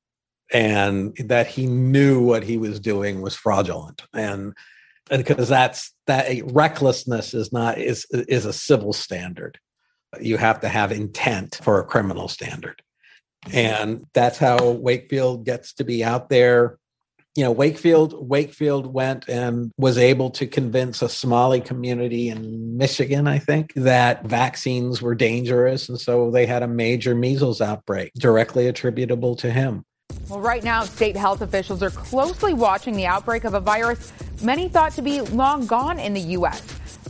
and 0.51 1.15
that 1.17 1.47
he 1.47 1.65
knew 1.65 2.21
what 2.21 2.43
he 2.43 2.57
was 2.57 2.79
doing 2.79 3.21
was 3.21 3.35
fraudulent. 3.35 4.03
And 4.13 4.53
because 5.09 5.49
that's 5.49 5.93
that 6.07 6.27
recklessness 6.51 7.33
is 7.33 7.51
not 7.51 7.77
is 7.77 8.05
is 8.11 8.45
a 8.45 8.53
civil 8.53 8.93
standard. 8.93 9.59
You 10.19 10.37
have 10.37 10.61
to 10.61 10.69
have 10.69 10.91
intent 10.91 11.59
for 11.63 11.79
a 11.79 11.85
criminal 11.85 12.27
standard. 12.27 12.81
And 13.51 14.05
that's 14.13 14.37
how 14.37 14.71
wakefield 14.71 15.45
gets 15.45 15.73
to 15.73 15.83
be 15.83 16.03
out 16.03 16.29
there. 16.29 16.77
You 17.35 17.43
know 17.43 17.51
wakefield 17.51 18.29
wakefield 18.29 18.85
went 18.85 19.27
and 19.27 19.71
was 19.75 19.97
able 19.97 20.29
to 20.31 20.45
convince 20.45 21.01
a 21.01 21.09
somali 21.09 21.61
community 21.61 22.29
in 22.29 22.77
michigan 22.77 23.27
i 23.27 23.39
think 23.39 23.73
that 23.73 24.23
vaccines 24.23 25.01
were 25.01 25.15
dangerous 25.15 25.89
and 25.89 25.99
so 25.99 26.29
they 26.29 26.45
had 26.45 26.61
a 26.61 26.67
major 26.67 27.15
measles 27.15 27.59
outbreak 27.59 28.13
directly 28.19 28.67
attributable 28.67 29.35
to 29.37 29.49
him 29.49 29.83
well, 30.29 30.39
right 30.39 30.63
now, 30.63 30.83
state 30.83 31.15
health 31.15 31.41
officials 31.41 31.83
are 31.83 31.89
closely 31.89 32.53
watching 32.53 32.95
the 32.95 33.05
outbreak 33.05 33.43
of 33.43 33.53
a 33.53 33.59
virus 33.59 34.13
many 34.41 34.69
thought 34.69 34.93
to 34.93 35.01
be 35.01 35.21
long 35.21 35.65
gone 35.65 35.99
in 35.99 36.13
the 36.13 36.21
U.S. 36.21 36.61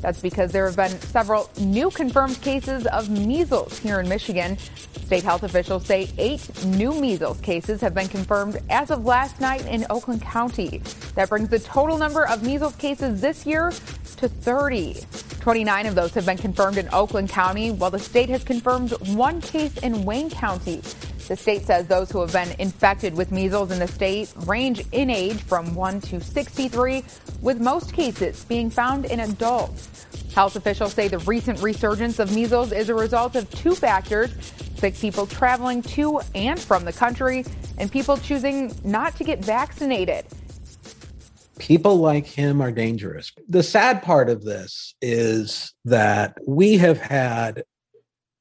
That's 0.01 0.19
because 0.19 0.51
there 0.51 0.65
have 0.65 0.75
been 0.75 0.99
several 0.99 1.49
new 1.59 1.89
confirmed 1.89 2.41
cases 2.41 2.85
of 2.87 3.09
measles 3.09 3.79
here 3.79 3.99
in 3.99 4.09
Michigan. 4.09 4.57
State 5.05 5.23
health 5.23 5.43
officials 5.43 5.85
say 5.85 6.09
eight 6.17 6.65
new 6.65 6.99
measles 6.99 7.39
cases 7.41 7.79
have 7.81 7.93
been 7.93 8.07
confirmed 8.07 8.59
as 8.69 8.91
of 8.91 9.05
last 9.05 9.39
night 9.39 9.65
in 9.67 9.85
Oakland 9.89 10.21
County. 10.21 10.81
That 11.15 11.29
brings 11.29 11.49
the 11.49 11.59
total 11.59 11.97
number 11.97 12.27
of 12.27 12.43
measles 12.43 12.75
cases 12.75 13.21
this 13.21 13.45
year 13.45 13.71
to 14.17 14.27
30. 14.27 14.97
29 15.39 15.85
of 15.85 15.95
those 15.95 16.13
have 16.13 16.25
been 16.25 16.37
confirmed 16.37 16.77
in 16.77 16.89
Oakland 16.93 17.29
County, 17.29 17.71
while 17.71 17.91
the 17.91 17.99
state 17.99 18.29
has 18.29 18.43
confirmed 18.43 18.91
one 19.09 19.39
case 19.41 19.77
in 19.77 20.03
Wayne 20.03 20.29
County. 20.29 20.81
The 21.27 21.37
state 21.37 21.65
says 21.65 21.87
those 21.87 22.11
who 22.11 22.19
have 22.21 22.33
been 22.33 22.53
infected 22.59 23.15
with 23.15 23.31
measles 23.31 23.71
in 23.71 23.79
the 23.79 23.87
state 23.87 24.33
range 24.45 24.83
in 24.91 25.09
age 25.09 25.41
from 25.41 25.73
1 25.73 26.01
to 26.01 26.19
63, 26.19 27.03
with 27.41 27.61
most 27.61 27.93
cases 27.93 28.43
being 28.45 28.69
found 28.69 29.05
in 29.05 29.21
adults. 29.21 30.05
Health 30.35 30.55
officials 30.55 30.93
say 30.93 31.07
the 31.07 31.19
recent 31.19 31.61
resurgence 31.61 32.19
of 32.19 32.33
measles 32.35 32.71
is 32.71 32.89
a 32.89 32.95
result 32.95 33.35
of 33.35 33.49
two 33.51 33.75
factors 33.75 34.31
sick 34.83 34.99
people 34.99 35.25
traveling 35.25 35.81
to 35.81 36.19
and 36.35 36.59
from 36.59 36.83
the 36.83 36.91
country, 36.91 37.45
and 37.77 37.89
people 37.89 38.17
choosing 38.17 38.75
not 38.83 39.15
to 39.15 39.23
get 39.23 39.39
vaccinated. 39.39 40.25
People 41.57 41.95
like 41.95 42.25
him 42.25 42.61
are 42.61 42.71
dangerous. 42.71 43.31
The 43.47 43.63
sad 43.63 44.03
part 44.03 44.29
of 44.29 44.43
this 44.43 44.93
is 45.01 45.73
that 45.85 46.37
we 46.45 46.77
have 46.79 46.99
had 46.99 47.63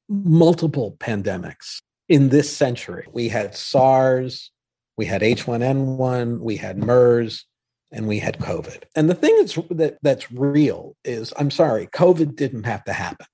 multiple 0.09 0.97
pandemics 0.99 1.81
in 2.13 2.29
this 2.29 2.55
century. 2.55 3.07
We 3.11 3.27
had 3.27 3.55
SARS, 3.55 4.51
we 4.97 5.05
had 5.07 5.23
H1N1, 5.23 6.41
we 6.41 6.57
had 6.57 6.77
MERS, 6.77 7.45
and 7.91 8.07
we 8.07 8.19
had 8.19 8.37
COVID. 8.37 8.83
And 8.95 9.09
the 9.09 9.15
thing 9.15 9.35
that's, 9.39 9.57
that, 9.71 9.97
that's 10.03 10.31
real 10.31 10.95
is 11.03 11.33
I'm 11.39 11.49
sorry, 11.49 11.87
COVID 11.87 12.35
didn't 12.35 12.65
have 12.65 12.83
to 12.83 12.93
happen. 12.93 13.25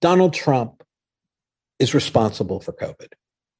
Donald 0.00 0.32
Trump 0.32 0.82
is 1.78 1.92
responsible 1.92 2.58
for 2.58 2.72
COVID. 2.72 3.08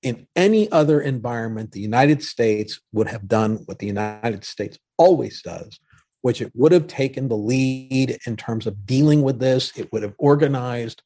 In 0.03 0.27
any 0.35 0.73
other 0.73 1.03
environment, 1.03 1.73
the 1.73 1.81
United 1.81 2.23
States 2.23 2.81
would 2.95 3.09
have 3.09 3.29
done 3.29 3.57
what 3.67 3.79
the 3.79 3.89
United 3.89 4.47
States 4.47 4.79
always 4.97 5.43
does, 5.43 5.79
which 6.23 6.41
it 6.41 6.51
would 6.55 6.73
have 6.73 6.87
taken 6.87 7.29
the 7.29 7.37
lead 7.37 8.17
in 8.27 8.39
terms 8.39 8.67
of 8.67 8.87
dealing 8.87 9.21
with 9.21 9.39
this. 9.39 9.77
It 9.77 9.93
would 9.93 10.03
have 10.03 10.15
organized 10.17 11.03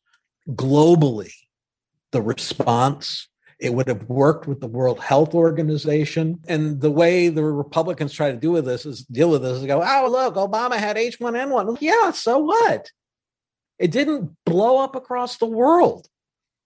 globally 0.50 1.32
the 2.14 2.22
response. 2.22 3.28
It 3.58 3.74
would 3.74 3.88
have 3.88 4.08
worked 4.08 4.46
with 4.46 4.60
the 4.60 4.68
World 4.68 5.00
Health 5.00 5.34
Organization. 5.34 6.40
And 6.48 6.80
the 6.80 6.90
way 6.90 7.28
the 7.28 7.44
Republicans 7.44 8.12
try 8.12 8.30
to 8.30 8.38
deal 8.38 8.52
with 8.52 8.64
this 8.64 8.86
is 8.86 9.04
deal 9.04 9.30
with 9.30 9.42
this 9.42 9.58
is 9.58 9.66
go, 9.66 9.82
oh, 9.84 10.08
look, 10.10 10.36
Obama 10.36 10.76
had 10.76 10.96
H1N1. 10.96 11.78
Yeah, 11.80 12.12
so 12.12 12.38
what? 12.38 12.90
It 13.78 13.90
didn't 13.90 14.30
blow 14.46 14.78
up 14.78 14.94
across 14.94 15.36
the 15.36 15.46
world. 15.46 16.06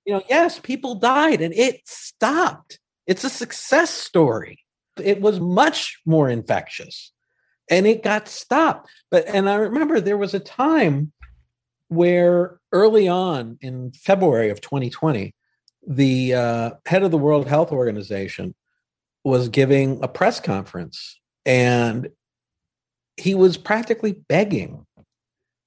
You 0.04 0.14
know, 0.14 0.22
yes, 0.28 0.58
people 0.58 0.94
died 0.96 1.40
and 1.40 1.54
it 1.54 1.80
stopped. 1.86 2.78
It's 3.06 3.24
a 3.24 3.30
success 3.30 3.90
story. 3.90 4.60
It 5.02 5.20
was 5.20 5.40
much 5.40 5.98
more 6.04 6.28
infectious 6.28 7.12
and 7.70 7.86
it 7.86 8.02
got 8.02 8.28
stopped. 8.28 8.90
But, 9.10 9.26
and 9.26 9.48
I 9.48 9.54
remember 9.54 10.00
there 10.00 10.18
was 10.18 10.34
a 10.34 10.40
time 10.40 11.12
where 11.88 12.58
early 12.72 13.08
on 13.08 13.58
in 13.60 13.92
February 13.92 14.50
of 14.50 14.60
2020, 14.60 15.34
the 15.88 16.34
uh, 16.34 16.70
head 16.86 17.02
of 17.02 17.10
the 17.10 17.18
World 17.18 17.48
Health 17.48 17.72
Organization 17.72 18.54
was 19.24 19.48
giving 19.48 19.98
a 20.02 20.08
press 20.08 20.38
conference 20.38 21.18
and 21.46 22.10
he 23.16 23.34
was 23.34 23.56
practically 23.56 24.12
begging. 24.12 24.86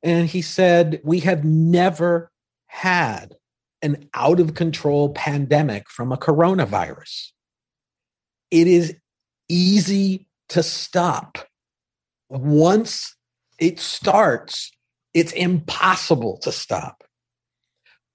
And 0.03 0.27
he 0.27 0.41
said, 0.41 1.01
We 1.03 1.19
have 1.21 1.43
never 1.43 2.31
had 2.67 3.35
an 3.81 4.07
out 4.13 4.39
of 4.39 4.53
control 4.53 5.09
pandemic 5.09 5.89
from 5.89 6.11
a 6.11 6.17
coronavirus. 6.17 7.31
It 8.51 8.67
is 8.67 8.95
easy 9.49 10.27
to 10.49 10.61
stop. 10.61 11.39
Once 12.29 13.15
it 13.59 13.79
starts, 13.79 14.71
it's 15.13 15.31
impossible 15.31 16.37
to 16.39 16.51
stop. 16.51 17.03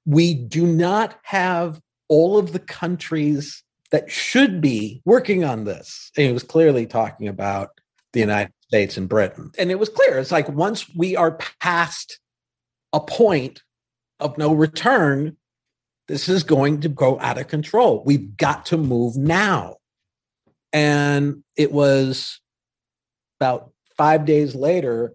We 0.07 0.35
do 0.35 0.67
not 0.67 1.19
have 1.25 1.81
all 2.09 2.39
of 2.39 2.53
the 2.53 2.59
countries 2.59 3.63
that 3.91 4.11
should 4.11 4.61
be 4.61 5.03
working 5.05 5.45
on 5.45 5.65
this. 5.65 6.11
And 6.17 6.27
he 6.27 6.33
was 6.33 6.43
clearly 6.43 6.87
talking 6.87 7.29
about 7.29 7.71
the 8.13 8.21
United 8.21 8.53
States 8.63 8.97
and 8.97 9.09
Britain. 9.09 9.53
And 9.59 9.71
it 9.71 9.79
was 9.79 9.89
clear. 9.89 10.19
It's 10.19 10.33
like 10.33 10.49
once 10.49 10.93
we 10.95 11.17
are 11.17 11.39
past 11.61 12.19
a 12.93 13.01
point 13.01 13.63
of 14.19 14.39
no 14.39 14.53
return, 14.53 15.37
this 16.09 16.29
is 16.29 16.43
going 16.43 16.81
to 16.81 16.89
go 16.89 17.19
out 17.21 17.39
of 17.39 17.49
control. 17.49 18.03
We've 18.05 18.37
got 18.37 18.67
to 18.67 18.77
move 18.77 19.17
now. 19.17 19.77
And 20.73 21.43
it 21.57 21.73
was 21.73 22.41
about 23.41 23.71
five 23.97 24.25
days 24.25 24.55
later 24.55 25.15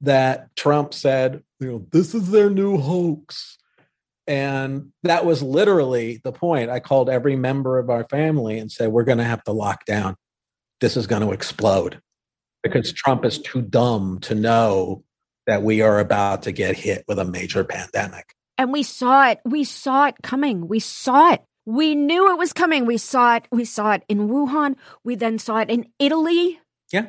that 0.00 0.54
Trump 0.56 0.94
said, 0.94 1.42
you 1.60 1.66
know, 1.66 1.86
this 1.92 2.14
is 2.14 2.30
their 2.30 2.50
new 2.50 2.78
hoax. 2.78 3.58
And 4.26 4.92
that 5.02 5.26
was 5.26 5.42
literally 5.42 6.20
the 6.24 6.32
point. 6.32 6.70
I 6.70 6.80
called 6.80 7.10
every 7.10 7.36
member 7.36 7.78
of 7.78 7.90
our 7.90 8.04
family 8.04 8.58
and 8.58 8.72
said, 8.72 8.88
we're 8.88 9.04
going 9.04 9.18
to 9.18 9.24
have 9.24 9.44
to 9.44 9.52
lock 9.52 9.84
down. 9.84 10.16
This 10.80 10.96
is 10.96 11.06
going 11.06 11.22
to 11.22 11.32
explode 11.32 12.00
because 12.62 12.92
Trump 12.92 13.24
is 13.24 13.38
too 13.38 13.62
dumb 13.62 14.18
to 14.22 14.34
know 14.34 15.04
that 15.46 15.62
we 15.62 15.82
are 15.82 15.98
about 15.98 16.42
to 16.42 16.52
get 16.52 16.76
hit 16.76 17.04
with 17.06 17.18
a 17.18 17.24
major 17.24 17.64
pandemic. 17.64 18.34
And 18.56 18.72
we 18.72 18.82
saw 18.82 19.28
it. 19.28 19.40
We 19.44 19.64
saw 19.64 20.06
it 20.06 20.14
coming. 20.22 20.68
We 20.68 20.80
saw 20.80 21.32
it. 21.32 21.42
We 21.66 21.94
knew 21.94 22.30
it 22.30 22.38
was 22.38 22.52
coming. 22.52 22.86
We 22.86 22.98
saw 22.98 23.36
it. 23.36 23.48
We 23.50 23.64
saw 23.64 23.92
it 23.92 24.04
in 24.08 24.28
Wuhan. 24.28 24.76
We 25.02 25.16
then 25.16 25.38
saw 25.38 25.58
it 25.58 25.70
in 25.70 25.86
Italy. 25.98 26.60
Yeah 26.92 27.06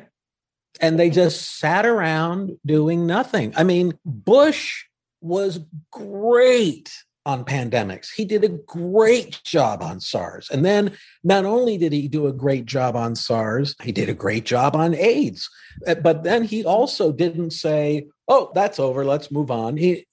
and 0.80 0.98
they 0.98 1.10
just 1.10 1.58
sat 1.58 1.86
around 1.86 2.58
doing 2.64 3.06
nothing. 3.06 3.52
I 3.56 3.64
mean, 3.64 3.98
Bush 4.04 4.84
was 5.26 5.60
great 5.90 6.92
on 7.24 7.44
pandemics. 7.44 8.08
He 8.14 8.24
did 8.24 8.44
a 8.44 8.48
great 8.48 9.40
job 9.44 9.82
on 9.82 10.00
SARS. 10.00 10.48
And 10.50 10.64
then 10.64 10.96
not 11.24 11.44
only 11.44 11.76
did 11.76 11.92
he 11.92 12.06
do 12.06 12.28
a 12.28 12.32
great 12.32 12.66
job 12.66 12.94
on 12.94 13.16
SARS, 13.16 13.74
he 13.82 13.90
did 13.90 14.08
a 14.08 14.14
great 14.14 14.44
job 14.44 14.76
on 14.76 14.94
AIDS. 14.94 15.50
Uh, 15.86 15.96
but 15.96 16.22
then 16.22 16.44
he 16.44 16.64
also 16.64 17.12
didn't 17.12 17.50
say, 17.50 18.06
"Oh, 18.28 18.52
that's 18.54 18.78
over, 18.78 19.04
let's 19.04 19.32
move 19.32 19.50
on." 19.50 19.76
He 19.76 20.06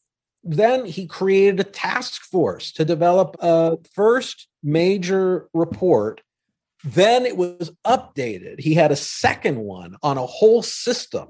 then 0.44 0.86
he 0.86 1.08
created 1.08 1.60
a 1.60 1.64
task 1.64 2.24
force 2.24 2.72
to 2.74 2.84
develop 2.84 3.38
a 3.40 3.78
first 3.94 4.48
major 4.62 5.48
report 5.54 6.22
then 6.84 7.26
it 7.26 7.38
was 7.38 7.72
updated. 7.86 8.60
He 8.60 8.74
had 8.74 8.92
a 8.92 8.96
second 8.98 9.58
one 9.58 9.96
on 10.04 10.18
a 10.18 10.26
whole 10.26 10.62
system. 10.62 11.30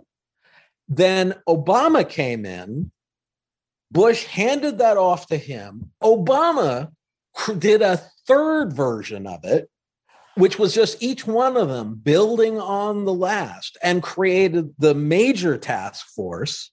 Then 0.88 1.36
Obama 1.48 2.08
came 2.08 2.46
in. 2.46 2.92
Bush 3.94 4.26
handed 4.26 4.80
that 4.80 4.98
off 4.98 5.28
to 5.28 5.38
him. 5.38 5.92
Obama 6.02 6.92
did 7.60 7.84
a 7.84 8.02
third 8.28 8.74
version 8.74 9.28
of 9.28 9.46
it, 9.46 9.70
which 10.36 10.58
was 10.58 10.74
just 10.74 11.02
each 11.02 11.28
one 11.28 11.56
of 11.56 11.70
them 11.70 11.96
building 11.96 12.60
on 12.60 13.06
the 13.06 13.14
last 13.14 13.78
and 13.84 14.02
created 14.02 14.74
the 14.80 14.96
major 14.96 15.58
task 15.58 16.08
force. 16.16 16.72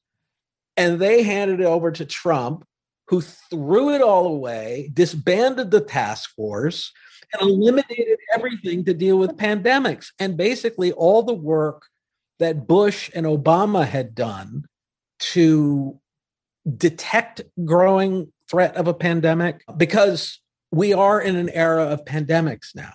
And 0.79 0.99
they 0.99 1.23
handed 1.23 1.61
it 1.61 1.67
over 1.67 1.93
to 1.93 2.07
Trump, 2.07 2.65
who 3.09 3.21
threw 3.21 3.95
it 3.95 4.01
all 4.01 4.27
away, 4.27 4.91
disbanded 4.95 5.71
the 5.71 5.83
task 5.83 6.31
force, 6.35 6.91
and 7.35 7.43
eliminated 7.43 8.17
everything 8.35 8.83
to 8.87 8.95
deal 8.95 9.19
with 9.19 9.37
pandemics. 9.37 10.07
And 10.19 10.39
basically, 10.39 10.93
all 10.93 11.23
the 11.23 11.35
work 11.35 11.83
that 12.39 12.67
Bush 12.67 13.11
and 13.15 13.27
Obama 13.27 13.87
had 13.87 14.15
done 14.15 14.65
to 15.19 16.00
detect 16.77 17.43
growing 17.65 18.33
threat 18.49 18.77
of 18.77 18.89
a 18.89 18.95
pandemic 18.95 19.63
because 19.77 20.41
we 20.73 20.93
are 20.93 21.21
in 21.21 21.37
an 21.37 21.49
era 21.51 21.85
of 21.85 22.05
pandemics 22.05 22.75
now. 22.75 22.93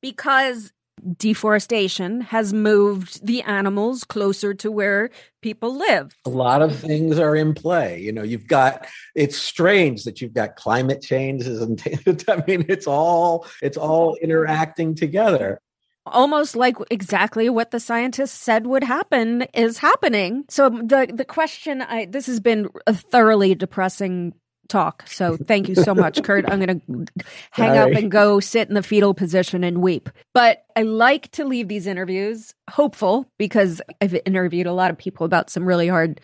Because 0.00 0.72
deforestation 1.16 2.20
has 2.20 2.52
moved 2.52 3.26
the 3.26 3.42
animals 3.42 4.04
closer 4.04 4.54
to 4.54 4.70
where 4.70 5.10
people 5.42 5.76
live. 5.76 6.14
A 6.24 6.30
lot 6.30 6.62
of 6.62 6.78
things 6.78 7.18
are 7.18 7.34
in 7.34 7.52
play. 7.52 8.00
You 8.00 8.12
know, 8.12 8.22
you've 8.22 8.46
got 8.46 8.86
it's 9.14 9.36
strange 9.36 10.04
that 10.04 10.20
you've 10.20 10.34
got 10.34 10.56
climate 10.56 11.02
changes 11.02 11.60
and 11.60 11.82
I 12.28 12.42
mean 12.46 12.64
it's 12.68 12.86
all 12.86 13.46
it's 13.60 13.76
all 13.76 14.16
interacting 14.16 14.94
together. 14.94 15.60
Almost 16.06 16.54
like 16.54 16.76
exactly 16.90 17.48
what 17.48 17.70
the 17.70 17.80
scientists 17.80 18.38
said 18.38 18.66
would 18.66 18.84
happen 18.84 19.42
is 19.54 19.78
happening. 19.78 20.44
So 20.48 20.68
the 20.68 21.10
the 21.12 21.24
question 21.24 21.80
I 21.80 22.04
this 22.04 22.26
has 22.26 22.40
been 22.40 22.68
a 22.86 22.94
thoroughly 22.94 23.54
depressing 23.54 24.34
talk. 24.68 25.04
So 25.06 25.36
thank 25.36 25.68
you 25.68 25.74
so 25.74 25.94
much, 25.94 26.22
Kurt. 26.24 26.50
I'm 26.50 26.60
going 26.60 26.80
to 26.80 27.24
hang 27.50 27.74
Sorry. 27.74 27.78
up 27.78 27.98
and 28.02 28.10
go 28.10 28.40
sit 28.40 28.68
in 28.68 28.74
the 28.74 28.82
fetal 28.82 29.14
position 29.14 29.64
and 29.64 29.78
weep. 29.78 30.08
But 30.32 30.64
I 30.76 30.82
like 30.82 31.30
to 31.32 31.44
leave 31.44 31.68
these 31.68 31.86
interviews 31.86 32.54
hopeful 32.68 33.26
because 33.38 33.80
I've 34.00 34.16
interviewed 34.26 34.66
a 34.66 34.72
lot 34.72 34.90
of 34.90 34.98
people 34.98 35.26
about 35.26 35.50
some 35.50 35.64
really 35.64 35.88
hard 35.88 36.20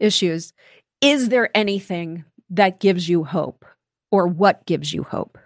issues. 0.00 0.52
Is 1.00 1.28
there 1.28 1.50
anything 1.56 2.24
that 2.50 2.80
gives 2.80 3.08
you 3.08 3.24
hope 3.24 3.64
or 4.10 4.26
what 4.26 4.64
gives 4.66 4.92
you 4.92 5.02
hope? 5.02 5.38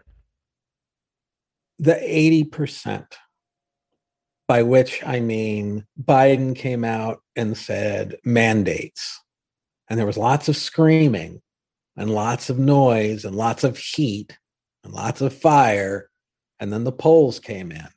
The 1.78 1.92
80%, 1.92 3.06
by 4.48 4.62
which 4.62 5.02
I 5.04 5.20
mean 5.20 5.86
Biden 6.00 6.54
came 6.54 6.84
out 6.84 7.22
and 7.34 7.56
said 7.56 8.16
mandates. 8.24 9.20
And 9.88 9.98
there 9.98 10.06
was 10.06 10.16
lots 10.16 10.48
of 10.48 10.56
screaming 10.56 11.42
and 11.96 12.10
lots 12.10 12.50
of 12.50 12.58
noise 12.58 13.24
and 13.24 13.34
lots 13.34 13.64
of 13.64 13.78
heat 13.78 14.38
and 14.84 14.92
lots 14.92 15.20
of 15.20 15.32
fire. 15.32 16.10
And 16.60 16.72
then 16.72 16.84
the 16.84 16.92
polls 16.92 17.38
came 17.38 17.72
in. 17.72 17.88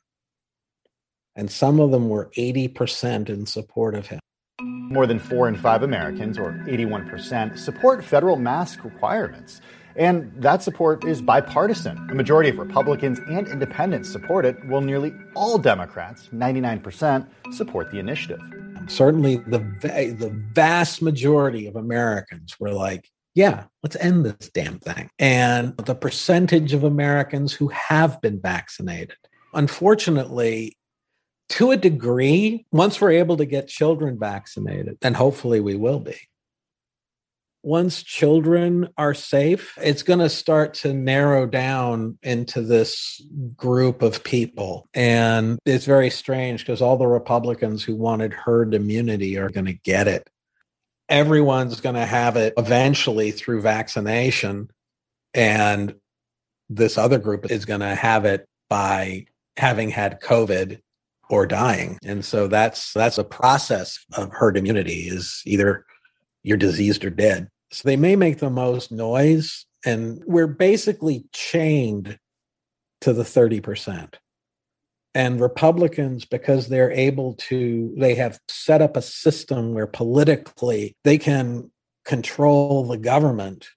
And 1.36 1.50
some 1.50 1.80
of 1.80 1.91
them 1.91 2.10
were 2.10 2.32
80% 2.38 3.30
in 3.30 3.45
support 3.45 3.95
of 3.95 4.08
him. 4.08 4.20
More 4.62 5.08
than 5.08 5.20
four 5.20 5.47
in 5.47 5.56
five 5.56 5.84
Americans, 5.84 6.38
or 6.38 6.52
81%, 6.68 7.58
support 7.58 8.04
federal 8.04 8.36
mask 8.36 8.84
requirements. 8.84 9.62
And 10.00 10.32
that 10.41 10.64
support 10.64 11.04
is 11.04 11.22
bipartisan. 11.22 12.10
A 12.10 12.16
majority 12.16 12.50
of 12.50 12.58
Republicans 12.58 13.20
and 13.20 13.45
independents 13.50 14.10
support 14.10 14.45
it, 14.45 14.56
while 14.66 14.80
nearly 14.80 15.14
all 15.36 15.58
Democrats, 15.58 16.30
99%, 16.34 17.28
support 17.52 17.91
the 17.91 18.00
initiative. 18.00 18.39
Certainly, 18.88 19.38
the, 19.47 19.60
the 19.82 20.32
vast 20.54 21.02
majority 21.02 21.68
of 21.68 21.76
Americans 21.76 22.58
were 22.62 22.72
like, 22.72 23.10
yeah, 23.36 23.66
let's 23.84 23.97
end 23.97 24.26
this 24.26 24.50
damn 24.54 24.80
thing. 24.80 25.10
And 25.20 25.76
the 25.76 25.95
percentage 25.95 26.74
of 26.74 26.86
Americans 26.86 27.52
who 27.52 27.68
have 27.68 28.22
been 28.22 28.39
vaccinated, 28.39 29.18
unfortunately, 29.54 30.78
to 31.50 31.72
a 31.72 31.78
degree, 31.78 32.66
once 32.72 33.02
we're 33.02 33.12
able 33.12 33.36
to 33.36 33.45
get 33.45 33.68
children 33.68 34.18
vaccinated, 34.18 34.97
and 35.02 35.18
hopefully 35.18 35.60
we 35.60 35.76
will 35.76 36.00
be, 36.00 36.16
once 37.62 38.03
children 38.03 38.88
are 38.97 39.14
safe, 39.14 39.78
it's 39.82 40.03
going 40.03 40.20
to 40.20 40.30
start 40.30 40.74
to 40.74 40.93
narrow 40.93 41.45
down 41.45 42.18
into 42.24 42.62
this 42.62 43.22
group 43.55 44.01
of 44.01 44.24
people. 44.24 44.88
And 44.93 45.60
it's 45.66 45.86
very 45.86 46.10
strange 46.10 46.62
because 46.62 46.82
all 46.82 46.97
the 46.97 47.07
Republicans 47.07 47.84
who 47.84 47.95
wanted 47.95 48.34
herd 48.34 48.74
immunity 48.74 49.38
are 49.38 49.49
going 49.49 49.66
to 49.66 49.74
get 49.74 50.07
it. 50.07 50.30
Everyone's 51.10 51.82
going 51.82 51.95
to 51.95 52.05
have 52.05 52.38
it 52.38 52.53
eventually 52.57 53.32
through 53.32 53.62
vaccination. 53.62 54.70
And 55.34 55.95
this 56.70 56.97
other 56.97 57.18
group 57.18 57.51
is 57.51 57.66
going 57.66 57.80
to 57.82 57.95
have 57.95 58.26
it 58.26 58.47
by 58.70 59.26
having 59.57 59.89
had 59.89 60.22
COVID 60.22 60.80
or 61.30 61.45
dying. 61.45 61.97
And 62.03 62.24
so 62.24 62.47
that's 62.47 62.93
that's 62.93 63.18
a 63.18 63.24
process 63.24 64.03
of 64.14 64.32
herd 64.32 64.57
immunity 64.57 65.07
is 65.07 65.41
either 65.45 65.86
you're 66.44 66.58
diseased 66.58 67.06
or 67.06 67.10
dead. 67.10 67.50
So 67.72 67.88
they 67.88 67.98
may 67.98 68.16
make 68.16 68.40
the 68.40 68.50
most 68.50 68.92
noise, 68.92 69.66
and 69.86 70.22
we're 70.26 70.48
basically 70.48 71.26
chained 71.34 72.18
to 73.02 73.14
the 73.14 73.24
30%. 73.24 74.16
And 75.16 75.42
Republicans, 75.42 76.26
because 76.26 76.68
they're 76.68 76.92
able 76.92 77.34
to, 77.36 77.94
they 77.98 78.16
have 78.16 78.40
set 78.48 78.82
up 78.82 78.96
a 78.96 79.02
system 79.02 79.74
where 79.74 79.88
politically 79.88 80.96
they 81.04 81.18
can 81.18 81.72
control 82.06 82.86
the 82.86 82.98
government 82.98 83.70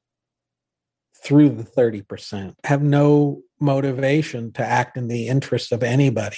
through 1.22 1.50
the 1.50 1.62
30%, 1.62 2.54
have 2.64 2.82
no 2.82 3.42
motivation 3.60 4.52
to 4.52 4.64
act 4.64 4.96
in 4.96 5.08
the 5.08 5.28
interest 5.28 5.72
of 5.72 5.82
anybody. 5.82 6.36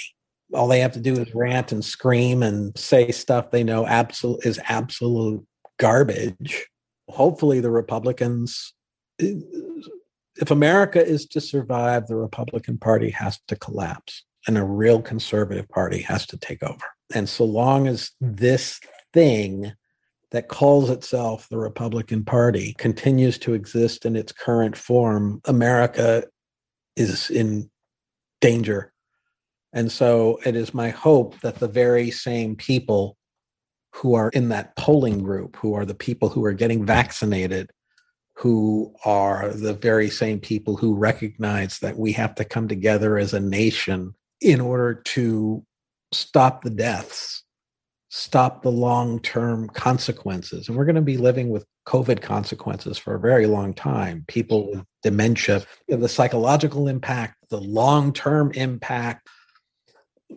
All 0.53 0.67
they 0.67 0.79
have 0.79 0.93
to 0.93 0.99
do 0.99 1.13
is 1.13 1.33
rant 1.33 1.71
and 1.71 1.83
scream 1.83 2.43
and 2.43 2.77
say 2.77 3.11
stuff 3.11 3.51
they 3.51 3.63
know 3.63 3.85
absolute 3.85 4.45
is 4.45 4.59
absolute 4.67 5.45
garbage. 5.77 6.67
Hopefully, 7.09 7.59
the 7.59 7.71
Republicans, 7.71 8.73
if 9.19 10.51
America 10.51 11.05
is 11.05 11.25
to 11.27 11.41
survive, 11.41 12.07
the 12.07 12.15
Republican 12.15 12.77
Party 12.77 13.09
has 13.11 13.39
to 13.47 13.55
collapse 13.55 14.23
and 14.47 14.57
a 14.57 14.63
real 14.63 15.01
conservative 15.01 15.67
party 15.69 16.01
has 16.01 16.25
to 16.27 16.37
take 16.37 16.61
over. 16.63 16.85
And 17.13 17.27
so 17.27 17.45
long 17.45 17.87
as 17.87 18.11
this 18.21 18.79
thing 19.13 19.73
that 20.31 20.47
calls 20.47 20.89
itself 20.89 21.47
the 21.49 21.57
Republican 21.57 22.25
Party 22.25 22.73
continues 22.77 23.37
to 23.39 23.53
exist 23.53 24.05
in 24.05 24.15
its 24.15 24.31
current 24.31 24.75
form, 24.75 25.41
America 25.45 26.25
is 26.95 27.29
in 27.29 27.69
danger. 28.41 28.91
And 29.73 29.91
so 29.91 30.39
it 30.45 30.55
is 30.55 30.73
my 30.73 30.89
hope 30.89 31.39
that 31.41 31.55
the 31.55 31.67
very 31.67 32.11
same 32.11 32.55
people 32.55 33.17
who 33.95 34.13
are 34.13 34.29
in 34.29 34.49
that 34.49 34.75
polling 34.75 35.23
group, 35.23 35.55
who 35.55 35.73
are 35.73 35.85
the 35.85 35.95
people 35.95 36.27
who 36.27 36.43
are 36.43 36.53
getting 36.53 36.85
vaccinated, 36.85 37.71
who 38.35 38.93
are 39.05 39.53
the 39.53 39.73
very 39.73 40.09
same 40.09 40.37
people 40.37 40.75
who 40.75 40.93
recognize 40.93 41.79
that 41.79 41.97
we 41.97 42.11
have 42.11 42.35
to 42.35 42.43
come 42.43 42.67
together 42.67 43.17
as 43.17 43.33
a 43.33 43.39
nation 43.39 44.13
in 44.41 44.59
order 44.59 44.95
to 44.95 45.65
stop 46.11 46.61
the 46.61 46.69
deaths, 46.69 47.43
stop 48.09 48.63
the 48.63 48.71
long 48.71 49.17
term 49.21 49.69
consequences. 49.69 50.67
And 50.67 50.75
we're 50.75 50.85
going 50.85 50.95
to 50.95 51.01
be 51.01 51.17
living 51.17 51.49
with 51.49 51.65
COVID 51.87 52.21
consequences 52.21 52.97
for 52.97 53.15
a 53.15 53.19
very 53.19 53.47
long 53.47 53.73
time. 53.73 54.25
People 54.27 54.71
with 54.71 54.83
dementia, 55.03 55.63
the 55.87 56.09
psychological 56.09 56.89
impact, 56.89 57.35
the 57.49 57.61
long 57.61 58.11
term 58.11 58.51
impact 58.55 59.29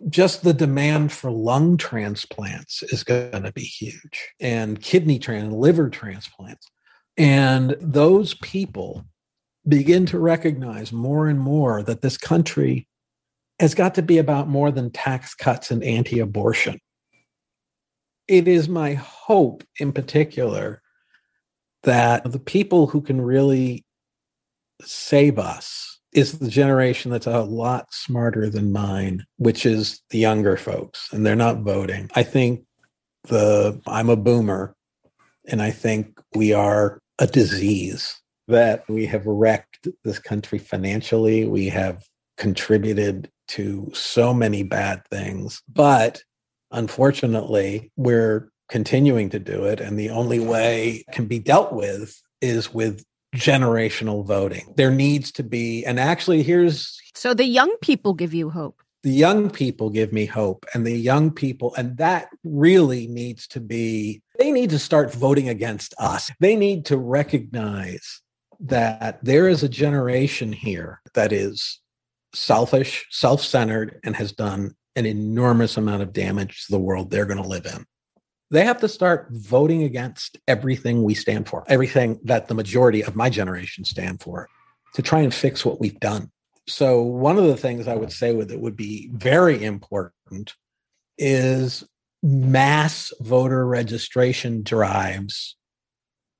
just 0.09 0.43
the 0.43 0.53
demand 0.53 1.11
for 1.11 1.31
lung 1.31 1.77
transplants 1.77 2.83
is 2.83 3.03
going 3.03 3.43
to 3.43 3.51
be 3.51 3.63
huge 3.63 4.29
and 4.39 4.81
kidney 4.81 5.19
trans 5.19 5.53
liver 5.53 5.89
transplants. 5.89 6.67
And 7.17 7.75
those 7.81 8.35
people 8.35 9.05
begin 9.67 10.05
to 10.07 10.19
recognize 10.19 10.91
more 10.91 11.27
and 11.27 11.39
more 11.39 11.83
that 11.83 12.01
this 12.01 12.17
country 12.17 12.87
has 13.59 13.75
got 13.75 13.95
to 13.95 14.01
be 14.01 14.17
about 14.17 14.47
more 14.47 14.71
than 14.71 14.89
tax 14.89 15.35
cuts 15.35 15.69
and 15.69 15.83
anti-abortion. 15.83 16.79
It 18.27 18.47
is 18.47 18.69
my 18.69 18.93
hope 18.93 19.63
in 19.79 19.91
particular 19.91 20.81
that 21.83 22.31
the 22.31 22.39
people 22.39 22.87
who 22.87 23.01
can 23.01 23.19
really 23.19 23.85
save 24.81 25.39
us 25.39 25.98
is 26.13 26.39
the 26.39 26.49
generation 26.49 27.11
that's 27.11 27.27
a 27.27 27.41
lot 27.41 27.93
smarter 27.93 28.49
than 28.49 28.71
mine, 28.71 29.25
which 29.37 29.65
is 29.65 30.01
the 30.09 30.17
younger 30.17 30.57
folks, 30.57 31.09
and 31.11 31.25
they're 31.25 31.35
not 31.35 31.59
voting. 31.59 32.09
I 32.15 32.23
think 32.23 32.65
the 33.23 33.79
I'm 33.85 34.09
a 34.09 34.15
boomer, 34.15 34.75
and 35.47 35.61
I 35.61 35.71
think 35.71 36.19
we 36.35 36.53
are 36.53 36.99
a 37.19 37.27
disease 37.27 38.19
that 38.47 38.83
we 38.89 39.05
have 39.05 39.25
wrecked 39.25 39.87
this 40.03 40.19
country 40.19 40.57
financially. 40.57 41.45
We 41.45 41.69
have 41.69 42.03
contributed 42.37 43.29
to 43.49 43.91
so 43.93 44.33
many 44.33 44.63
bad 44.63 45.03
things, 45.09 45.61
but 45.67 46.23
unfortunately, 46.71 47.91
we're 47.95 48.51
continuing 48.69 49.29
to 49.29 49.39
do 49.39 49.65
it. 49.65 49.79
And 49.79 49.97
the 49.97 50.09
only 50.09 50.39
way 50.39 51.03
can 51.11 51.25
be 51.25 51.39
dealt 51.39 51.73
with 51.73 52.19
is 52.41 52.73
with 52.73 53.03
generational 53.35 54.25
voting. 54.25 54.73
There 54.75 54.91
needs 54.91 55.31
to 55.33 55.43
be, 55.43 55.85
and 55.85 55.99
actually, 55.99 56.43
here's 56.43 56.99
so 57.15 57.33
the 57.33 57.45
young 57.45 57.75
people 57.81 58.13
give 58.13 58.33
you 58.33 58.49
hope. 58.49 58.81
The 59.03 59.11
young 59.11 59.49
people 59.49 59.89
give 59.89 60.11
me 60.11 60.25
hope, 60.25 60.65
and 60.73 60.85
the 60.85 60.97
young 60.97 61.31
people, 61.31 61.73
and 61.75 61.97
that 61.97 62.29
really 62.43 63.07
needs 63.07 63.47
to 63.49 63.61
be, 63.61 64.21
they 64.37 64.51
need 64.51 64.71
to 64.71 64.79
start 64.79 65.13
voting 65.13 65.47
against 65.47 65.93
us. 65.99 66.29
They 66.41 66.57
need 66.57 66.85
to 66.85 66.97
recognize 66.97 68.21
that 68.59 69.23
there 69.23 69.47
is 69.47 69.63
a 69.63 69.69
generation 69.69 70.51
here 70.51 71.01
that 71.13 71.31
is 71.31 71.79
selfish, 72.33 73.07
self 73.09 73.41
centered, 73.41 73.99
and 74.03 74.15
has 74.15 74.33
done 74.33 74.75
an 74.95 75.05
enormous 75.05 75.77
amount 75.77 76.01
of 76.01 76.11
damage 76.11 76.65
to 76.65 76.71
the 76.71 76.79
world 76.79 77.09
they're 77.09 77.25
going 77.25 77.41
to 77.41 77.47
live 77.47 77.65
in 77.65 77.85
they 78.51 78.65
have 78.65 78.79
to 78.79 78.87
start 78.87 79.27
voting 79.31 79.83
against 79.83 80.37
everything 80.47 81.03
we 81.03 81.13
stand 81.13 81.47
for, 81.47 81.63
everything 81.67 82.19
that 82.23 82.47
the 82.47 82.55
majority 82.55 83.03
of 83.03 83.15
my 83.15 83.29
generation 83.29 83.85
stand 83.85 84.21
for 84.21 84.49
to 84.95 85.01
try 85.01 85.19
and 85.19 85.33
fix 85.33 85.63
what 85.63 85.79
we've 85.79 85.99
done. 85.99 86.31
So, 86.67 87.01
one 87.01 87.37
of 87.37 87.45
the 87.45 87.57
things 87.57 87.87
I 87.87 87.95
would 87.95 88.11
say 88.11 88.33
with 88.33 88.51
it 88.51 88.59
would 88.59 88.75
be 88.75 89.09
very 89.13 89.63
important 89.63 90.53
is 91.17 91.83
mass 92.21 93.11
voter 93.21 93.65
registration 93.65 94.63
drives 94.63 95.55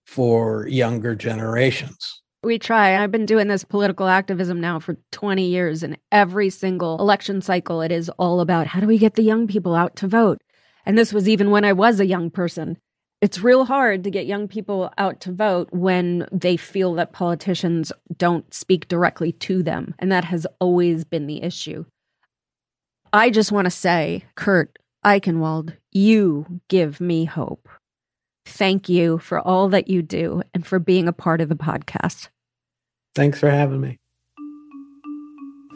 for 0.05 0.67
younger 0.67 1.15
generations. 1.15 2.21
We 2.43 2.57
try. 2.57 3.01
I've 3.01 3.11
been 3.11 3.25
doing 3.25 3.47
this 3.47 3.63
political 3.63 4.07
activism 4.07 4.61
now 4.61 4.79
for 4.79 4.97
20 5.11 5.45
years, 5.45 5.83
and 5.83 5.97
every 6.11 6.49
single 6.49 6.97
election 6.99 7.41
cycle, 7.41 7.81
it 7.81 7.91
is 7.91 8.09
all 8.17 8.39
about 8.39 8.65
how 8.67 8.79
do 8.79 8.87
we 8.87 8.97
get 8.97 9.15
the 9.15 9.23
young 9.23 9.45
people 9.45 9.75
out 9.75 9.95
to 9.97 10.07
vote? 10.07 10.41
And 10.89 10.97
this 10.97 11.13
was 11.13 11.29
even 11.29 11.51
when 11.51 11.65
I 11.65 11.73
was 11.73 11.99
a 11.99 12.07
young 12.07 12.31
person. 12.31 12.75
It's 13.21 13.41
real 13.41 13.65
hard 13.65 14.03
to 14.05 14.09
get 14.09 14.25
young 14.25 14.47
people 14.47 14.91
out 14.97 15.19
to 15.19 15.31
vote 15.31 15.69
when 15.71 16.27
they 16.31 16.57
feel 16.57 16.95
that 16.95 17.13
politicians 17.13 17.91
don't 18.17 18.51
speak 18.51 18.87
directly 18.87 19.33
to 19.33 19.61
them. 19.61 19.93
And 19.99 20.11
that 20.11 20.25
has 20.25 20.47
always 20.59 21.03
been 21.03 21.27
the 21.27 21.43
issue. 21.43 21.85
I 23.13 23.29
just 23.29 23.51
want 23.51 23.65
to 23.65 23.69
say, 23.69 24.25
Kurt 24.33 24.79
Eichenwald, 25.05 25.77
you 25.91 26.59
give 26.69 26.99
me 26.99 27.25
hope. 27.25 27.69
Thank 28.47 28.89
you 28.89 29.19
for 29.19 29.39
all 29.39 29.69
that 29.69 29.89
you 29.89 30.01
do 30.01 30.41
and 30.55 30.65
for 30.65 30.79
being 30.79 31.07
a 31.07 31.13
part 31.13 31.39
of 31.39 31.49
the 31.49 31.55
podcast. 31.55 32.29
Thanks 33.13 33.39
for 33.39 33.51
having 33.51 33.79
me. 33.79 33.99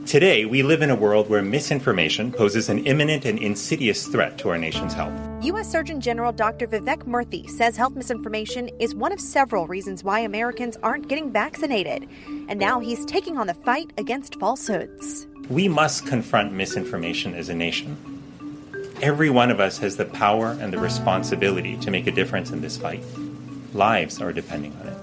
Today, 0.06 0.44
we 0.44 0.64
live 0.64 0.82
in 0.82 0.90
a 0.90 0.96
world 0.96 1.30
where 1.30 1.42
misinformation 1.42 2.32
poses 2.32 2.68
an 2.68 2.86
imminent 2.86 3.24
and 3.24 3.40
insidious 3.40 4.06
threat 4.06 4.38
to 4.40 4.50
our 4.50 4.58
nation's 4.58 4.94
health. 4.94 5.14
U.S. 5.46 5.72
Surgeon 5.72 6.02
General 6.02 6.34
Dr. 6.34 6.68
Vivek 6.68 7.04
Murthy 7.06 7.50
says 7.50 7.78
health 7.78 7.96
misinformation 7.96 8.70
is 8.80 8.94
one 8.94 9.14
of 9.14 9.20
several 9.20 9.66
reasons 9.66 10.04
why 10.04 10.20
Americans 10.20 10.78
aren't 10.84 11.08
getting 11.08 11.32
vaccinated. 11.32 12.08
And 12.50 12.60
now 12.60 12.80
he's 12.80 13.06
taking 13.06 13.38
on 13.38 13.48
the 13.48 13.54
fight 13.54 13.92
against 13.98 14.40
falsehoods. 14.40 15.26
We 15.50 15.70
must 15.70 16.06
confront 16.06 16.52
misinformation 16.52 17.34
as 17.34 17.48
a 17.48 17.56
nation. 17.56 17.98
Every 19.02 19.30
one 19.30 19.52
of 19.52 19.60
us 19.60 19.78
has 19.80 19.96
the 19.96 20.06
power 20.06 20.58
and 20.60 20.72
the 20.72 20.80
responsibility 20.80 21.78
to 21.78 21.90
make 21.90 22.08
a 22.08 22.12
difference 22.12 22.52
in 22.52 22.62
this 22.62 22.78
fight. 22.78 23.04
Lives 23.74 24.22
are 24.22 24.34
depending 24.34 24.76
on 24.82 24.88
it. 24.88 25.03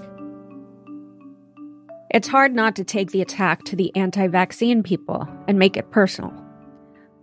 It's 2.13 2.27
hard 2.27 2.53
not 2.53 2.75
to 2.75 2.83
take 2.83 3.11
the 3.11 3.21
attack 3.21 3.63
to 3.63 3.75
the 3.77 3.95
anti 3.95 4.27
vaccine 4.27 4.83
people 4.83 5.25
and 5.47 5.57
make 5.57 5.77
it 5.77 5.91
personal. 5.91 6.33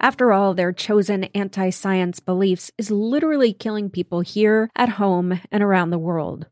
After 0.01 0.33
all, 0.33 0.55
their 0.55 0.73
chosen 0.73 1.25
anti 1.35 1.69
science 1.69 2.21
beliefs 2.21 2.71
is 2.79 2.91
literally 2.91 3.53
killing 3.53 3.91
people 3.91 4.23
here, 4.23 4.71
at 4.77 4.89
home, 4.89 5.39
and 5.53 5.63
around 5.63 5.91
the 5.91 5.99
world. 5.99 6.47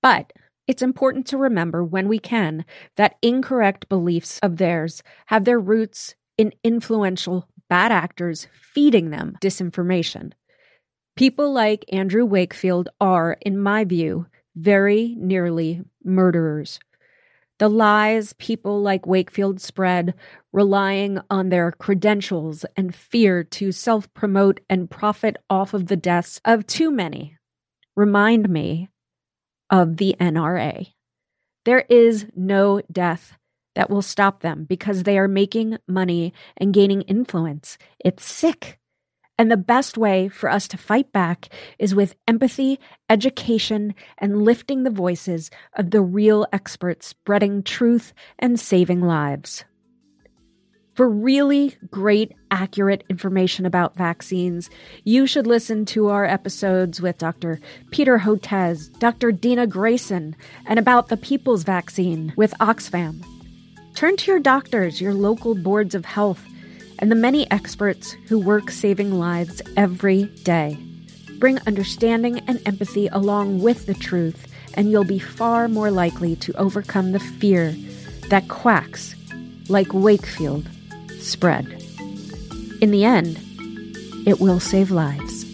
But 0.00 0.32
it's 0.68 0.82
important 0.82 1.26
to 1.28 1.36
remember 1.36 1.82
when 1.82 2.06
we 2.06 2.20
can 2.20 2.64
that 2.96 3.16
incorrect 3.20 3.88
beliefs 3.88 4.38
of 4.44 4.58
theirs 4.58 5.02
have 5.26 5.44
their 5.44 5.58
roots 5.58 6.14
in 6.38 6.52
influential 6.62 7.48
bad 7.68 7.90
actors 7.90 8.46
feeding 8.60 9.10
them 9.10 9.36
disinformation. 9.40 10.30
People 11.16 11.52
like 11.52 11.84
Andrew 11.92 12.24
Wakefield 12.24 12.90
are, 13.00 13.38
in 13.40 13.58
my 13.58 13.84
view, 13.84 14.26
very 14.54 15.16
nearly 15.18 15.82
murderers. 16.04 16.78
The 17.62 17.68
lies 17.68 18.32
people 18.38 18.82
like 18.82 19.06
Wakefield 19.06 19.60
spread, 19.60 20.14
relying 20.52 21.20
on 21.30 21.48
their 21.48 21.70
credentials 21.70 22.64
and 22.76 22.92
fear 22.92 23.44
to 23.44 23.70
self 23.70 24.12
promote 24.14 24.58
and 24.68 24.90
profit 24.90 25.36
off 25.48 25.72
of 25.72 25.86
the 25.86 25.94
deaths 25.94 26.40
of 26.44 26.66
too 26.66 26.90
many, 26.90 27.36
remind 27.94 28.48
me 28.48 28.88
of 29.70 29.98
the 29.98 30.16
NRA. 30.18 30.88
There 31.64 31.84
is 31.88 32.26
no 32.34 32.82
death 32.90 33.38
that 33.76 33.90
will 33.90 34.02
stop 34.02 34.40
them 34.40 34.64
because 34.64 35.04
they 35.04 35.16
are 35.16 35.28
making 35.28 35.78
money 35.86 36.34
and 36.56 36.74
gaining 36.74 37.02
influence. 37.02 37.78
It's 38.04 38.24
sick. 38.24 38.80
And 39.38 39.50
the 39.50 39.56
best 39.56 39.96
way 39.96 40.28
for 40.28 40.50
us 40.50 40.68
to 40.68 40.76
fight 40.76 41.10
back 41.12 41.48
is 41.78 41.94
with 41.94 42.14
empathy, 42.28 42.78
education, 43.08 43.94
and 44.18 44.42
lifting 44.42 44.82
the 44.82 44.90
voices 44.90 45.50
of 45.74 45.90
the 45.90 46.02
real 46.02 46.46
experts 46.52 47.06
spreading 47.06 47.62
truth 47.62 48.12
and 48.38 48.60
saving 48.60 49.00
lives. 49.00 49.64
For 50.94 51.08
really 51.08 51.74
great, 51.90 52.32
accurate 52.50 53.04
information 53.08 53.64
about 53.64 53.96
vaccines, 53.96 54.68
you 55.04 55.26
should 55.26 55.46
listen 55.46 55.86
to 55.86 56.08
our 56.08 56.26
episodes 56.26 57.00
with 57.00 57.16
Dr. 57.16 57.58
Peter 57.90 58.18
Hotez, 58.18 58.90
Dr. 58.98 59.32
Dina 59.32 59.66
Grayson, 59.66 60.36
and 60.66 60.78
about 60.78 61.08
the 61.08 61.16
People's 61.16 61.62
Vaccine 61.62 62.34
with 62.36 62.52
Oxfam. 62.60 63.24
Turn 63.94 64.18
to 64.18 64.30
your 64.30 64.40
doctors, 64.40 65.00
your 65.00 65.14
local 65.14 65.54
boards 65.54 65.94
of 65.94 66.04
health, 66.04 66.46
and 67.02 67.10
the 67.10 67.16
many 67.16 67.50
experts 67.50 68.12
who 68.28 68.38
work 68.38 68.70
saving 68.70 69.18
lives 69.18 69.60
every 69.76 70.26
day. 70.44 70.78
Bring 71.40 71.58
understanding 71.66 72.38
and 72.46 72.62
empathy 72.64 73.08
along 73.08 73.60
with 73.60 73.86
the 73.86 73.94
truth, 73.94 74.46
and 74.74 74.88
you'll 74.88 75.02
be 75.02 75.18
far 75.18 75.66
more 75.66 75.90
likely 75.90 76.36
to 76.36 76.56
overcome 76.56 77.10
the 77.10 77.18
fear 77.18 77.74
that 78.28 78.48
quacks, 78.48 79.16
like 79.68 79.92
Wakefield, 79.92 80.70
spread. 81.18 81.66
In 82.80 82.92
the 82.92 83.04
end, 83.04 83.36
it 84.24 84.38
will 84.38 84.60
save 84.60 84.92
lives. 84.92 85.44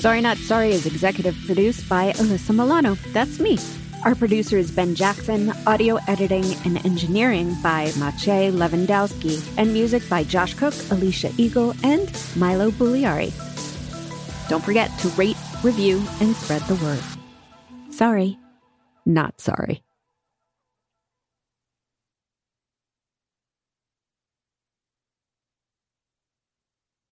Sorry 0.00 0.20
Not 0.20 0.38
Sorry 0.38 0.70
is 0.70 0.86
executive 0.86 1.36
produced 1.46 1.88
by 1.88 2.10
Alyssa 2.14 2.52
Milano. 2.54 2.96
That's 3.12 3.38
me. 3.38 3.58
Our 4.04 4.14
producer 4.14 4.56
is 4.56 4.70
Ben 4.70 4.94
Jackson, 4.94 5.52
audio 5.66 5.98
editing 6.06 6.44
and 6.64 6.84
engineering 6.86 7.56
by 7.62 7.86
Maciej 7.98 8.52
Lewandowski, 8.52 9.42
and 9.58 9.72
music 9.72 10.08
by 10.08 10.22
Josh 10.22 10.54
Cook, 10.54 10.74
Alicia 10.90 11.32
Eagle, 11.36 11.74
and 11.82 12.10
Milo 12.36 12.70
Bugliari. 12.70 13.32
Don't 14.48 14.64
forget 14.64 14.96
to 15.00 15.08
rate, 15.10 15.36
review, 15.64 16.02
and 16.20 16.34
spread 16.36 16.62
the 16.62 16.76
word. 16.76 17.02
Sorry, 17.92 18.38
not 19.04 19.40
sorry. 19.40 19.82